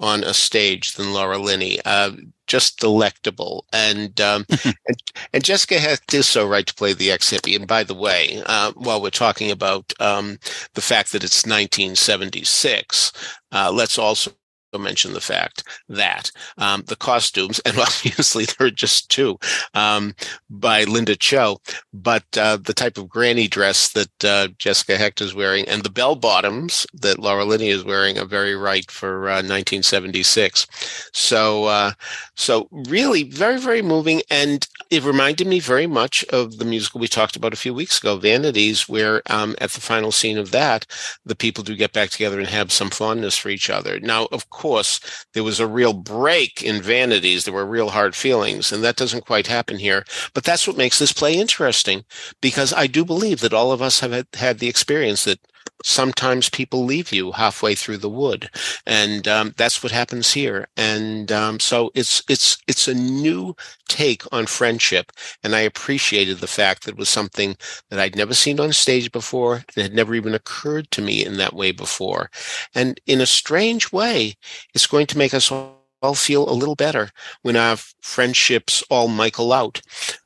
on 0.00 0.22
a 0.24 0.34
stage 0.34 0.92
than 0.92 1.12
Laura 1.12 1.38
Linney. 1.38 1.80
Uh, 1.84 2.12
just 2.46 2.80
delectable. 2.80 3.66
And, 3.72 4.20
um, 4.20 4.46
and, 4.64 5.02
and 5.32 5.44
Jessica 5.44 5.78
Hecht 5.78 6.12
is 6.14 6.26
so 6.26 6.46
right 6.46 6.66
to 6.66 6.74
play 6.74 6.92
the 6.92 7.10
ex 7.10 7.30
hippie. 7.30 7.56
And 7.56 7.66
by 7.66 7.84
the 7.84 7.94
way, 7.94 8.42
uh, 8.46 8.72
while 8.72 9.02
we're 9.02 9.10
talking 9.10 9.50
about 9.50 9.92
um, 10.00 10.38
the 10.74 10.80
fact 10.80 11.12
that 11.12 11.24
it's 11.24 11.44
1976, 11.44 13.12
uh, 13.52 13.70
let's 13.72 13.98
also 13.98 14.32
mention 14.76 15.12
the 15.12 15.20
fact 15.20 15.62
that 15.88 16.30
um, 16.58 16.82
the 16.86 16.96
costumes, 16.96 17.60
and 17.64 17.78
obviously 17.78 18.44
there 18.44 18.66
are 18.66 18.70
just 18.70 19.08
two 19.10 19.38
um, 19.74 20.14
by 20.50 20.84
Linda 20.84 21.16
Cho, 21.16 21.60
but 21.94 22.24
uh, 22.36 22.58
the 22.58 22.74
type 22.74 22.98
of 22.98 23.08
granny 23.08 23.48
dress 23.48 23.92
that 23.92 24.24
uh, 24.24 24.48
Jessica 24.58 24.98
Hecht 24.98 25.20
is 25.20 25.34
wearing 25.34 25.66
and 25.68 25.82
the 25.82 25.90
bell 25.90 26.16
bottoms 26.16 26.86
that 26.94 27.18
Laura 27.18 27.44
Linney 27.44 27.68
is 27.68 27.84
wearing 27.84 28.18
are 28.18 28.24
very 28.24 28.54
right 28.54 28.90
for 28.90 29.28
uh, 29.28 29.42
1976. 29.42 30.66
So, 31.12 31.64
uh, 31.64 31.92
so 32.34 32.68
really 32.70 33.22
very, 33.22 33.58
very 33.58 33.82
moving. 33.82 34.22
And 34.30 34.66
it 34.90 35.02
reminded 35.02 35.46
me 35.46 35.60
very 35.60 35.86
much 35.86 36.24
of 36.30 36.58
the 36.58 36.64
musical 36.64 37.00
we 37.00 37.08
talked 37.08 37.36
about 37.36 37.52
a 37.52 37.56
few 37.56 37.74
weeks 37.74 37.98
ago, 37.98 38.16
Vanities, 38.16 38.88
where 38.88 39.22
um, 39.26 39.54
at 39.60 39.70
the 39.70 39.80
final 39.80 40.10
scene 40.10 40.38
of 40.38 40.50
that, 40.50 40.86
the 41.24 41.36
people 41.36 41.62
do 41.62 41.76
get 41.76 41.92
back 41.92 42.10
together 42.10 42.38
and 42.38 42.48
have 42.48 42.72
some 42.72 42.88
fondness 42.90 43.36
for 43.36 43.50
each 43.50 43.68
other. 43.68 44.00
Now, 44.00 44.26
of 44.32 44.48
course, 44.50 45.00
there 45.34 45.44
was 45.44 45.60
a 45.60 45.66
real 45.66 45.92
break 45.92 46.62
in 46.62 46.80
Vanities. 46.80 47.44
There 47.44 47.54
were 47.54 47.66
real 47.66 47.90
hard 47.90 48.14
feelings, 48.16 48.72
and 48.72 48.82
that 48.82 48.96
doesn't 48.96 49.26
quite 49.26 49.46
happen 49.46 49.78
here. 49.78 50.04
But 50.32 50.44
that's 50.44 50.66
what 50.66 50.78
makes 50.78 50.98
this 50.98 51.12
play 51.12 51.34
interesting, 51.34 52.04
because 52.40 52.72
I 52.72 52.86
do 52.86 53.04
believe 53.04 53.40
that 53.40 53.52
all 53.52 53.72
of 53.72 53.82
us 53.82 54.00
have 54.00 54.12
had, 54.12 54.26
had 54.34 54.58
the 54.58 54.68
experience 54.68 55.24
that 55.24 55.40
sometimes 55.84 56.48
people 56.48 56.84
leave 56.84 57.12
you 57.12 57.32
halfway 57.32 57.74
through 57.74 57.98
the 57.98 58.08
wood, 58.08 58.50
and 58.86 59.26
um, 59.28 59.54
that's 59.56 59.82
what 59.82 59.92
happens 59.92 60.32
here. 60.32 60.68
And 60.76 61.30
um, 61.32 61.60
so 61.60 61.90
it's 61.94 62.22
it's 62.28 62.58
it's 62.66 62.88
a 62.88 62.94
new 62.94 63.54
take 63.88 64.22
on 64.32 64.46
friendship, 64.46 65.12
and 65.42 65.54
I 65.54 65.60
appreciated 65.60 66.38
the 66.38 66.46
fact 66.46 66.84
that 66.84 66.92
it 66.92 66.98
was 66.98 67.08
something 67.08 67.56
that 67.90 68.00
I'd 68.00 68.16
never 68.16 68.34
seen 68.34 68.60
on 68.60 68.72
stage 68.72 69.10
before, 69.12 69.64
and 69.74 69.82
had 69.82 69.94
never 69.94 70.14
even 70.14 70.34
occurred 70.34 70.90
to 70.92 71.02
me 71.02 71.24
in 71.24 71.36
that 71.38 71.54
way 71.54 71.72
before. 71.72 72.30
And 72.74 73.00
in 73.06 73.20
a 73.20 73.26
strange 73.26 73.92
way, 73.92 74.34
it's 74.74 74.86
going 74.86 75.06
to 75.08 75.18
make 75.18 75.34
us 75.34 75.50
all 75.50 75.77
all 76.02 76.14
feel 76.14 76.48
a 76.48 76.52
little 76.52 76.74
better 76.74 77.10
when 77.42 77.56
our 77.56 77.76
friendships 78.00 78.82
all 78.88 79.08
Michael 79.08 79.52
out. 79.52 79.80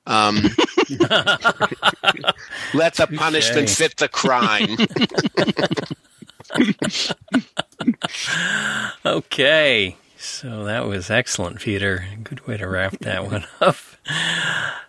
Um, 0.06 0.42
let 2.74 2.94
the 2.94 3.08
punishment 3.16 3.70
fit 3.70 3.96
the 3.96 4.08
crime. 4.08 4.76
okay. 9.06 9.96
So 10.22 10.64
that 10.64 10.86
was 10.86 11.10
excellent, 11.10 11.58
Peter. 11.58 12.06
Good 12.22 12.46
way 12.46 12.56
to 12.56 12.68
wrap 12.68 12.98
that 13.00 13.26
one 13.30 13.44
up. 13.60 13.76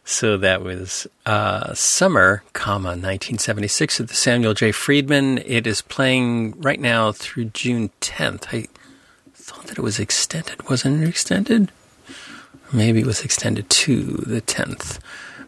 So 0.03 0.37
that 0.37 0.61
was 0.61 1.07
uh, 1.25 1.73
Summer, 1.73 2.43
comma 2.53 2.89
1976 2.89 3.99
at 3.99 4.07
the 4.09 4.13
Samuel 4.13 4.53
J. 4.53 4.71
Friedman. 4.71 5.39
It 5.39 5.65
is 5.65 5.81
playing 5.81 6.59
right 6.61 6.79
now 6.79 7.11
through 7.11 7.45
June 7.45 7.89
10th. 7.99 8.53
I 8.53 8.67
thought 9.43 9.67
that 9.67 9.77
it 9.77 9.81
was 9.81 9.99
extended. 9.99 10.69
Wasn't 10.69 11.03
it 11.03 11.07
extended? 11.09 11.71
Maybe 12.71 13.01
it 13.01 13.05
was 13.05 13.23
extended 13.23 13.69
to 13.69 14.03
the 14.03 14.41
10th. 14.41 14.99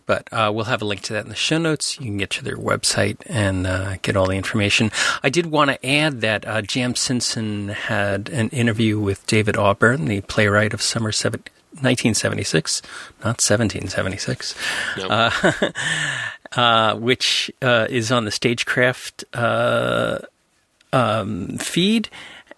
But 0.05 0.27
uh, 0.31 0.51
we'll 0.53 0.65
have 0.65 0.81
a 0.81 0.85
link 0.85 1.01
to 1.03 1.13
that 1.13 1.23
in 1.23 1.29
the 1.29 1.35
show 1.35 1.57
notes. 1.57 1.97
You 1.99 2.05
can 2.05 2.17
get 2.17 2.29
to 2.31 2.43
their 2.43 2.57
website 2.57 3.17
and 3.25 3.65
uh, 3.65 3.95
get 4.01 4.15
all 4.15 4.27
the 4.27 4.35
information. 4.35 4.91
I 5.23 5.29
did 5.29 5.47
want 5.47 5.71
to 5.71 5.85
add 5.87 6.21
that 6.21 6.45
uh, 6.45 6.61
Jan 6.61 6.93
Simpson 6.95 7.69
had 7.69 8.29
an 8.29 8.49
interview 8.49 8.99
with 8.99 9.25
David 9.25 9.57
Auburn, 9.57 10.05
the 10.05 10.21
playwright 10.21 10.73
of 10.73 10.81
Summer 10.81 11.07
1976, 11.07 12.81
not 13.21 13.41
1776, 13.41 14.55
nope. 14.97 15.07
Uh, 15.09 15.71
uh, 16.61 16.95
which 16.97 17.49
uh, 17.63 17.87
is 17.89 18.11
on 18.11 18.25
the 18.25 18.31
Stagecraft 18.31 19.23
um, 20.93 21.57
feed. 21.57 22.09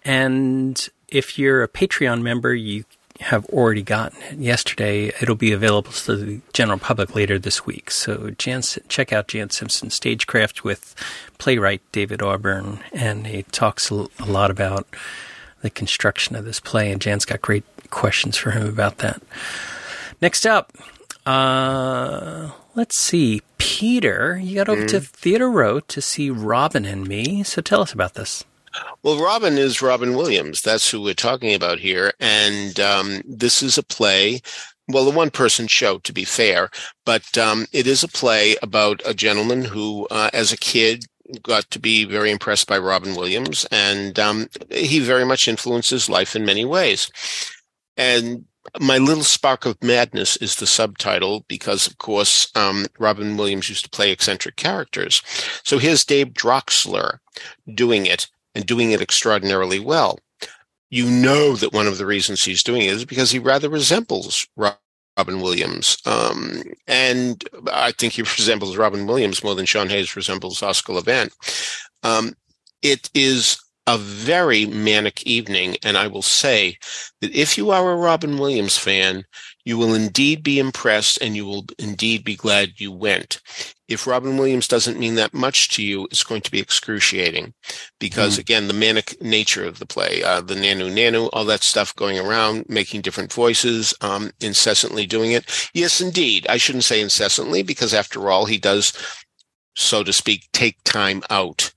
And 0.04 0.88
if 1.08 1.38
you're 1.38 1.62
a 1.62 1.68
Patreon 1.68 2.22
member, 2.22 2.54
you 2.54 2.84
have 3.20 3.44
already 3.46 3.82
gotten 3.82 4.20
it 4.22 4.38
yesterday. 4.38 5.08
It'll 5.20 5.34
be 5.34 5.52
available 5.52 5.90
to 5.90 6.16
the 6.16 6.40
general 6.52 6.78
public 6.78 7.14
later 7.14 7.38
this 7.38 7.66
week. 7.66 7.90
So 7.90 8.30
Jan, 8.30 8.62
check 8.88 9.12
out 9.12 9.28
Jan 9.28 9.50
Simpson 9.50 9.90
Stagecraft 9.90 10.62
with 10.62 10.94
playwright 11.38 11.82
David 11.90 12.22
Auburn, 12.22 12.80
and 12.92 13.26
he 13.26 13.42
talks 13.44 13.90
a 13.90 14.06
lot 14.24 14.50
about 14.50 14.86
the 15.62 15.70
construction 15.70 16.36
of 16.36 16.44
this 16.44 16.60
play. 16.60 16.92
And 16.92 17.00
Jan's 17.00 17.24
got 17.24 17.42
great 17.42 17.64
questions 17.90 18.36
for 18.36 18.52
him 18.52 18.66
about 18.66 18.98
that. 18.98 19.20
Next 20.20 20.46
up, 20.46 20.72
uh, 21.26 22.50
let's 22.74 23.00
see, 23.00 23.42
Peter, 23.58 24.38
you 24.38 24.54
got 24.54 24.68
over 24.68 24.82
mm. 24.82 24.88
to 24.88 25.00
Theater 25.00 25.50
Row 25.50 25.80
to 25.80 26.00
see 26.00 26.30
Robin 26.30 26.84
and 26.84 27.06
Me. 27.06 27.42
So 27.42 27.60
tell 27.60 27.82
us 27.82 27.92
about 27.92 28.14
this. 28.14 28.44
Well, 29.02 29.22
Robin 29.22 29.58
is 29.58 29.82
Robin 29.82 30.14
Williams. 30.14 30.62
That's 30.62 30.90
who 30.90 31.02
we're 31.02 31.14
talking 31.14 31.54
about 31.54 31.78
here. 31.78 32.12
And 32.20 32.78
um, 32.80 33.22
this 33.24 33.62
is 33.62 33.78
a 33.78 33.82
play 33.82 34.40
well, 34.88 35.06
a 35.06 35.10
one 35.10 35.30
person 35.30 35.66
show, 35.66 35.98
to 35.98 36.12
be 36.12 36.24
fair, 36.24 36.70
but 37.04 37.36
um, 37.36 37.66
it 37.72 37.86
is 37.86 38.02
a 38.02 38.08
play 38.08 38.56
about 38.62 39.02
a 39.04 39.12
gentleman 39.12 39.64
who, 39.64 40.06
uh, 40.10 40.30
as 40.32 40.50
a 40.50 40.56
kid, 40.56 41.04
got 41.42 41.70
to 41.70 41.78
be 41.78 42.04
very 42.04 42.30
impressed 42.30 42.66
by 42.66 42.78
Robin 42.78 43.14
Williams, 43.14 43.66
and 43.70 44.18
um, 44.18 44.48
he 44.70 44.98
very 44.98 45.26
much 45.26 45.46
influences 45.46 46.08
life 46.08 46.34
in 46.34 46.46
many 46.46 46.64
ways. 46.64 47.10
And 47.98 48.46
my 48.80 48.96
little 48.96 49.24
spark 49.24 49.66
of 49.66 49.82
madness 49.82 50.36
is 50.38 50.56
the 50.56 50.66
subtitle 50.66 51.44
because, 51.48 51.86
of 51.86 51.98
course, 51.98 52.50
um, 52.54 52.86
Robin 52.98 53.36
Williams 53.36 53.68
used 53.68 53.84
to 53.84 53.90
play 53.90 54.10
eccentric 54.10 54.56
characters. 54.56 55.22
So 55.64 55.78
here's 55.78 56.04
Dave 56.04 56.28
Droxler 56.28 57.18
doing 57.74 58.06
it 58.06 58.28
and 58.58 58.66
doing 58.66 58.90
it 58.90 59.00
extraordinarily 59.00 59.78
well. 59.78 60.18
You 60.90 61.08
know 61.08 61.54
that 61.54 61.72
one 61.72 61.86
of 61.86 61.96
the 61.96 62.06
reasons 62.06 62.42
he's 62.42 62.64
doing 62.64 62.82
it 62.82 62.90
is 62.90 63.04
because 63.04 63.30
he 63.30 63.38
rather 63.38 63.68
resembles 63.70 64.48
Robin 64.56 65.40
Williams. 65.40 65.96
Um, 66.04 66.64
and 66.88 67.44
I 67.72 67.92
think 67.92 68.14
he 68.14 68.22
resembles 68.38 68.76
Robin 68.76 69.06
Williams 69.06 69.44
more 69.44 69.54
than 69.54 69.64
Sean 69.64 69.88
Hayes 69.90 70.16
resembles 70.16 70.60
Oscar 70.60 70.94
Levant. 70.94 71.32
Um, 72.02 72.34
it 72.82 73.08
is 73.14 73.62
a 73.86 73.96
very 73.96 74.66
manic 74.66 75.22
evening. 75.22 75.76
And 75.84 75.96
I 75.96 76.08
will 76.08 76.22
say 76.22 76.78
that 77.20 77.30
if 77.32 77.56
you 77.56 77.70
are 77.70 77.92
a 77.92 77.96
Robin 77.96 78.38
Williams 78.38 78.76
fan, 78.76 79.24
you 79.68 79.76
will 79.76 79.92
indeed 79.92 80.42
be 80.42 80.58
impressed 80.58 81.20
and 81.20 81.36
you 81.36 81.44
will 81.44 81.66
indeed 81.78 82.24
be 82.24 82.34
glad 82.34 82.80
you 82.80 82.90
went. 82.90 83.42
If 83.86 84.06
Robin 84.06 84.38
Williams 84.38 84.66
doesn't 84.66 84.98
mean 84.98 85.16
that 85.16 85.34
much 85.34 85.68
to 85.70 85.82
you, 85.82 86.06
it's 86.06 86.24
going 86.24 86.40
to 86.40 86.50
be 86.50 86.58
excruciating 86.58 87.52
because, 88.00 88.36
mm. 88.36 88.40
again, 88.40 88.66
the 88.66 88.72
manic 88.72 89.20
nature 89.20 89.66
of 89.66 89.78
the 89.78 89.84
play, 89.84 90.22
uh, 90.22 90.40
the 90.40 90.54
nanu 90.54 90.90
nanu, 90.90 91.28
all 91.34 91.44
that 91.44 91.62
stuff 91.62 91.94
going 91.96 92.18
around, 92.18 92.64
making 92.70 93.02
different 93.02 93.30
voices, 93.30 93.92
um, 94.00 94.30
incessantly 94.40 95.04
doing 95.04 95.32
it. 95.32 95.70
Yes, 95.74 96.00
indeed. 96.00 96.46
I 96.48 96.56
shouldn't 96.56 96.84
say 96.84 97.02
incessantly 97.02 97.62
because, 97.62 97.92
after 97.92 98.30
all, 98.30 98.46
he 98.46 98.56
does 98.56 98.94
so 99.78 100.02
to 100.02 100.12
speak, 100.12 100.48
take 100.52 100.82
time 100.82 101.22
out 101.30 101.72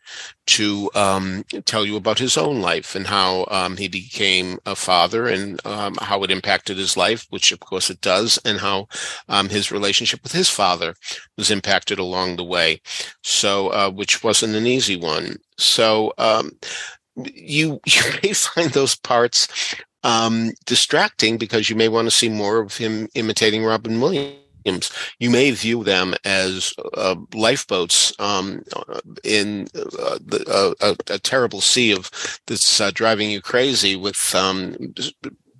to 0.47 0.89
um, 0.95 1.45
tell 1.65 1.85
you 1.85 1.95
about 1.95 2.17
his 2.17 2.35
own 2.35 2.59
life 2.59 2.95
and 2.95 3.05
how 3.05 3.45
um, 3.51 3.77
he 3.77 3.87
became 3.87 4.57
a 4.65 4.75
father 4.75 5.27
and 5.27 5.63
um, 5.67 5.95
how 6.01 6.23
it 6.23 6.31
impacted 6.31 6.77
his 6.77 6.97
life, 6.97 7.27
which 7.29 7.51
of 7.51 7.59
course 7.59 7.91
it 7.91 8.01
does, 8.01 8.39
and 8.43 8.59
how 8.59 8.87
um, 9.29 9.49
his 9.49 9.71
relationship 9.71 10.23
with 10.23 10.31
his 10.31 10.49
father 10.49 10.95
was 11.37 11.51
impacted 11.51 11.99
along 11.99 12.35
the 12.35 12.43
way. 12.43 12.81
So, 13.21 13.69
uh, 13.69 13.91
which 13.91 14.23
wasn't 14.23 14.55
an 14.55 14.65
easy 14.65 14.95
one. 14.95 15.37
So, 15.59 16.11
um, 16.17 16.53
you 17.15 17.79
you 17.85 18.01
may 18.23 18.33
find 18.33 18.71
those 18.71 18.95
parts 18.95 19.75
um, 20.03 20.53
distracting 20.65 21.37
because 21.37 21.69
you 21.69 21.75
may 21.75 21.87
want 21.87 22.07
to 22.07 22.11
see 22.11 22.29
more 22.29 22.61
of 22.61 22.77
him 22.77 23.07
imitating 23.13 23.63
Robin 23.63 24.01
Williams 24.01 24.40
you 25.19 25.29
may 25.29 25.51
view 25.51 25.83
them 25.83 26.13
as 26.25 26.73
uh, 26.93 27.15
lifeboats 27.33 28.13
um, 28.19 28.63
in 29.23 29.67
uh, 29.75 30.19
the, 30.23 30.45
uh, 30.47 30.95
a, 31.09 31.13
a, 31.13 31.19
terrible 31.19 31.61
sea 31.61 31.91
of 31.91 32.09
that's 32.47 32.79
uh, 32.79 32.91
driving 32.93 33.29
you 33.29 33.41
crazy 33.41 33.95
with 33.95 34.35
um, 34.35 34.75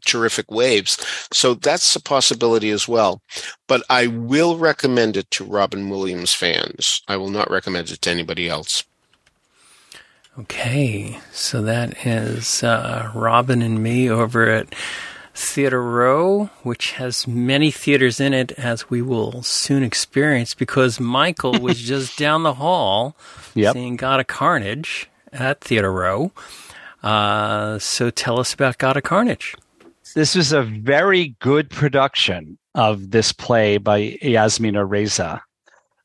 terrific 0.05 0.49
waves. 0.51 1.03
So 1.31 1.53
that's 1.53 1.95
a 1.95 2.01
possibility 2.01 2.69
as 2.69 2.87
well. 2.87 3.21
But 3.67 3.83
I 3.89 4.07
will 4.07 4.57
recommend 4.57 5.17
it 5.17 5.29
to 5.31 5.45
Robin 5.45 5.89
Williams 5.89 6.33
fans. 6.33 7.01
I 7.07 7.17
will 7.17 7.29
not 7.29 7.51
recommend 7.51 7.89
it 7.91 8.01
to 8.01 8.09
anybody 8.09 8.49
else. 8.49 8.83
Okay, 10.39 11.19
so 11.33 11.61
that 11.61 12.05
is 12.05 12.63
uh, 12.63 13.11
Robin 13.13 13.61
and 13.61 13.83
me 13.83 14.09
over 14.09 14.49
at 14.49 14.73
Theater 15.34 15.82
Row, 15.82 16.49
which 16.63 16.93
has 16.93 17.27
many 17.27 17.71
theaters 17.71 18.19
in 18.19 18.34
it, 18.34 18.51
as 18.53 18.89
we 18.89 19.01
will 19.01 19.43
soon 19.43 19.84
experience, 19.84 20.53
because 20.53 20.99
Michael 20.99 21.59
was 21.59 21.79
just 21.82 22.17
down 22.17 22.43
the 22.43 22.55
hall 22.55 23.15
yep. 23.53 23.73
seeing 23.73 23.95
God 23.95 24.19
of 24.19 24.27
Carnage 24.27 25.09
at 25.32 25.61
Theater 25.61 25.91
Row. 25.91 26.32
Uh, 27.03 27.79
so 27.79 28.09
tell 28.09 28.39
us 28.39 28.53
about 28.53 28.77
God 28.77 28.97
of 28.97 29.03
Carnage. 29.03 29.55
This 30.13 30.36
was 30.36 30.51
a 30.51 30.61
very 30.61 31.36
good 31.39 31.69
production 31.69 32.57
of 32.75 33.11
this 33.11 33.32
play 33.32 33.77
by 33.77 34.17
Yasmina 34.21 34.86
Reza, 34.86 35.41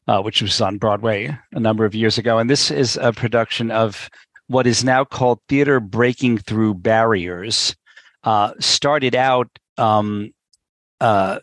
uh, 0.07 0.23
which 0.23 0.43
was 0.43 0.61
on 0.61 0.79
Broadway 0.79 1.37
a 1.53 1.61
number 1.61 1.85
of 1.85 1.95
years 1.95 2.17
ago. 2.17 2.39
And 2.39 2.49
this 2.49 2.71
is 2.71 2.97
a 2.97 3.13
production 3.13 3.71
of 3.71 4.09
what 4.47 4.67
is 4.67 4.85
now 4.85 5.05
called 5.05 5.41
Theater 5.49 5.81
Breaking 5.81 6.39
Through 6.39 6.75
Barriers 6.75 7.75
uh, 8.27 8.53
started 8.59 9.15
out 9.15 9.49
um, 9.79 10.31
uh, 11.01 11.39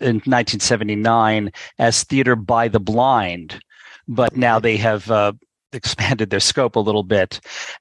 in 0.00 0.16
1979 0.16 1.50
as 1.78 2.04
Theater 2.04 2.36
by 2.36 2.68
the 2.68 2.78
Blind, 2.78 3.60
but 4.06 4.36
now 4.36 4.60
they 4.60 4.76
have 4.76 5.10
uh, 5.10 5.32
expanded 5.72 6.30
their 6.30 6.40
scope 6.40 6.76
a 6.76 6.80
little 6.80 7.02
bit. 7.02 7.40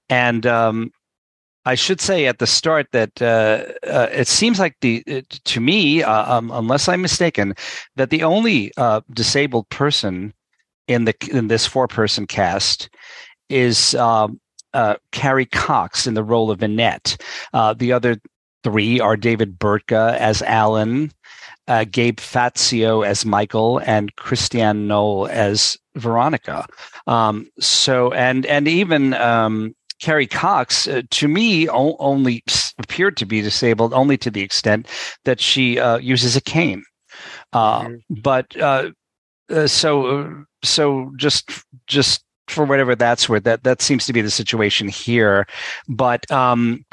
And 0.09 0.47
um, 0.47 0.91
I 1.65 1.75
should 1.75 1.99
say 1.99 2.25
at 2.25 2.39
the 2.39 2.47
start 2.47 2.87
that 2.93 3.21
uh, 3.21 3.65
uh, 3.85 4.07
it 4.11 4.27
seems 4.27 4.57
like 4.57 4.77
the 4.79 5.03
uh, 5.07 5.21
to 5.43 5.59
me, 5.59 6.01
um, 6.01 6.49
unless 6.51 6.87
I'm 6.87 7.01
mistaken, 7.01 7.53
that 7.97 8.09
the 8.09 8.23
only 8.23 8.71
disabled 9.13 9.69
person 9.69 10.33
in 10.87 11.05
the 11.05 11.13
in 11.29 11.47
this 11.47 11.65
four 11.65 11.87
person 11.87 12.25
cast 12.25 12.89
is 13.49 13.95
um, 13.95 14.39
uh, 14.73 14.95
Carrie 15.11 15.45
Cox 15.45 16.07
in 16.07 16.13
the 16.13 16.23
role 16.23 16.51
of 16.51 16.61
Annette. 16.63 17.17
Uh, 17.53 17.73
the 17.73 17.91
other 17.91 18.17
three 18.63 18.99
are 18.99 19.17
David 19.17 19.59
Burtka 19.59 20.17
as 20.17 20.41
Alan, 20.41 21.11
uh, 21.67 21.85
Gabe 21.85 22.19
Fazio 22.19 23.01
as 23.01 23.25
Michael, 23.25 23.79
and 23.79 24.15
Christiane 24.15 24.87
Knoll 24.87 25.27
as 25.27 25.77
Veronica. 25.95 26.65
Um, 27.07 27.47
so, 27.59 28.11
and 28.13 28.45
and 28.45 28.67
even 28.67 29.13
um, 29.13 29.75
Carrie 29.99 30.27
Cox, 30.27 30.87
uh, 30.87 31.01
to 31.11 31.27
me, 31.27 31.69
o- 31.69 31.97
only 31.99 32.43
appeared 32.79 33.17
to 33.17 33.25
be 33.25 33.41
disabled 33.41 33.93
only 33.93 34.17
to 34.17 34.29
the 34.29 34.41
extent 34.41 34.87
that 35.25 35.39
she 35.39 35.79
uh, 35.79 35.97
uses 35.97 36.35
a 36.35 36.41
cane. 36.41 36.83
Uh, 37.53 37.83
mm-hmm. 37.83 38.21
But 38.21 38.59
uh, 38.59 38.91
uh, 39.49 39.67
so, 39.67 40.45
so 40.63 41.11
just 41.17 41.49
just 41.87 42.23
for 42.47 42.65
whatever 42.65 42.95
that's 42.95 43.27
worth. 43.29 43.43
That 43.43 43.63
that 43.63 43.81
seems 43.81 44.05
to 44.05 44.13
be 44.13 44.21
the 44.21 44.31
situation 44.31 44.87
here. 44.87 45.47
But 45.87 46.29
um, 46.31 46.85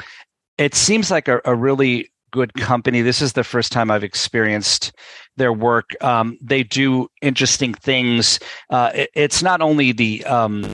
it 0.57 0.75
seems 0.75 1.11
like 1.11 1.27
a, 1.27 1.41
a, 1.45 1.55
really 1.55 2.11
good 2.31 2.53
company. 2.53 3.01
This 3.01 3.21
is 3.21 3.33
the 3.33 3.43
first 3.43 3.71
time 3.71 3.91
I've 3.91 4.03
experienced 4.03 4.93
their 5.37 5.51
work. 5.51 5.91
Um, 6.01 6.37
they 6.41 6.63
do 6.63 7.07
interesting 7.21 7.73
things. 7.73 8.39
Uh, 8.69 8.91
it, 8.93 9.09
it's 9.13 9.43
not 9.43 9.61
only 9.61 9.91
the 9.91 10.23
um, 10.25 10.71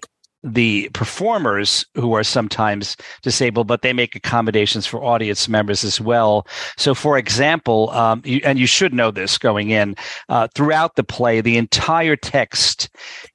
the 0.54 0.90
performers 0.94 1.86
who 1.96 2.14
are 2.14 2.24
sometimes 2.24 2.98
disabled, 3.22 3.68
but 3.68 3.82
they 3.82 3.94
make 3.94 4.16
accommodations 4.16 4.86
for 4.86 5.04
audience 5.04 5.48
members 5.48 5.84
as 5.84 6.00
well. 6.00 6.48
So, 6.78 6.94
for 6.94 7.18
example, 7.18 7.90
um, 7.92 8.22
you, 8.26 8.42
and 8.44 8.58
you 8.58 8.68
should 8.68 8.94
know 8.94 9.12
this 9.12 9.38
going 9.38 9.70
in, 9.70 9.96
uh, 10.30 10.48
throughout 10.56 10.96
the 10.96 11.04
play, 11.04 11.42
the 11.42 11.58
entire 11.58 12.16
text 12.16 12.90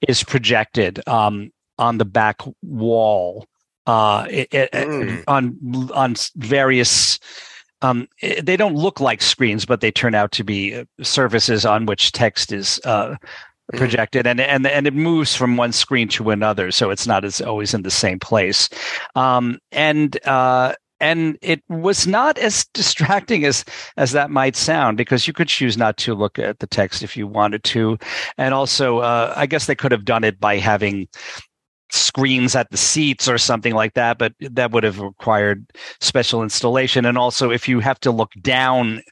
is 0.09 0.23
projected 0.23 1.07
um, 1.09 1.51
on 1.79 1.99
the 1.99 2.05
back 2.05 2.41
wall 2.63 3.47
uh, 3.87 4.27
it, 4.31 4.51
mm. 4.51 5.25
on 5.27 5.59
on 5.95 6.15
various. 6.37 7.19
Um, 7.81 8.07
they 8.21 8.57
don't 8.57 8.77
look 8.77 9.01
like 9.01 9.21
screens, 9.21 9.67
but 9.67 9.81
they 9.81 9.91
turn 9.91 10.15
out 10.15 10.31
to 10.33 10.45
be 10.45 10.75
uh, 10.77 10.85
surfaces 11.03 11.65
on 11.65 11.87
which 11.87 12.13
text 12.13 12.53
is 12.53 12.81
uh. 12.85 13.17
Projected 13.73 14.27
and 14.27 14.41
and 14.41 14.66
and 14.66 14.87
it 14.87 14.95
moves 14.95 15.35
from 15.35 15.57
one 15.57 15.73
screen 15.73 16.09
to 16.09 16.31
another 16.31 16.70
so 16.70 16.91
it's 16.91 17.07
not 17.07 17.25
as 17.25 17.41
always 17.41 17.75
in 17.75 17.83
the 17.83 17.91
same 17.91 18.18
place. 18.18 18.68
Um, 19.14 19.59
and 19.70 20.25
uh, 20.27 20.75
and 21.01 21.37
it 21.43 21.62
was 21.68 22.07
not 22.07 22.39
as 22.39 22.64
distracting 22.73 23.45
as 23.45 23.64
as 23.97 24.12
that 24.12 24.31
might 24.31 24.57
sound 24.57 24.97
because 24.97 25.27
you 25.27 25.33
could 25.33 25.49
choose 25.49 25.77
not 25.77 25.97
to 25.99 26.14
look 26.14 26.39
at 26.39 26.61
the 26.61 26.66
text 26.66 27.03
if 27.03 27.16
you 27.16 27.27
wanted 27.27 27.64
to. 27.64 27.99
And 28.39 28.55
also 28.55 28.99
uh, 28.99 29.35
i 29.37 29.47
guess 29.47 29.66
they 29.66 29.75
could 29.75 29.93
have 29.93 30.05
done 30.05 30.25
it 30.25 30.41
by 30.41 30.57
having 30.57 31.09
screens 31.91 32.57
at 32.57 32.70
the 32.70 32.79
seats 32.79 33.29
or 33.29 33.37
something 33.37 33.75
like 33.75 33.93
that 33.93 34.16
but 34.16 34.33
that 34.41 34.70
would 34.70 34.85
have 34.85 34.99
required 34.99 35.66
special 36.01 36.43
installation. 36.43 37.05
And 37.05 37.18
also 37.18 37.51
if 37.51 37.68
you 37.68 37.81
have 37.81 38.01
to 38.01 38.11
look 38.11 38.33
down 38.41 39.03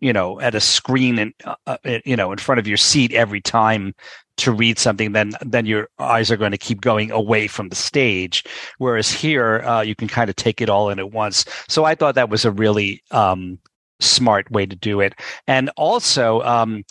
you 0.00 0.12
know 0.12 0.40
at 0.40 0.54
a 0.54 0.60
screen 0.60 1.18
and 1.18 1.34
uh, 1.44 1.54
uh 1.66 1.98
you 2.04 2.16
know 2.16 2.32
in 2.32 2.38
front 2.38 2.58
of 2.58 2.66
your 2.66 2.76
seat 2.76 3.12
every 3.12 3.40
time 3.40 3.94
to 4.38 4.52
read 4.52 4.78
something 4.78 5.12
then 5.12 5.32
then 5.40 5.66
your 5.66 5.88
eyes 5.98 6.30
are 6.30 6.36
going 6.36 6.52
to 6.52 6.58
keep 6.58 6.80
going 6.80 7.10
away 7.10 7.46
from 7.46 7.68
the 7.68 7.76
stage. 7.76 8.44
Whereas 8.78 9.10
here 9.10 9.60
uh, 9.62 9.82
you 9.82 9.94
can 9.94 10.08
kind 10.08 10.30
of 10.30 10.36
take 10.36 10.60
it 10.60 10.70
all 10.70 10.90
in 10.90 10.98
at 10.98 11.12
once. 11.12 11.44
So 11.68 11.84
i 11.84 11.94
thought 11.94 12.14
that 12.14 12.30
was 12.30 12.44
a 12.44 12.52
really 12.52 13.02
um, 13.10 13.58
smart 14.00 14.50
way 14.50 14.64
to 14.64 14.76
do 14.76 15.00
it. 15.00 15.14
And 15.46 15.70
also 15.76 16.40
um, 16.42 16.84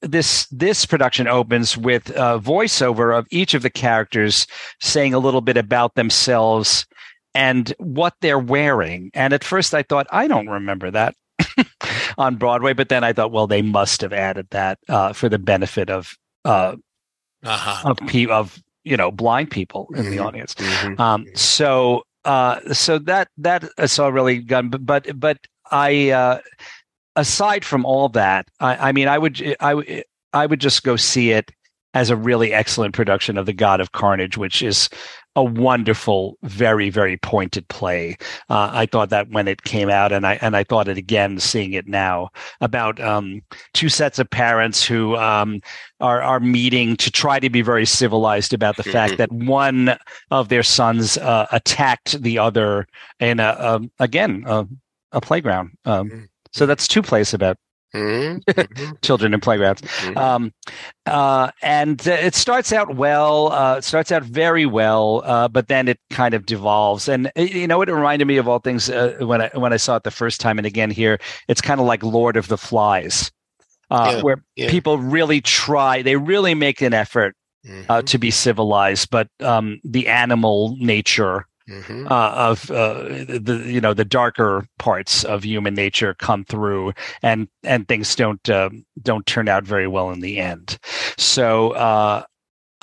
this 0.00 0.46
this 0.46 0.84
production 0.84 1.28
opens 1.28 1.76
with 1.76 2.10
a 2.10 2.40
voiceover 2.40 3.16
of 3.16 3.26
each 3.30 3.54
of 3.54 3.62
the 3.62 3.70
characters 3.70 4.46
saying 4.80 5.14
a 5.14 5.20
little 5.20 5.40
bit 5.40 5.56
about 5.56 5.94
themselves 5.94 6.86
and 7.34 7.72
what 7.78 8.14
they're 8.20 8.38
wearing. 8.38 9.10
And 9.14 9.32
at 9.32 9.44
first 9.44 9.72
i 9.72 9.82
thought 9.84 10.08
i 10.10 10.26
don't 10.26 10.48
remember 10.48 10.90
that 10.90 11.14
on 12.18 12.36
Broadway. 12.36 12.72
But 12.72 12.88
then 12.88 13.04
I 13.04 13.12
thought, 13.12 13.32
well, 13.32 13.46
they 13.46 13.62
must 13.62 14.00
have 14.00 14.12
added 14.12 14.48
that 14.50 14.78
uh, 14.88 15.12
for 15.12 15.28
the 15.28 15.38
benefit 15.38 15.90
of 15.90 16.14
uh, 16.44 16.76
uh-huh. 17.42 17.90
of 17.90 17.96
pe- 18.06 18.26
of 18.26 18.62
you 18.84 18.96
know 18.96 19.10
blind 19.10 19.50
people 19.50 19.88
in 19.94 20.02
mm-hmm. 20.02 20.10
the 20.10 20.18
audience. 20.18 20.54
Mm-hmm. 20.54 21.00
Um, 21.00 21.26
so 21.34 22.04
uh, 22.24 22.60
so 22.72 22.98
that 23.00 23.28
that 23.38 23.64
is 23.78 23.98
all 23.98 24.12
really 24.12 24.38
good. 24.38 24.70
But 24.70 24.86
but, 24.86 25.20
but 25.20 25.38
I 25.70 26.10
uh, 26.10 26.40
aside 27.16 27.64
from 27.64 27.84
all 27.84 28.08
that, 28.10 28.46
I, 28.60 28.88
I 28.88 28.92
mean, 28.92 29.08
I 29.08 29.18
would 29.18 29.56
I 29.60 30.04
I 30.32 30.46
would 30.46 30.60
just 30.60 30.82
go 30.82 30.96
see 30.96 31.30
it 31.32 31.50
as 31.94 32.10
a 32.10 32.16
really 32.16 32.52
excellent 32.52 32.94
production 32.94 33.36
of 33.38 33.46
The 33.46 33.52
God 33.52 33.80
of 33.80 33.92
Carnage, 33.92 34.36
which 34.36 34.62
is 34.62 34.88
a 35.34 35.42
wonderful, 35.42 36.36
very, 36.42 36.90
very 36.90 37.16
pointed 37.16 37.66
play. 37.68 38.18
Uh, 38.50 38.68
I 38.72 38.84
thought 38.84 39.08
that 39.10 39.30
when 39.30 39.48
it 39.48 39.62
came 39.62 39.88
out, 39.88 40.12
and 40.12 40.26
I 40.26 40.34
and 40.42 40.54
I 40.54 40.62
thought 40.62 40.88
it 40.88 40.98
again 40.98 41.38
seeing 41.40 41.72
it 41.72 41.88
now 41.88 42.28
about 42.60 43.00
um, 43.00 43.40
two 43.72 43.88
sets 43.88 44.18
of 44.18 44.28
parents 44.28 44.84
who 44.84 45.16
um, 45.16 45.60
are 46.00 46.20
are 46.20 46.38
meeting 46.40 46.96
to 46.98 47.10
try 47.10 47.40
to 47.40 47.48
be 47.48 47.62
very 47.62 47.86
civilized 47.86 48.52
about 48.52 48.76
the 48.76 48.82
fact 48.82 49.16
that 49.16 49.32
one 49.32 49.96
of 50.30 50.50
their 50.50 50.62
sons 50.62 51.16
uh, 51.16 51.46
attacked 51.50 52.20
the 52.22 52.36
other 52.36 52.86
in 53.18 53.40
a, 53.40 53.56
a 53.58 53.80
again 54.00 54.44
a, 54.46 54.66
a 55.12 55.20
playground. 55.20 55.70
Um, 55.86 56.10
Mm. 56.10 56.28
so 56.52 56.66
that's 56.66 56.86
two 56.86 57.00
plays 57.00 57.32
about 57.32 57.56
Mhm. 57.94 59.00
children 59.02 59.34
in 59.34 59.40
playgrounds. 59.40 59.82
Mhm. 59.82 60.16
Um, 60.16 60.52
uh, 61.06 61.50
and 61.62 62.06
uh, 62.08 62.12
it 62.12 62.34
starts 62.34 62.72
out 62.72 62.96
well. 62.96 63.52
Uh, 63.52 63.76
it 63.78 63.84
starts 63.84 64.10
out 64.10 64.22
very 64.22 64.64
well, 64.66 65.22
uh, 65.24 65.48
but 65.48 65.68
then 65.68 65.88
it 65.88 65.98
kind 66.10 66.34
of 66.34 66.46
devolves. 66.46 67.08
And 67.08 67.30
you 67.36 67.66
know, 67.66 67.82
it 67.82 67.88
reminded 67.90 68.26
me 68.26 68.38
of 68.38 68.48
all 68.48 68.60
things 68.60 68.88
uh, 68.88 69.16
when 69.20 69.42
I 69.42 69.50
when 69.54 69.72
I 69.72 69.76
saw 69.76 69.96
it 69.96 70.04
the 70.04 70.10
first 70.10 70.40
time, 70.40 70.58
and 70.58 70.66
again 70.66 70.90
here, 70.90 71.18
it's 71.48 71.60
kind 71.60 71.80
of 71.80 71.86
like 71.86 72.02
Lord 72.02 72.36
of 72.36 72.48
the 72.48 72.56
Flies, 72.58 73.30
uh, 73.90 74.12
Yeah, 74.16 74.22
where 74.22 74.42
yeah. 74.56 74.70
people 74.70 74.98
really 74.98 75.40
try. 75.40 76.02
They 76.02 76.16
really 76.16 76.54
make 76.54 76.80
an 76.80 76.94
effort 76.94 77.34
uh, 77.88 78.00
Mhm. 78.02 78.06
to 78.06 78.18
be 78.18 78.30
civilized, 78.30 79.10
but 79.10 79.28
um, 79.40 79.80
the 79.84 80.08
animal 80.08 80.76
nature 80.80 81.46
Mhm. 81.68 82.10
uh, 82.10 82.32
of 82.34 82.70
uh, 82.70 83.02
the 83.38 83.62
you 83.66 83.80
know 83.80 83.94
the 83.94 84.04
darker 84.04 84.66
parts 84.78 85.24
of 85.24 85.44
human 85.44 85.74
nature 85.74 86.14
come 86.14 86.44
through, 86.44 86.92
and 87.22 87.48
and 87.62 87.86
things 87.88 88.14
don't 88.16 88.48
um 88.50 88.84
don't 89.02 89.26
turn 89.26 89.48
out 89.48 89.64
very 89.64 89.86
well 89.88 90.10
in 90.10 90.20
the 90.20 90.38
end. 90.38 90.78
So. 91.18 91.72
Uh, 91.72 92.24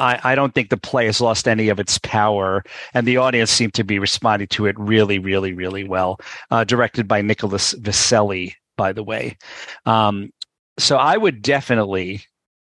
I, 0.01 0.17
I 0.23 0.35
don't 0.35 0.53
think 0.55 0.69
the 0.69 0.77
play 0.77 1.07
has 1.07 1.19
lost 1.19 1.45
any 1.45 1.67
of 1.67 1.77
its 1.77 1.97
power, 1.99 2.63
and 2.93 3.05
the 3.05 3.17
audience 3.17 3.51
seemed 3.51 3.73
to 3.73 3.83
be 3.83 3.99
responding 3.99 4.47
to 4.47 4.65
it 4.65 4.79
really, 4.79 5.19
really, 5.19 5.51
really 5.51 5.83
well. 5.83 6.19
Uh, 6.51 6.63
directed 6.63 7.05
by 7.05 7.21
Nicholas 7.21 7.73
Viselli, 7.73 8.53
by 8.77 8.93
the 8.93 9.03
way. 9.03 9.37
Um, 9.85 10.31
so 10.77 10.95
I 10.95 11.17
would 11.17 11.41
definitely 11.41 12.23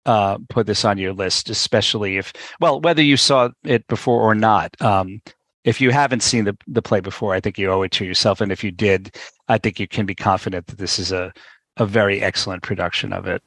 uh, 0.07 0.39
put 0.49 0.67
this 0.67 0.85
on 0.85 0.99
your 0.99 1.13
list, 1.13 1.51
especially 1.51 2.17
if, 2.17 2.33
well, 2.61 2.81
whether 2.81 3.03
you 3.03 3.17
saw 3.17 3.51
it 3.65 3.87
before 3.87 4.21
or 4.21 4.35
not. 4.35 4.75
Um, 4.83 5.23
if 5.65 5.81
you 5.81 5.91
haven't 5.91 6.23
seen 6.23 6.45
the 6.45 6.57
the 6.67 6.83
play 6.83 7.01
before, 7.01 7.35
I 7.35 7.41
think 7.41 7.59
you 7.59 7.71
owe 7.71 7.83
it 7.83 7.93
to 7.93 8.05
yourself, 8.05 8.41
and 8.41 8.51
if 8.51 8.65
you 8.65 8.71
did, 8.71 9.17
I 9.49 9.59
think 9.59 9.79
you 9.79 9.87
can 9.87 10.07
be 10.07 10.15
confident 10.15 10.67
that 10.69 10.79
this 10.79 10.99
is 10.99 11.13
a 11.13 11.33
a 11.77 11.87
very 11.87 12.23
excellent 12.23 12.63
production 12.63 13.13
of 13.13 13.27
it. 13.27 13.43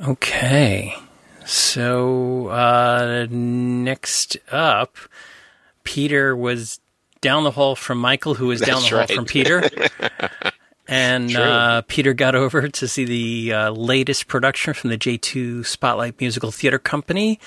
Okay. 0.00 0.94
So 1.44 2.48
uh, 2.48 3.26
next 3.30 4.36
up, 4.50 4.96
Peter 5.84 6.36
was 6.36 6.80
down 7.20 7.44
the 7.44 7.50
hall 7.50 7.74
from 7.74 7.98
Michael, 7.98 8.34
who 8.34 8.46
was 8.46 8.60
down 8.60 8.82
the 8.82 8.90
That's 8.90 9.10
hall 9.10 9.16
from 9.16 9.24
Peter. 9.26 9.62
And 10.88 11.34
uh, 11.34 11.82
Peter 11.88 12.12
got 12.12 12.34
over 12.34 12.68
to 12.68 12.88
see 12.88 13.04
the 13.04 13.52
uh, 13.54 13.70
latest 13.70 14.26
production 14.26 14.74
from 14.74 14.90
the 14.90 14.98
J2 14.98 15.64
Spotlight 15.64 16.20
Musical 16.20 16.50
Theater 16.50 16.78
Company 16.78 17.38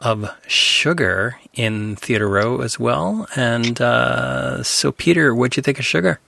of 0.00 0.30
Sugar 0.46 1.38
in 1.54 1.96
Theater 1.96 2.28
Row 2.28 2.60
as 2.60 2.78
well. 2.78 3.26
And 3.36 3.80
uh, 3.80 4.62
so, 4.62 4.92
Peter, 4.92 5.34
what'd 5.34 5.56
you 5.56 5.62
think 5.62 5.78
of 5.78 5.84
Sugar? 5.84 6.20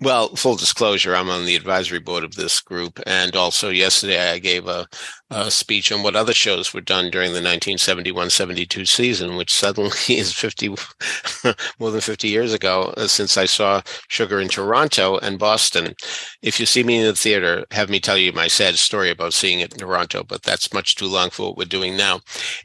Well, 0.00 0.34
full 0.34 0.56
disclosure, 0.56 1.14
I'm 1.14 1.30
on 1.30 1.46
the 1.46 1.56
advisory 1.56 2.00
board 2.00 2.24
of 2.24 2.34
this 2.34 2.60
group, 2.60 3.00
and 3.06 3.36
also 3.36 3.70
yesterday 3.70 4.32
I 4.32 4.38
gave 4.38 4.66
a, 4.66 4.88
a 5.30 5.50
speech 5.50 5.92
on 5.92 6.02
what 6.02 6.16
other 6.16 6.32
shows 6.32 6.74
were 6.74 6.80
done 6.80 7.10
during 7.10 7.32
the 7.32 7.40
1971-72 7.40 8.88
season, 8.88 9.36
which 9.36 9.52
suddenly 9.52 9.90
is 10.08 10.32
50 10.32 10.68
more 11.78 11.90
than 11.90 12.00
50 12.00 12.28
years 12.28 12.52
ago 12.52 12.92
uh, 12.96 13.06
since 13.06 13.36
I 13.36 13.46
saw 13.46 13.82
Sugar 14.08 14.40
in 14.40 14.48
Toronto 14.48 15.18
and 15.18 15.38
Boston. 15.38 15.94
If 16.42 16.58
you 16.58 16.66
see 16.66 16.82
me 16.82 16.98
in 16.98 17.06
the 17.06 17.14
theater, 17.14 17.64
have 17.70 17.90
me 17.90 18.00
tell 18.00 18.18
you 18.18 18.32
my 18.32 18.48
sad 18.48 18.76
story 18.76 19.10
about 19.10 19.34
seeing 19.34 19.60
it 19.60 19.72
in 19.72 19.78
Toronto, 19.78 20.24
but 20.24 20.42
that's 20.42 20.72
much 20.72 20.96
too 20.96 21.06
long 21.06 21.30
for 21.30 21.48
what 21.48 21.56
we're 21.56 21.64
doing 21.64 21.96
now. 21.96 22.20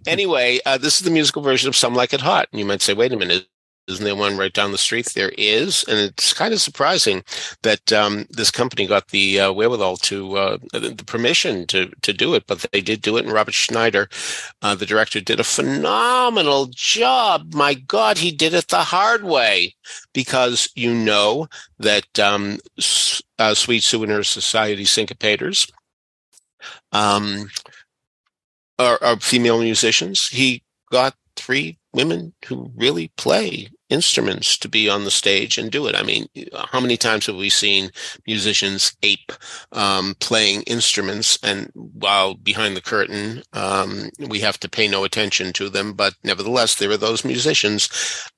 Anyway, 0.05 0.59
uh, 0.65 0.77
this 0.77 0.97
is 0.97 1.05
the 1.05 1.11
musical 1.11 1.41
version 1.41 1.69
of 1.69 1.75
Some 1.75 1.93
Like 1.93 2.13
It 2.13 2.21
Hot, 2.21 2.47
and 2.51 2.59
you 2.59 2.65
might 2.65 2.81
say, 2.81 2.93
wait 2.93 3.13
a 3.13 3.17
minute. 3.17 3.47
Isn't 3.87 4.03
there 4.03 4.17
one 4.17 4.37
right 4.37 4.51
down 4.51 4.73
the 4.73 4.77
street? 4.77 5.05
There 5.15 5.31
is, 5.37 5.85
and 5.87 5.97
it's 5.97 6.33
kind 6.33 6.53
of 6.53 6.59
surprising 6.59 7.23
that 7.63 7.93
um, 7.93 8.25
this 8.29 8.51
company 8.51 8.85
got 8.85 9.07
the 9.09 9.39
uh, 9.39 9.53
wherewithal 9.53 9.95
to 9.97 10.37
uh, 10.37 10.57
the 10.73 11.03
permission 11.07 11.65
to 11.67 11.89
to 12.01 12.11
do 12.11 12.33
it, 12.33 12.43
but 12.47 12.65
they 12.73 12.81
did 12.81 13.01
do 13.01 13.15
it. 13.15 13.23
And 13.23 13.33
Robert 13.33 13.53
Schneider, 13.53 14.09
uh, 14.61 14.75
the 14.75 14.85
director, 14.85 15.21
did 15.21 15.39
a 15.39 15.45
phenomenal 15.45 16.67
job. 16.73 17.53
My 17.53 17.75
God, 17.75 18.17
he 18.17 18.29
did 18.29 18.53
it 18.53 18.67
the 18.67 18.83
hard 18.83 19.23
way 19.23 19.73
because 20.13 20.69
you 20.75 20.93
know 20.93 21.47
that 21.79 22.19
um, 22.19 22.59
uh, 23.39 23.53
Sweet 23.53 23.83
Sue 23.83 24.03
and 24.03 24.11
Her 24.11 24.23
Society 24.23 24.83
syncopators 24.83 25.71
um, 26.91 27.49
are, 28.77 28.99
are 29.01 29.19
female 29.21 29.61
musicians. 29.61 30.27
He 30.27 30.61
got 30.91 31.15
three 31.37 31.77
women 31.93 32.33
who 32.45 32.71
really 32.75 33.11
play 33.15 33.69
instruments 33.89 34.57
to 34.57 34.69
be 34.69 34.89
on 34.89 35.03
the 35.03 35.11
stage 35.11 35.57
and 35.57 35.71
do 35.71 35.87
it. 35.87 35.95
I 35.95 36.03
mean, 36.03 36.27
how 36.53 36.79
many 36.79 36.97
times 36.97 37.25
have 37.25 37.35
we 37.35 37.49
seen 37.49 37.91
musicians 38.25 38.95
ape 39.03 39.31
um, 39.71 40.15
playing 40.19 40.63
instruments, 40.63 41.37
and 41.43 41.71
while 41.73 42.33
behind 42.35 42.75
the 42.75 42.81
curtain, 42.81 43.43
um, 43.53 44.09
we 44.19 44.39
have 44.39 44.59
to 44.59 44.69
pay 44.69 44.87
no 44.87 45.03
attention 45.03 45.53
to 45.53 45.69
them. 45.69 45.93
But 45.93 46.13
nevertheless, 46.23 46.75
there 46.75 46.91
are 46.91 46.97
those 46.97 47.25
musicians 47.25 47.89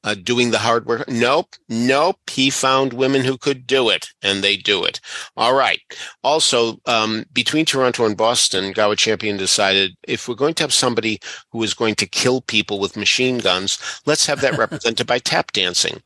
uh, 0.04 0.16
doing 0.16 0.52
the 0.52 0.60
hard 0.60 0.86
work. 0.86 1.08
Nope, 1.08 1.56
nope. 1.68 2.18
He 2.30 2.50
found 2.50 2.93
women 2.93 3.24
who 3.24 3.38
could 3.38 3.66
do 3.66 3.89
it, 3.89 4.10
and 4.22 4.43
they 4.43 4.58
do 4.58 4.84
it. 4.84 5.00
All 5.36 5.54
right. 5.54 5.80
Also, 6.24 6.80
um, 6.86 7.26
between 7.34 7.66
Toronto 7.66 8.06
and 8.06 8.18
Boston, 8.18 8.72
Gower 8.72 8.95
Champion 8.95 9.38
decided 9.38 9.95
if 10.08 10.28
we're 10.28 10.36
going 10.36 10.54
to 10.56 10.64
have 10.64 10.74
somebody 10.74 11.20
who 11.52 11.64
is 11.64 11.74
going 11.74 11.95
to 11.95 12.06
kill 12.06 12.41
people 12.41 12.80
with 12.80 12.97
machine 12.97 13.39
guns, 13.39 14.02
let's 14.06 14.26
have 14.26 14.41
that 14.41 14.58
represented 14.58 15.08
by 15.08 15.20
tap 15.39 15.51
dancing. 15.53 16.01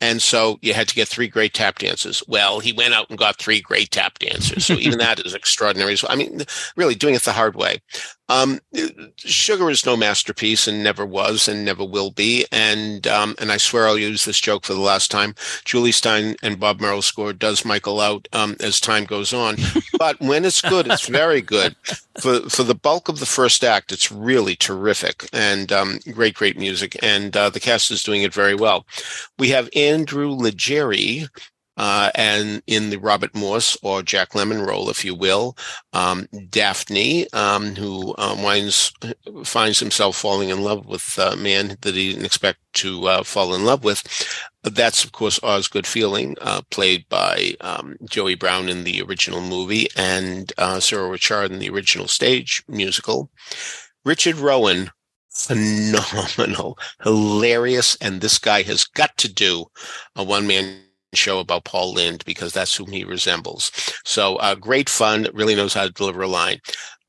And 0.00 0.20
so 0.20 0.58
you 0.62 0.74
had 0.74 0.88
to 0.88 0.96
get 0.96 1.06
three 1.06 1.28
great 1.28 1.54
tap 1.54 1.78
dancers. 1.78 2.24
Well, 2.26 2.58
he 2.58 2.72
went 2.72 2.92
out 2.92 3.08
and 3.08 3.16
got 3.16 3.38
three 3.38 3.60
great 3.60 3.92
tap 3.92 4.18
dancers. 4.18 4.66
So 4.66 4.74
even 4.74 4.98
that 4.98 5.24
is 5.24 5.32
extraordinary. 5.32 5.96
So, 5.96 6.08
I 6.10 6.16
mean, 6.16 6.42
really 6.76 6.96
doing 6.96 7.14
it 7.14 7.22
the 7.22 7.32
hard 7.32 7.54
way. 7.54 7.78
Um, 8.32 8.60
Sugar 9.16 9.68
is 9.68 9.84
no 9.84 9.94
masterpiece 9.94 10.66
and 10.66 10.82
never 10.82 11.04
was 11.04 11.48
and 11.48 11.64
never 11.64 11.84
will 11.84 12.10
be. 12.10 12.46
And 12.50 13.06
um, 13.06 13.34
and 13.38 13.52
I 13.52 13.58
swear 13.58 13.86
I'll 13.86 13.98
use 13.98 14.24
this 14.24 14.40
joke 14.40 14.64
for 14.64 14.72
the 14.72 14.80
last 14.80 15.10
time. 15.10 15.34
Jule 15.64 15.92
Styne 15.92 16.36
and 16.42 16.58
Bob 16.58 16.80
Merrill 16.80 17.02
score 17.02 17.34
does 17.34 17.64
Michael 17.64 18.00
out 18.00 18.28
um, 18.32 18.56
as 18.60 18.80
time 18.80 19.04
goes 19.04 19.32
on. 19.32 19.56
But 19.98 20.18
when 20.20 20.44
it's 20.44 20.60
good, 20.60 20.88
it's 20.88 21.06
very 21.06 21.40
good. 21.40 21.76
For 22.18 22.40
for 22.48 22.64
the 22.64 22.74
bulk 22.74 23.08
of 23.08 23.20
the 23.20 23.26
first 23.26 23.62
act, 23.62 23.92
it's 23.92 24.10
really 24.10 24.56
terrific 24.56 25.28
and 25.32 25.70
um, 25.70 26.00
great, 26.10 26.34
great 26.34 26.58
music. 26.58 26.96
And 27.02 27.36
uh, 27.36 27.50
the 27.50 27.60
cast 27.60 27.90
is 27.92 28.02
doing 28.02 28.22
it 28.22 28.34
very 28.34 28.54
well. 28.54 28.84
We 29.38 29.50
have 29.50 29.68
Andrew 29.76 30.30
Legere 30.30 31.28
uh, 31.76 32.10
and 32.14 32.62
in 32.66 32.90
the 32.90 32.98
Robert 32.98 33.34
Morse 33.34 33.76
or 33.82 34.02
Jack 34.02 34.30
Lemmon 34.30 34.66
role, 34.66 34.90
if 34.90 35.04
you 35.04 35.14
will, 35.14 35.56
um, 35.92 36.28
Daphne, 36.50 37.30
um, 37.32 37.74
who 37.74 38.14
um, 38.18 38.42
winds 38.42 38.92
finds 39.44 39.80
himself 39.80 40.16
falling 40.16 40.50
in 40.50 40.62
love 40.62 40.86
with 40.86 41.18
a 41.18 41.36
man 41.36 41.76
that 41.80 41.94
he 41.94 42.10
didn't 42.10 42.26
expect 42.26 42.58
to 42.74 43.06
uh, 43.06 43.22
fall 43.22 43.54
in 43.54 43.64
love 43.64 43.84
with. 43.84 44.02
That's 44.62 45.02
of 45.04 45.12
course 45.12 45.40
Osgood 45.42 45.86
Fielding, 45.86 46.36
uh, 46.40 46.62
played 46.70 47.08
by 47.08 47.54
um, 47.60 47.96
Joey 48.04 48.34
Brown 48.34 48.68
in 48.68 48.84
the 48.84 49.02
original 49.02 49.40
movie 49.40 49.88
and 49.96 50.52
uh, 50.58 50.78
Cyril 50.80 51.10
Ritchard 51.10 51.50
in 51.50 51.58
the 51.58 51.70
original 51.70 52.08
stage 52.08 52.62
musical. 52.68 53.30
Richard 54.04 54.36
Rowan, 54.36 54.90
phenomenal, 55.30 56.78
hilarious, 57.02 57.96
and 57.96 58.20
this 58.20 58.38
guy 58.38 58.62
has 58.62 58.84
got 58.84 59.16
to 59.18 59.32
do 59.32 59.66
a 60.14 60.22
one 60.22 60.46
man 60.46 60.82
show 61.14 61.40
about 61.40 61.64
Paul 61.64 61.94
Lynde 61.94 62.24
because 62.24 62.52
that's 62.52 62.76
whom 62.76 62.90
he 62.90 63.04
resembles. 63.04 63.70
So 64.04 64.36
uh, 64.36 64.54
great 64.54 64.88
fun, 64.88 65.28
really 65.32 65.54
knows 65.54 65.74
how 65.74 65.84
to 65.84 65.92
deliver 65.92 66.22
a 66.22 66.28
line. 66.28 66.60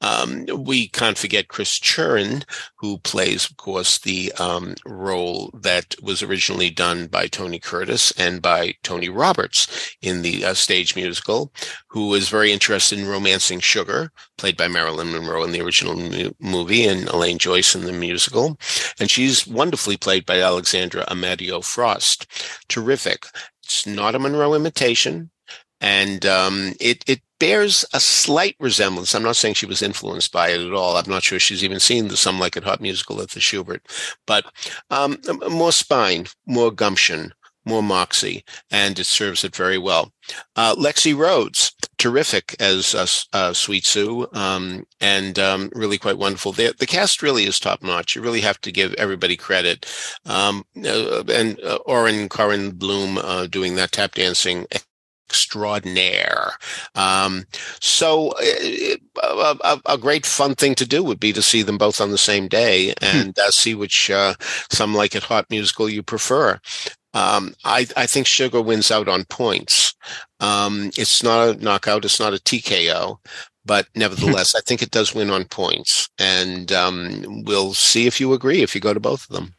Um, 0.04 0.46
we 0.58 0.90
can't 0.90 1.18
forget 1.18 1.48
Chris 1.48 1.80
Churn, 1.80 2.44
who 2.76 2.98
plays, 3.00 3.50
of 3.50 3.56
course, 3.56 3.98
the 4.00 4.34
um, 4.34 4.76
role 4.86 5.50
that 5.54 5.96
was 6.02 6.22
originally 6.22 6.70
done 6.70 7.08
by 7.08 7.28
Tony 7.28 7.58
Curtis 7.58 8.12
and 8.18 8.42
by 8.42 8.74
Tony 8.84 9.08
Roberts 9.08 9.96
in 10.02 10.22
the 10.22 10.44
uh, 10.44 10.54
stage 10.56 10.98
musical, 10.98 11.54
who 11.88 12.14
is 12.16 12.28
very 12.28 12.52
interested 12.52 13.00
in 13.00 13.08
romancing 13.08 13.62
Sugar, 13.62 14.12
played 14.38 14.58
by 14.58 14.68
Marilyn 14.68 15.14
Monroe 15.14 15.46
in 15.46 15.54
the 15.54 15.62
original 15.62 15.96
mu- 15.96 16.32
movie 16.42 16.86
and 16.86 17.08
Elaine 17.08 17.38
Joyce 17.40 17.74
in 17.74 17.86
the 17.86 17.94
musical. 17.94 18.60
And 19.00 19.10
she's 19.10 19.48
wonderfully 19.48 19.96
played 19.96 20.26
by 20.26 20.42
Alexandra 20.42 21.06
Amadio 21.06 21.64
Frost. 21.64 22.28
Terrific. 22.68 23.28
It's 23.74 23.88
not 23.88 24.16
a 24.16 24.20
Monroe 24.20 24.54
imitation. 24.54 25.32
And 25.82 26.26
um, 26.26 26.74
it, 26.80 27.04
it 27.08 27.22
bears 27.40 27.84
a 27.94 28.00
slight 28.00 28.56
resemblance. 28.60 29.14
I'm 29.14 29.24
not 29.24 29.36
saying 29.36 29.56
she 29.56 29.66
was 29.66 29.82
influenced 29.82 30.32
by 30.32 30.50
it 30.50 30.62
at 30.66 30.72
all. 30.72 30.96
I'm 30.96 31.10
not 31.10 31.24
sure 31.24 31.40
she's 31.40 31.64
even 31.64 31.80
seen 31.80 32.08
the 32.08 32.16
Some 32.16 32.40
Like 32.40 32.56
It 32.56 32.64
Hot 32.64 32.80
musical 32.80 33.20
at 33.22 33.32
the 33.32 33.42
Shubert, 33.42 33.82
but 34.26 34.46
um, 34.90 35.18
more 35.50 35.74
spine, 35.74 36.28
more 36.46 36.72
gumption, 36.72 37.34
more 37.66 37.84
moxie, 37.84 38.44
and 38.72 38.98
it 39.00 39.06
serves 39.06 39.44
it 39.44 39.56
very 39.56 39.78
well. 39.78 40.12
Uh, 40.56 40.76
Lexi 40.76 41.16
Rhodes, 41.16 41.74
terrific 41.98 42.56
as 42.60 42.96
uh, 42.96 43.08
uh, 43.38 43.54
Sweet 43.54 43.86
Sue, 43.86 44.28
um, 44.34 44.86
and 45.00 45.38
um, 45.40 45.72
really 45.74 45.98
quite 45.98 46.18
wonderful. 46.18 46.52
The, 46.52 46.74
the, 46.78 46.86
cast 46.86 47.22
really 47.22 47.46
is 47.46 47.60
top 47.60 47.82
notch. 47.82 48.16
You 48.16 48.22
really 48.22 48.42
have 48.42 48.60
to 48.62 48.72
give 48.72 48.94
everybody 48.96 49.36
credit. 49.36 49.86
Um, 50.26 50.66
uh, 50.78 51.24
and 51.26 51.60
uh, 51.62 51.80
Oren 51.86 52.30
Corin 52.30 52.72
Bloom 52.72 53.18
uh, 53.18 53.48
doing 53.48 53.76
that 53.76 53.92
tap 53.92 54.16
dancing 54.16 54.66
extraordinaire. 55.34 56.52
Um, 56.94 57.46
so 57.80 58.34
it, 58.40 59.02
a, 59.22 59.56
a, 59.64 59.82
a, 59.94 59.98
great 59.98 60.28
fun 60.28 60.54
thing 60.54 60.76
to 60.76 60.86
do 60.86 61.04
would 61.04 61.20
be 61.20 61.34
to 61.34 61.42
see 61.42 61.64
them 61.64 61.78
both 61.80 62.00
on 62.00 62.12
the 62.12 62.20
same 62.20 62.48
day 62.48 62.90
hmm. 62.90 62.94
and 63.02 63.40
uh, 63.40 63.50
see 63.50 63.74
which 63.74 64.12
uh, 64.12 64.36
some 64.70 64.94
like 64.94 65.16
it 65.16 65.24
hot 65.24 65.48
musical 65.50 65.90
you 65.90 66.04
prefer. 66.04 66.60
Um, 67.14 67.54
I, 67.64 67.86
I, 67.96 68.08
think 68.08 68.26
Sugar 68.26 68.62
wins 68.62 68.90
out 68.90 69.08
on 69.08 69.26
points. 69.26 69.94
Um, 70.40 70.90
it's 70.98 71.22
not 71.22 71.50
a 71.50 71.64
knockout. 71.64 72.06
It's 72.06 72.20
not 72.20 72.34
a 72.34 72.38
TKO, 72.38 73.20
but 73.66 73.88
nevertheless, 73.96 74.56
I 74.58 74.62
think 74.62 74.82
it 74.82 74.90
does 74.90 75.14
win 75.14 75.30
on 75.30 75.46
points. 75.46 76.10
And 76.18 76.72
um, 76.72 77.44
we'll 77.46 77.76
see 77.76 78.08
if 78.08 78.20
you 78.20 78.34
agree 78.34 78.64
if 78.64 78.74
you 78.74 78.82
go 78.82 78.94
to 78.94 79.00
both 79.00 79.30
of 79.30 79.36
them. 79.36 79.54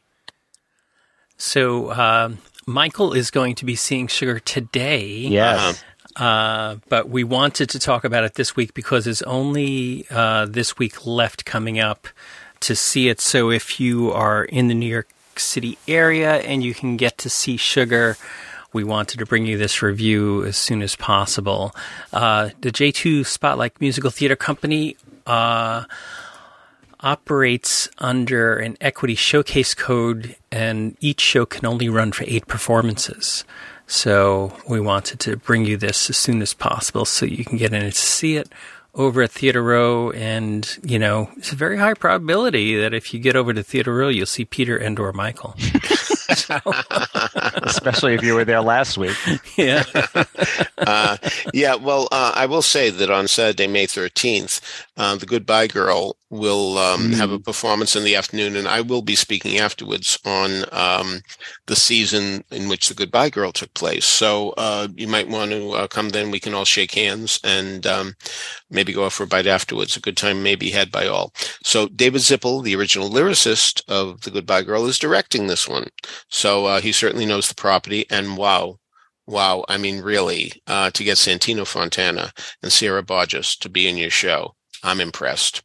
So 1.36 1.88
uh, 1.88 2.32
Michael 2.66 3.12
is 3.12 3.30
going 3.30 3.54
to 3.56 3.64
be 3.64 3.76
seeing 3.76 4.08
Sugar 4.08 4.40
today. 4.40 5.06
Yes. 5.06 5.58
Uh-huh. 5.60 5.80
Uh, 6.16 6.76
but 6.88 7.08
we 7.08 7.24
wanted 7.24 7.68
to 7.68 7.78
talk 7.78 8.04
about 8.04 8.24
it 8.24 8.34
this 8.34 8.54
week 8.54 8.72
because 8.74 9.04
there's 9.04 9.22
only 9.22 10.06
uh, 10.10 10.46
this 10.46 10.78
week 10.78 11.06
left 11.06 11.44
coming 11.44 11.80
up 11.80 12.06
to 12.60 12.76
see 12.76 13.08
it. 13.08 13.20
So 13.20 13.50
if 13.50 13.80
you 13.80 14.12
are 14.12 14.44
in 14.44 14.68
the 14.68 14.74
New 14.74 14.86
York 14.86 15.08
City 15.40 15.78
area 15.88 16.36
and 16.38 16.62
you 16.62 16.74
can 16.74 16.96
get 16.96 17.18
to 17.18 17.30
see 17.30 17.56
Sugar, 17.56 18.16
we 18.72 18.84
wanted 18.84 19.18
to 19.18 19.26
bring 19.26 19.46
you 19.46 19.56
this 19.56 19.82
review 19.82 20.44
as 20.44 20.56
soon 20.56 20.82
as 20.82 20.96
possible. 20.96 21.74
Uh, 22.12 22.50
the 22.60 22.70
J2 22.70 23.24
Spotlight 23.24 23.80
Musical 23.80 24.10
Theater 24.10 24.36
Company 24.36 24.96
uh, 25.26 25.84
operates 27.00 27.88
under 27.98 28.56
an 28.56 28.76
equity 28.80 29.14
showcase 29.14 29.74
code, 29.74 30.36
and 30.50 30.96
each 31.00 31.20
show 31.20 31.46
can 31.46 31.66
only 31.66 31.88
run 31.88 32.12
for 32.12 32.24
eight 32.26 32.48
performances. 32.48 33.44
So 33.86 34.56
we 34.68 34.80
wanted 34.80 35.20
to 35.20 35.36
bring 35.36 35.66
you 35.66 35.76
this 35.76 36.08
as 36.08 36.16
soon 36.16 36.40
as 36.42 36.54
possible 36.54 37.04
so 37.04 37.26
you 37.26 37.44
can 37.44 37.58
get 37.58 37.72
in 37.72 37.82
and 37.82 37.94
see 37.94 38.36
it 38.36 38.50
over 38.94 39.22
at 39.22 39.30
Theater 39.30 39.62
Row, 39.62 40.10
and 40.12 40.78
you 40.82 40.98
know 40.98 41.30
it's 41.36 41.52
a 41.52 41.56
very 41.56 41.78
high 41.78 41.94
probability 41.94 42.76
that 42.76 42.94
if 42.94 43.12
you 43.12 43.20
get 43.20 43.36
over 43.36 43.52
to 43.52 43.62
Theater 43.62 43.94
Row, 43.94 44.08
you'll 44.08 44.26
see 44.26 44.44
Peter 44.44 44.76
and 44.76 44.98
or 44.98 45.12
Michael. 45.12 45.54
Especially 47.62 48.14
if 48.14 48.22
you 48.22 48.34
were 48.34 48.44
there 48.44 48.60
last 48.60 48.96
week. 48.96 49.16
Yeah. 49.56 49.84
uh, 50.78 51.16
yeah. 51.52 51.74
Well, 51.74 52.08
uh, 52.10 52.32
I 52.34 52.46
will 52.46 52.62
say 52.62 52.90
that 52.90 53.10
on 53.10 53.28
Saturday, 53.28 53.66
May 53.66 53.86
13th, 53.86 54.60
uh, 54.96 55.16
The 55.16 55.26
Goodbye 55.26 55.66
Girl 55.66 56.16
will 56.30 56.78
um, 56.78 57.10
mm. 57.10 57.14
have 57.14 57.30
a 57.30 57.38
performance 57.38 57.96
in 57.96 58.04
the 58.04 58.16
afternoon, 58.16 58.56
and 58.56 58.68
I 58.68 58.80
will 58.80 59.02
be 59.02 59.16
speaking 59.16 59.58
afterwards 59.58 60.18
on 60.24 60.64
um, 60.72 61.20
the 61.66 61.76
season 61.76 62.44
in 62.50 62.68
which 62.68 62.88
The 62.88 62.94
Goodbye 62.94 63.30
Girl 63.30 63.52
took 63.52 63.72
place. 63.74 64.04
So 64.04 64.50
uh, 64.56 64.88
you 64.94 65.08
might 65.08 65.28
want 65.28 65.50
to 65.50 65.70
uh, 65.72 65.86
come 65.88 66.10
then. 66.10 66.30
We 66.30 66.40
can 66.40 66.54
all 66.54 66.64
shake 66.64 66.92
hands 66.92 67.40
and 67.44 67.86
um, 67.86 68.14
maybe 68.70 68.92
go 68.92 69.06
out 69.06 69.12
for 69.12 69.24
a 69.24 69.26
bite 69.26 69.46
afterwards. 69.46 69.96
A 69.96 70.00
good 70.00 70.16
time 70.16 70.42
may 70.42 70.54
be 70.54 70.70
had 70.70 70.90
by 70.90 71.06
all. 71.06 71.32
So 71.64 71.88
David 71.88 72.22
Zippel, 72.22 72.62
the 72.62 72.76
original 72.76 73.10
lyricist 73.10 73.82
of 73.88 74.20
The 74.22 74.30
Goodbye 74.30 74.62
Girl, 74.62 74.86
is 74.86 74.98
directing 74.98 75.46
this 75.46 75.68
one. 75.68 75.88
So 76.28 76.66
uh, 76.66 76.80
he 76.80 76.92
certainly 76.92 77.26
knows 77.26 77.48
the 77.48 77.54
property. 77.54 78.06
And 78.10 78.36
wow, 78.36 78.78
wow, 79.26 79.64
I 79.68 79.76
mean, 79.78 80.02
really, 80.02 80.52
uh, 80.66 80.90
to 80.90 81.04
get 81.04 81.16
Santino 81.16 81.66
Fontana 81.66 82.32
and 82.62 82.72
Sierra 82.72 83.02
Boggess 83.02 83.58
to 83.60 83.68
be 83.68 83.88
in 83.88 83.96
your 83.96 84.10
show, 84.10 84.54
I'm 84.84 85.00
impressed. 85.00 85.62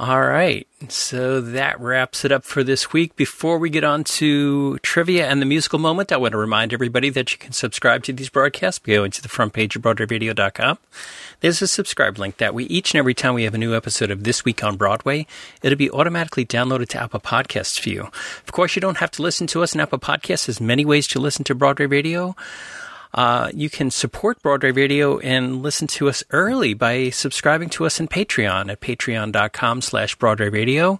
All 0.00 0.20
right. 0.20 0.64
So 0.88 1.40
that 1.40 1.80
wraps 1.80 2.24
it 2.24 2.30
up 2.30 2.44
for 2.44 2.62
this 2.62 2.92
week. 2.92 3.16
Before 3.16 3.58
we 3.58 3.68
get 3.68 3.82
on 3.82 4.04
to 4.04 4.78
trivia 4.78 5.26
and 5.26 5.42
the 5.42 5.46
musical 5.46 5.80
moment, 5.80 6.12
I 6.12 6.18
want 6.18 6.32
to 6.32 6.38
remind 6.38 6.72
everybody 6.72 7.10
that 7.10 7.32
you 7.32 7.38
can 7.38 7.50
subscribe 7.50 8.04
to 8.04 8.12
these 8.12 8.28
broadcasts 8.28 8.78
by 8.78 8.92
going 8.92 9.10
to 9.10 9.22
the 9.22 9.28
front 9.28 9.54
page 9.54 9.74
of 9.74 9.82
BroadwayRadio.com. 9.82 10.78
There's 11.40 11.62
a 11.62 11.66
subscribe 11.66 12.16
link 12.16 12.36
that 12.36 12.54
we 12.54 12.64
each 12.66 12.94
and 12.94 12.98
every 13.00 13.14
time 13.14 13.34
we 13.34 13.42
have 13.42 13.54
a 13.54 13.58
new 13.58 13.74
episode 13.74 14.12
of 14.12 14.22
This 14.22 14.44
Week 14.44 14.62
on 14.62 14.76
Broadway, 14.76 15.26
it'll 15.62 15.76
be 15.76 15.90
automatically 15.90 16.46
downloaded 16.46 16.88
to 16.90 17.02
Apple 17.02 17.18
Podcasts 17.18 17.80
for 17.80 17.88
you. 17.88 18.02
Of 18.02 18.52
course, 18.52 18.76
you 18.76 18.80
don't 18.80 18.98
have 18.98 19.10
to 19.12 19.22
listen 19.22 19.48
to 19.48 19.64
us 19.64 19.74
in 19.74 19.80
Apple 19.80 19.98
Podcasts. 19.98 20.46
There's 20.46 20.60
many 20.60 20.84
ways 20.84 21.08
to 21.08 21.18
listen 21.18 21.42
to 21.44 21.56
Broadway 21.56 21.86
Radio. 21.86 22.36
Uh, 23.14 23.50
you 23.54 23.70
can 23.70 23.90
support 23.90 24.42
Broadway 24.42 24.70
Radio 24.70 25.18
and 25.18 25.62
listen 25.62 25.86
to 25.88 26.08
us 26.08 26.22
early 26.30 26.74
by 26.74 27.10
subscribing 27.10 27.68
to 27.70 27.86
us 27.86 27.98
in 28.00 28.08
Patreon 28.08 28.70
at 28.70 28.80
patreon.com 28.80 29.80
slash 29.80 30.14
Broadway 30.16 30.48
Radio, 30.50 30.98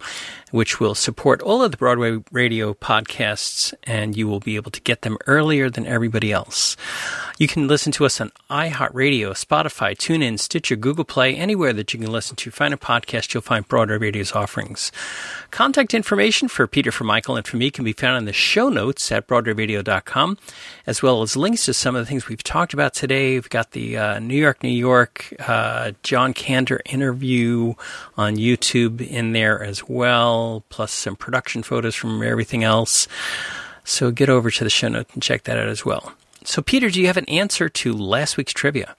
which 0.50 0.80
will 0.80 0.94
support 0.94 1.42
all 1.42 1.62
of 1.62 1.70
the 1.70 1.76
Broadway 1.76 2.22
Radio 2.32 2.74
podcasts, 2.74 3.74
and 3.84 4.16
you 4.16 4.26
will 4.26 4.40
be 4.40 4.56
able 4.56 4.70
to 4.70 4.80
get 4.80 5.02
them 5.02 5.18
earlier 5.26 5.70
than 5.70 5.86
everybody 5.86 6.32
else. 6.32 6.76
You 7.38 7.46
can 7.46 7.68
listen 7.68 7.92
to 7.92 8.04
us 8.04 8.20
on 8.20 8.32
iHeartRadio, 8.50 9.30
Spotify, 9.30 9.96
TuneIn, 9.96 10.40
Stitcher, 10.40 10.74
Google 10.74 11.04
Play, 11.04 11.36
anywhere 11.36 11.72
that 11.72 11.94
you 11.94 12.00
can 12.00 12.10
listen 12.10 12.34
to. 12.36 12.50
Find 12.50 12.74
a 12.74 12.76
podcast, 12.76 13.32
you'll 13.32 13.42
find 13.42 13.66
Broadway 13.68 13.98
Radio's 13.98 14.32
offerings. 14.32 14.90
Contact 15.50 15.94
information 15.94 16.48
for 16.48 16.66
Peter, 16.66 16.90
for 16.90 17.04
Michael, 17.04 17.36
and 17.36 17.46
for 17.46 17.56
me 17.56 17.70
can 17.70 17.84
be 17.84 17.92
found 17.92 18.18
in 18.18 18.24
the 18.24 18.32
show 18.32 18.68
notes 18.68 19.10
at 19.12 19.28
BroadwayRadio.com, 19.28 20.36
as 20.86 21.02
well 21.02 21.22
as 21.22 21.36
links 21.36 21.64
to 21.66 21.74
some 21.74 21.94
of 21.94 22.02
the 22.02 22.06
things 22.06 22.28
we've 22.28 22.42
talked 22.42 22.74
about 22.74 22.92
today. 22.92 23.34
We've 23.34 23.48
got 23.48 23.70
the 23.70 23.96
uh, 23.96 24.18
New 24.18 24.36
York, 24.36 24.62
New 24.62 24.68
York 24.68 25.32
uh, 25.46 25.92
John 26.02 26.34
Kander 26.34 26.80
interview 26.86 27.74
on 28.16 28.36
YouTube 28.36 29.00
in 29.00 29.32
there 29.32 29.62
as 29.62 29.88
well, 29.88 30.37
plus 30.68 30.92
some 30.92 31.16
production 31.16 31.62
photos 31.62 31.94
from 31.94 32.22
everything 32.22 32.64
else. 32.64 33.08
So 33.84 34.10
get 34.10 34.28
over 34.28 34.50
to 34.50 34.64
the 34.64 34.70
show 34.70 34.88
notes 34.88 35.14
and 35.14 35.22
check 35.22 35.44
that 35.44 35.58
out 35.58 35.68
as 35.68 35.84
well. 35.84 36.12
So, 36.44 36.62
Peter, 36.62 36.90
do 36.90 37.00
you 37.00 37.06
have 37.08 37.16
an 37.16 37.28
answer 37.28 37.68
to 37.68 37.92
last 37.92 38.36
week's 38.36 38.52
trivia? 38.52 38.96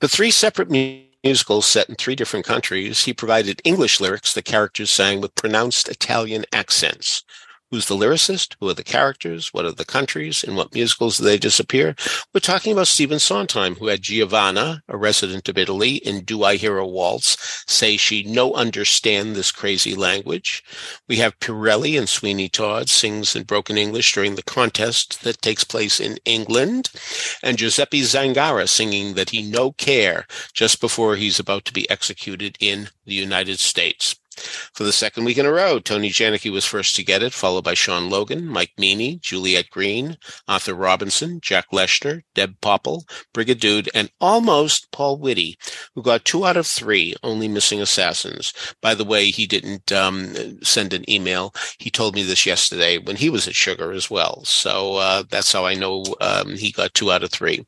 The 0.00 0.08
three 0.08 0.30
separate 0.30 0.70
musicals 0.70 1.66
set 1.66 1.88
in 1.88 1.94
three 1.94 2.14
different 2.14 2.46
countries, 2.46 3.04
he 3.04 3.12
provided 3.12 3.60
English 3.64 4.00
lyrics 4.00 4.34
the 4.34 4.42
characters 4.42 4.90
sang 4.90 5.20
with 5.20 5.34
pronounced 5.34 5.88
Italian 5.88 6.44
accents. 6.52 7.22
Who's 7.74 7.86
the 7.86 7.96
lyricist? 7.96 8.54
Who 8.60 8.68
are 8.68 8.74
the 8.74 8.84
characters? 8.84 9.52
What 9.52 9.64
are 9.64 9.72
the 9.72 9.84
countries? 9.84 10.44
In 10.44 10.54
what 10.54 10.72
musicals 10.72 11.18
do 11.18 11.24
they 11.24 11.36
disappear? 11.36 11.96
We're 12.32 12.38
talking 12.38 12.72
about 12.72 12.86
Stephen 12.86 13.18
Sondheim, 13.18 13.74
who 13.74 13.88
had 13.88 14.00
Giovanna, 14.00 14.84
a 14.86 14.96
resident 14.96 15.48
of 15.48 15.58
Italy, 15.58 15.96
in 15.96 16.22
Do 16.22 16.44
I 16.44 16.54
Hear 16.54 16.78
a 16.78 16.86
Waltz, 16.86 17.64
say 17.66 17.96
she 17.96 18.22
no 18.22 18.54
understand 18.54 19.34
this 19.34 19.50
crazy 19.50 19.96
language. 19.96 20.62
We 21.08 21.16
have 21.16 21.40
Pirelli 21.40 21.98
and 21.98 22.08
Sweeney 22.08 22.48
Todd 22.48 22.88
sings 22.88 23.34
in 23.34 23.42
broken 23.42 23.76
English 23.76 24.12
during 24.14 24.36
the 24.36 24.44
contest 24.44 25.24
that 25.24 25.42
takes 25.42 25.64
place 25.64 25.98
in 25.98 26.18
England, 26.24 26.92
and 27.42 27.58
Giuseppe 27.58 28.02
Zangara 28.02 28.68
singing 28.68 29.14
that 29.14 29.30
he 29.30 29.42
no 29.42 29.72
care 29.72 30.28
just 30.52 30.80
before 30.80 31.16
he's 31.16 31.40
about 31.40 31.64
to 31.64 31.72
be 31.72 31.90
executed 31.90 32.56
in 32.60 32.90
the 33.04 33.14
United 33.14 33.58
States. 33.58 34.14
For 34.74 34.84
the 34.84 34.92
second 34.92 35.24
week 35.24 35.38
in 35.38 35.46
a 35.46 35.52
row, 35.52 35.78
Tony 35.78 36.10
Janicki 36.10 36.50
was 36.50 36.64
first 36.64 36.96
to 36.96 37.04
get 37.04 37.22
it, 37.22 37.32
followed 37.32 37.64
by 37.64 37.74
Sean 37.74 38.10
Logan, 38.10 38.46
Mike 38.46 38.72
Meany, 38.78 39.16
Juliette 39.16 39.70
Green, 39.70 40.16
Arthur 40.48 40.74
Robinson, 40.74 41.40
Jack 41.40 41.70
Leshner, 41.72 42.22
Deb 42.34 42.60
Popple, 42.60 43.04
Brigadude, 43.32 43.88
and 43.94 44.10
almost 44.20 44.90
Paul 44.90 45.18
Whitty, 45.18 45.58
who 45.94 46.02
got 46.02 46.24
two 46.24 46.46
out 46.46 46.56
of 46.56 46.66
three, 46.66 47.14
only 47.22 47.48
missing 47.48 47.80
assassins. 47.80 48.52
By 48.80 48.94
the 48.94 49.04
way, 49.04 49.26
he 49.26 49.46
didn't 49.46 49.92
um, 49.92 50.62
send 50.62 50.92
an 50.92 51.08
email. 51.10 51.54
He 51.78 51.90
told 51.90 52.14
me 52.14 52.22
this 52.22 52.46
yesterday 52.46 52.98
when 52.98 53.16
he 53.16 53.30
was 53.30 53.46
at 53.48 53.54
Sugar 53.54 53.92
as 53.92 54.10
well. 54.10 54.44
So 54.44 54.96
uh, 54.96 55.24
that's 55.28 55.52
how 55.52 55.64
I 55.64 55.74
know 55.74 56.04
um, 56.20 56.56
he 56.56 56.72
got 56.72 56.94
two 56.94 57.10
out 57.10 57.22
of 57.22 57.30
three. 57.30 57.64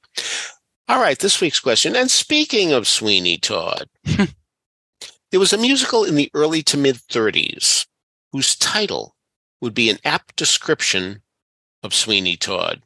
All 0.89 1.01
right, 1.01 1.19
this 1.19 1.41
week's 1.41 1.59
question. 1.59 1.97
And 1.97 2.11
speaking 2.11 2.73
of 2.73 2.87
Sweeney 2.87 3.39
Todd, 3.39 3.89
There 5.31 5.41
was 5.41 5.53
a 5.53 5.59
musical 5.59 6.05
in 6.05 6.15
the 6.15 6.31
early 6.35 6.63
to 6.65 6.77
mid 6.77 6.97
30s 6.97 7.87
whose 8.33 8.57
title 8.57 9.17
would 9.61 9.75
be 9.75 9.91
an 9.91 9.99
apt 10.05 10.37
description 10.37 11.23
of 11.83 11.95
Sweeney 11.95 12.37
Todd. 12.37 12.83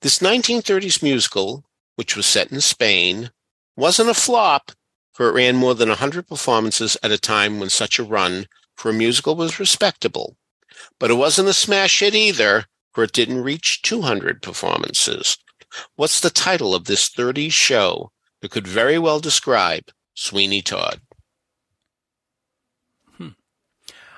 This 0.00 0.18
1930s 0.18 1.02
musical, 1.02 1.64
which 1.96 2.16
was 2.16 2.26
set 2.26 2.50
in 2.50 2.60
Spain, 2.60 3.30
wasn't 3.76 4.10
a 4.10 4.14
flop, 4.14 4.72
for 5.12 5.28
it 5.28 5.32
ran 5.32 5.56
more 5.56 5.74
than 5.74 5.88
100 5.88 6.26
performances 6.28 6.96
at 7.02 7.12
a 7.12 7.18
time 7.18 7.60
when 7.60 7.70
such 7.70 7.98
a 7.98 8.04
run 8.04 8.46
for 8.76 8.90
a 8.90 8.94
musical 8.94 9.36
was 9.36 9.60
respectable. 9.60 10.36
But 10.98 11.10
it 11.10 11.14
wasn't 11.14 11.48
a 11.48 11.54
smash 11.54 12.00
hit 12.00 12.14
either, 12.14 12.66
for 12.92 13.04
it 13.04 13.12
didn't 13.12 13.42
reach 13.44 13.82
200 13.82 14.42
performances. 14.42 15.36
What's 15.96 16.20
the 16.20 16.30
title 16.30 16.74
of 16.74 16.86
this 16.86 17.08
30s 17.08 17.52
show 17.52 18.10
that 18.40 18.50
could 18.50 18.66
very 18.66 18.98
well 18.98 19.20
describe 19.20 19.84
Sweeney 20.14 20.62
Todd. 20.62 21.00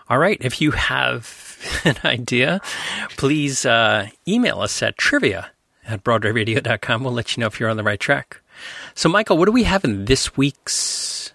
All 0.09 0.18
right. 0.18 0.38
If 0.40 0.61
you 0.61 0.72
have 0.72 1.80
an 1.84 1.96
idea, 2.05 2.61
please 3.16 3.64
uh, 3.64 4.09
email 4.26 4.61
us 4.61 4.82
at 4.82 4.98
trivia 4.98 5.50
at 5.86 6.05
broadwayradio.com. 6.05 7.05
We'll 7.05 7.12
let 7.12 7.36
you 7.36 7.40
know 7.40 7.46
if 7.46 7.59
you're 7.59 7.70
on 7.70 7.76
the 7.76 7.82
right 7.82 8.00
track. 8.00 8.40
So, 8.94 9.09
Michael, 9.09 9.38
what 9.38 9.46
do 9.46 9.53
we 9.53 9.64
have 9.64 9.84
in 9.84 10.05
this 10.05 10.36
week's 10.36 11.32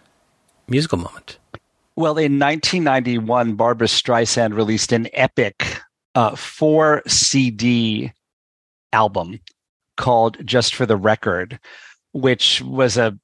musical 0.67 0.97
moment? 0.97 1.39
Well, 1.95 2.17
in 2.17 2.37
1991, 2.37 3.55
Barbra 3.55 3.87
Streisand 3.87 4.55
released 4.55 4.91
an 4.91 5.07
epic 5.13 5.81
uh, 6.13 6.35
four 6.35 7.01
CD 7.07 8.11
album 8.93 9.39
called 9.97 10.37
Just 10.45 10.75
for 10.75 10.85
the 10.85 10.95
Record, 10.95 11.59
which 12.11 12.61
was 12.61 12.97
a 12.97 13.17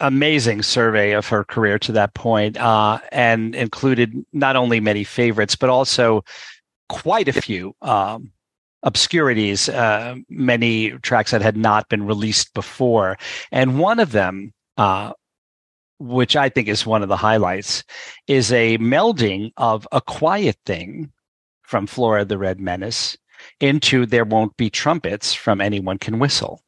amazing 0.00 0.62
survey 0.62 1.12
of 1.12 1.28
her 1.28 1.44
career 1.44 1.78
to 1.80 1.92
that 1.92 2.14
point, 2.14 2.56
uh, 2.56 2.98
and 3.12 3.54
included 3.54 4.14
not 4.32 4.56
only 4.56 4.80
many 4.80 5.04
favorites 5.04 5.56
but 5.56 5.70
also 5.70 6.24
quite 6.88 7.28
a 7.28 7.40
few 7.40 7.74
um, 7.82 8.32
obscurities, 8.82 9.68
uh, 9.68 10.16
many 10.28 10.90
tracks 10.98 11.30
that 11.30 11.42
had 11.42 11.56
not 11.56 11.88
been 11.88 12.06
released 12.06 12.52
before, 12.54 13.18
and 13.52 13.78
one 13.78 14.00
of 14.00 14.12
them. 14.12 14.52
Uh, 14.76 15.12
which 16.00 16.34
I 16.34 16.48
think 16.48 16.66
is 16.66 16.86
one 16.86 17.02
of 17.02 17.10
the 17.10 17.16
highlights, 17.16 17.84
is 18.26 18.50
a 18.52 18.78
melding 18.78 19.52
of 19.58 19.86
a 19.92 20.00
quiet 20.00 20.56
thing 20.64 21.12
from 21.62 21.86
Flora 21.86 22.24
the 22.24 22.38
Red 22.38 22.58
Menace 22.58 23.18
into 23.60 24.06
There 24.06 24.24
Won't 24.24 24.56
Be 24.56 24.70
Trumpets 24.70 25.34
from 25.34 25.60
Anyone 25.60 25.98
Can 25.98 26.18
Whistle. 26.18 26.62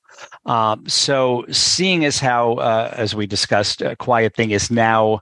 Um, 0.46 0.88
so, 0.88 1.44
seeing 1.50 2.04
as 2.04 2.18
how, 2.18 2.54
uh, 2.54 2.92
as 2.96 3.14
we 3.14 3.26
discussed, 3.26 3.82
uh, 3.82 3.94
Quiet 3.96 4.34
Thing 4.34 4.50
is 4.50 4.70
now 4.70 5.20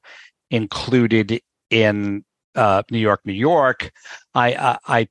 included 0.50 1.40
in 1.70 2.24
uh, 2.54 2.82
New 2.90 2.98
York, 2.98 3.20
New 3.24 3.32
York, 3.32 3.90
I, 4.34 4.54
I, 4.54 4.78
I 4.86 5.08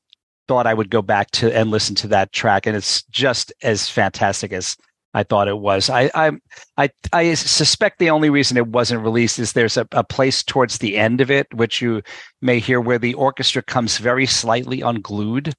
thought 0.47 0.67
I 0.67 0.73
would 0.73 0.89
go 0.89 1.01
back 1.01 1.31
to 1.31 1.55
and 1.55 1.71
listen 1.71 1.95
to 1.95 2.07
that 2.09 2.31
track, 2.33 2.65
and 2.65 2.75
it's 2.75 3.03
just 3.03 3.53
as 3.61 3.89
fantastic 3.89 4.51
as 4.51 4.75
I 5.13 5.23
thought 5.23 5.47
it 5.47 5.57
was. 5.57 5.89
I, 5.89 6.11
I, 6.13 6.31
I, 6.77 6.89
I 7.13 7.33
suspect 7.33 7.97
the 7.97 8.11
only 8.11 8.29
reason 8.29 8.57
it 8.57 8.67
wasn't 8.67 9.03
released 9.03 9.39
is 9.39 9.53
there's 9.53 9.77
a, 9.77 9.87
a 9.91 10.03
place 10.03 10.43
towards 10.43 10.77
the 10.77 10.97
end 10.97 11.19
of 11.21 11.31
it, 11.31 11.51
which 11.53 11.81
you 11.81 12.01
may 12.41 12.59
hear, 12.59 12.79
where 12.79 12.99
the 12.99 13.15
orchestra 13.15 13.63
comes 13.63 13.97
very 13.97 14.25
slightly 14.25 14.81
unglued. 14.81 15.55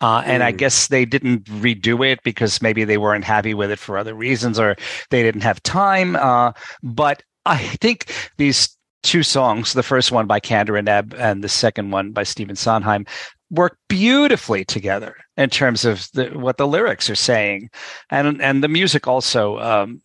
Uh, 0.00 0.22
and 0.24 0.42
mm. 0.42 0.46
I 0.46 0.50
hmm. 0.50 0.56
guess 0.56 0.88
they 0.88 1.04
didn't 1.04 1.44
redo 1.44 2.06
it 2.06 2.22
because 2.22 2.62
maybe 2.62 2.84
they 2.84 2.98
weren't 2.98 3.24
happy 3.24 3.54
with 3.54 3.70
it 3.70 3.78
for 3.78 3.98
other 3.98 4.14
reasons 4.14 4.58
or 4.58 4.76
they 5.10 5.22
didn't 5.22 5.42
have 5.42 5.62
time. 5.62 6.16
Uh, 6.16 6.52
but 6.82 7.22
I 7.46 7.58
think 7.58 8.12
these 8.36 8.76
two 9.02 9.22
songs, 9.22 9.72
the 9.72 9.82
first 9.82 10.12
one 10.12 10.26
by 10.26 10.40
Kander 10.40 10.78
and 10.78 10.88
Ebb 10.88 11.14
and 11.18 11.42
the 11.42 11.48
second 11.48 11.90
one 11.90 12.12
by 12.12 12.22
Stephen 12.22 12.56
Sondheim, 12.56 13.06
work 13.50 13.78
beautifully 13.88 14.64
together 14.64 15.16
in 15.36 15.50
terms 15.50 15.84
of 15.84 16.08
the, 16.12 16.28
what 16.28 16.56
the 16.56 16.66
lyrics 16.66 17.10
are 17.10 17.16
saying, 17.16 17.70
and 18.10 18.40
and 18.40 18.62
the 18.62 18.68
music 18.68 19.06
also. 19.06 19.58
Um, 19.58 20.02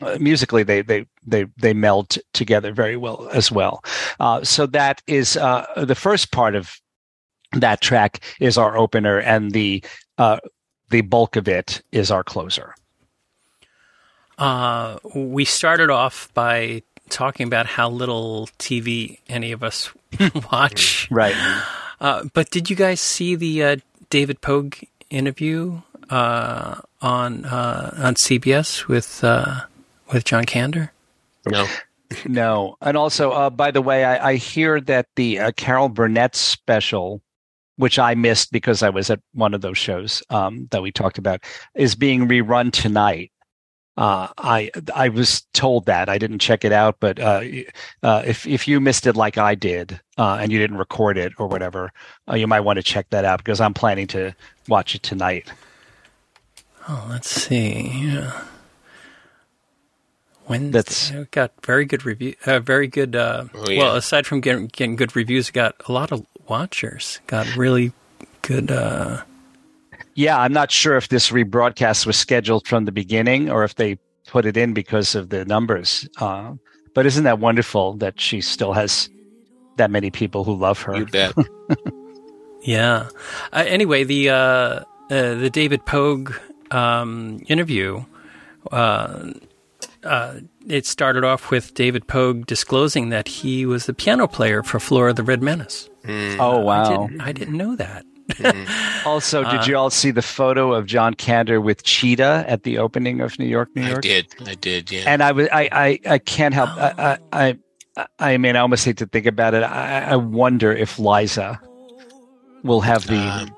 uh, 0.00 0.16
musically, 0.18 0.62
they 0.62 0.80
they 0.80 1.04
they 1.26 1.46
they 1.58 1.74
meld 1.74 2.16
together 2.32 2.72
very 2.72 2.96
well 2.96 3.28
as 3.32 3.52
well. 3.52 3.84
Uh, 4.18 4.42
so 4.42 4.66
that 4.66 5.02
is 5.06 5.36
uh, 5.36 5.66
the 5.76 5.94
first 5.94 6.32
part 6.32 6.54
of 6.54 6.74
that 7.54 7.80
track 7.80 8.20
is 8.40 8.58
our 8.58 8.76
opener, 8.76 9.18
and 9.18 9.52
the 9.52 9.84
uh, 10.18 10.38
the 10.90 11.00
bulk 11.00 11.36
of 11.36 11.48
it 11.48 11.82
is 11.92 12.10
our 12.10 12.22
closer. 12.22 12.74
Uh, 14.38 14.98
we 15.14 15.44
started 15.44 15.90
off 15.90 16.32
by 16.34 16.82
talking 17.08 17.46
about 17.46 17.66
how 17.66 17.88
little 17.88 18.48
TV 18.58 19.18
any 19.28 19.52
of 19.52 19.62
us 19.62 19.90
watch. 20.52 21.08
Right. 21.10 21.34
Uh, 22.00 22.24
but 22.32 22.50
did 22.50 22.70
you 22.70 22.76
guys 22.76 23.00
see 23.00 23.34
the 23.34 23.62
uh, 23.62 23.76
David 24.10 24.40
Pogue 24.40 24.76
interview 25.10 25.80
uh, 26.10 26.80
on 27.00 27.44
uh, 27.44 27.94
on 27.96 28.14
CBS 28.14 28.88
with 28.88 29.22
uh, 29.22 29.62
with 30.12 30.24
John 30.24 30.44
Kander? 30.44 30.90
No. 31.46 31.66
no. 32.26 32.76
And 32.80 32.96
also, 32.96 33.50
by 33.50 33.70
the 33.70 33.82
way, 33.82 34.04
I, 34.04 34.30
I 34.30 34.34
hear 34.36 34.80
that 34.80 35.06
the 35.16 35.52
Carol 35.56 35.88
Burnett 35.88 36.34
special 36.34 37.20
which 37.76 37.98
I 37.98 38.14
missed 38.14 38.52
because 38.52 38.82
I 38.82 38.90
was 38.90 39.10
at 39.10 39.20
one 39.32 39.54
of 39.54 39.60
those 39.60 39.78
shows 39.78 40.22
um, 40.30 40.68
that 40.70 40.82
we 40.82 40.92
talked 40.92 41.18
about, 41.18 41.42
is 41.74 41.94
being 41.94 42.28
rerun 42.28 42.72
tonight. 42.72 43.32
Uh, 43.96 44.28
I 44.38 44.70
I 44.94 45.10
was 45.10 45.42
told 45.52 45.84
that 45.84 46.08
I 46.08 46.16
didn't 46.16 46.38
check 46.38 46.64
it 46.64 46.72
out, 46.72 46.96
but 46.98 47.20
uh, 47.20 47.42
uh, 48.02 48.22
if 48.24 48.46
if 48.46 48.66
you 48.66 48.80
missed 48.80 49.06
it 49.06 49.16
like 49.16 49.36
I 49.36 49.54
did 49.54 50.00
uh, 50.16 50.38
and 50.40 50.50
you 50.50 50.58
didn't 50.58 50.78
record 50.78 51.18
it 51.18 51.34
or 51.38 51.46
whatever, 51.46 51.92
uh, 52.30 52.34
you 52.34 52.46
might 52.46 52.60
want 52.60 52.78
to 52.78 52.82
check 52.82 53.10
that 53.10 53.26
out 53.26 53.38
because 53.38 53.60
I'm 53.60 53.74
planning 53.74 54.06
to 54.08 54.34
watch 54.66 54.94
it 54.94 55.02
tonight. 55.02 55.52
Oh, 56.88 57.06
let's 57.10 57.30
see. 57.30 58.06
Yeah. 58.06 58.44
Wednesday. 60.52 60.70
That's 60.72 61.10
got 61.30 61.52
very 61.64 61.84
good 61.84 62.04
review. 62.04 62.34
Uh, 62.44 62.60
very 62.60 62.86
good. 62.86 63.16
oh, 63.16 63.48
yeah. 63.68 63.78
Well, 63.78 63.96
aside 63.96 64.26
from 64.26 64.40
getting 64.40 64.66
getting 64.66 64.96
good 64.96 65.16
reviews, 65.16 65.50
got 65.50 65.74
a 65.88 65.92
lot 65.92 66.12
of 66.12 66.26
watchers. 66.46 67.20
Got 67.26 67.56
really 67.56 67.92
good. 68.42 68.70
Uh... 68.70 69.22
Yeah, 70.14 70.38
I'm 70.38 70.52
not 70.52 70.70
sure 70.70 70.96
if 70.96 71.08
this 71.08 71.30
rebroadcast 71.30 72.04
was 72.04 72.16
scheduled 72.16 72.66
from 72.68 72.84
the 72.84 72.92
beginning 72.92 73.50
or 73.50 73.64
if 73.64 73.76
they 73.76 73.98
put 74.26 74.44
it 74.44 74.56
in 74.56 74.74
because 74.74 75.14
of 75.14 75.30
the 75.30 75.44
numbers. 75.46 76.06
Uh, 76.20 76.54
but 76.94 77.06
isn't 77.06 77.24
that 77.24 77.38
wonderful 77.38 77.94
that 77.94 78.20
she 78.20 78.42
still 78.42 78.74
has 78.74 79.08
that 79.76 79.90
many 79.90 80.10
people 80.10 80.44
who 80.44 80.54
love 80.54 80.82
her? 80.82 80.96
You 80.96 81.06
bet. 81.06 81.32
yeah. 82.62 83.08
Uh, 83.52 83.64
anyway, 83.66 84.04
the 84.04 84.28
uh, 84.28 84.34
uh, 84.34 84.84
the 85.08 85.50
David 85.50 85.86
Pogue 85.86 86.34
um, 86.70 87.42
interview. 87.48 88.04
Uh, 90.04 90.06
uh, 90.06 90.40
it 90.66 90.86
started 90.86 91.24
off 91.24 91.50
with 91.50 91.74
David 91.74 92.06
Pogue 92.06 92.46
disclosing 92.46 93.08
that 93.08 93.28
he 93.28 93.66
was 93.66 93.86
the 93.86 93.94
piano 93.94 94.28
player 94.28 94.62
for 94.62 94.78
Flora 94.78 95.12
the 95.12 95.22
Red 95.22 95.42
Menace. 95.42 95.88
Mm. 96.04 96.38
Oh 96.38 96.60
wow! 96.60 96.82
I 96.82 97.06
didn't, 97.06 97.20
I 97.20 97.32
didn't 97.32 97.56
know 97.56 97.76
that. 97.76 98.04
Mm. 98.30 99.06
also, 99.06 99.44
did 99.50 99.66
you 99.66 99.76
all 99.76 99.90
see 99.90 100.10
the 100.10 100.22
photo 100.22 100.72
of 100.72 100.86
John 100.86 101.14
Kander 101.14 101.62
with 101.62 101.82
Chita 101.82 102.44
at 102.46 102.62
the 102.62 102.78
opening 102.78 103.20
of 103.20 103.38
New 103.38 103.46
York, 103.46 103.70
New 103.74 103.82
York? 103.82 103.98
I 103.98 104.00
did. 104.00 104.34
I 104.46 104.54
did. 104.54 104.90
Yeah. 104.90 105.04
And 105.06 105.22
I 105.22 105.32
was, 105.32 105.48
I, 105.52 105.68
I, 105.72 106.00
I 106.06 106.18
can't 106.18 106.54
help. 106.54 106.70
I, 106.70 107.18
I, 107.32 107.58
I, 108.18 108.36
mean, 108.38 108.56
I 108.56 108.60
almost 108.60 108.84
hate 108.84 108.98
to 108.98 109.06
think 109.06 109.26
about 109.26 109.54
it. 109.54 109.62
I, 109.62 110.12
I 110.12 110.16
wonder 110.16 110.72
if 110.72 110.98
Liza 110.98 111.60
will 112.62 112.80
have 112.80 113.06
the 113.06 113.18
um, 113.18 113.56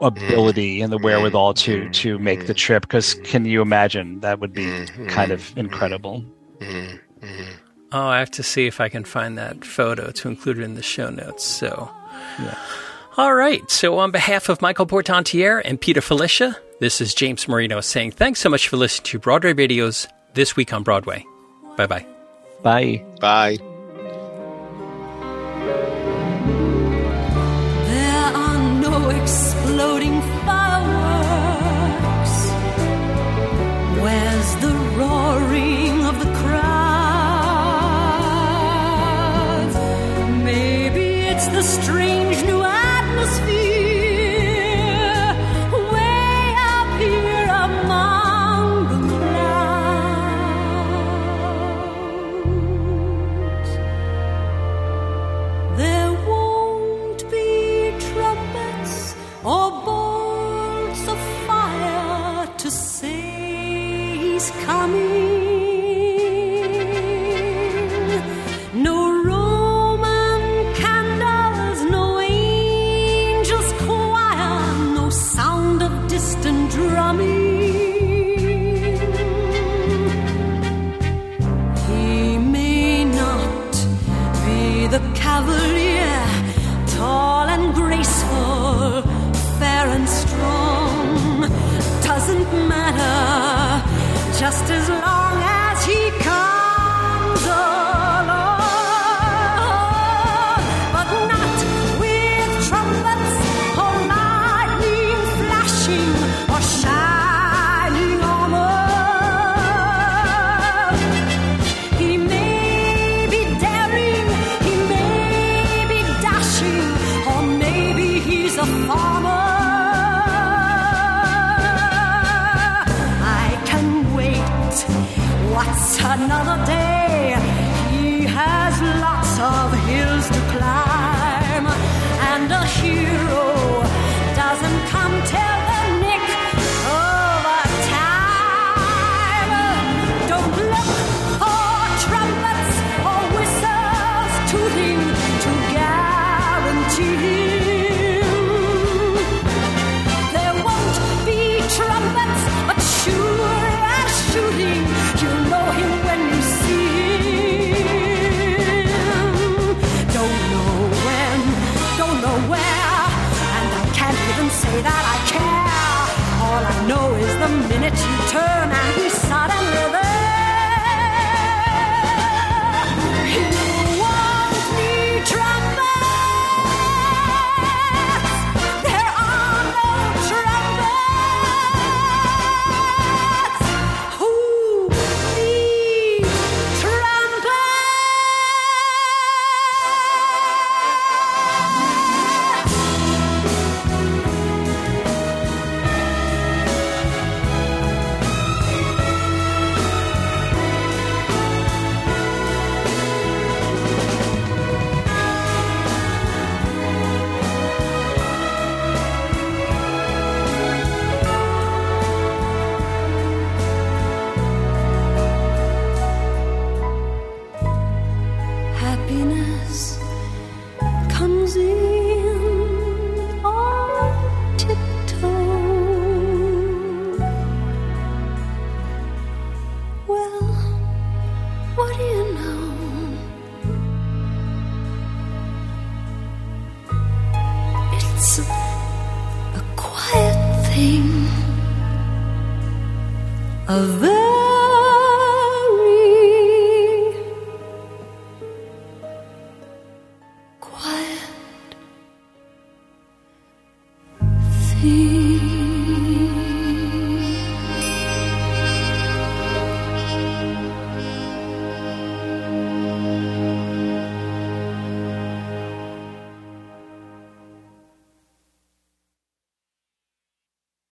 ability 0.00 0.80
and 0.80 0.92
the 0.92 0.98
wherewithal 0.98 1.54
to 1.54 1.82
mm-hmm. 1.82 1.90
to 1.90 2.18
make 2.18 2.46
the 2.46 2.54
trip. 2.54 2.82
Because 2.82 3.14
can 3.24 3.44
you 3.44 3.62
imagine 3.62 4.20
that 4.20 4.40
would 4.40 4.52
be 4.52 4.66
mm-hmm. 4.66 5.06
kind 5.08 5.32
of 5.32 5.56
incredible. 5.56 6.24
Mm-hmm. 6.60 6.96
Oh, 7.92 8.06
I 8.06 8.18
have 8.18 8.30
to 8.32 8.42
see 8.42 8.66
if 8.66 8.80
I 8.80 8.88
can 8.88 9.04
find 9.04 9.38
that 9.38 9.64
photo 9.64 10.10
to 10.10 10.28
include 10.28 10.58
it 10.58 10.62
in 10.62 10.74
the 10.74 10.82
show 10.82 11.08
notes. 11.08 11.44
So, 11.44 11.90
yeah. 12.38 12.58
All 13.16 13.34
right. 13.34 13.68
So, 13.70 13.98
on 13.98 14.10
behalf 14.10 14.48
of 14.48 14.60
Michael 14.60 14.86
Portantiere 14.86 15.62
and 15.64 15.80
Peter 15.80 16.00
Filichia 16.00 16.56
this 16.80 17.00
is 17.00 17.12
James 17.12 17.48
Marino 17.48 17.80
saying 17.80 18.12
thanks 18.12 18.38
so 18.38 18.48
much 18.48 18.68
for 18.68 18.76
listening 18.76 19.06
to 19.06 19.18
Broadway 19.18 19.52
Radio's 19.52 20.06
This 20.34 20.54
Week 20.54 20.72
on 20.72 20.84
Broadway. 20.84 21.26
Bye-bye. 21.76 22.06
Bye. 22.62 23.04
Bye. 23.20 23.56
There 23.56 23.77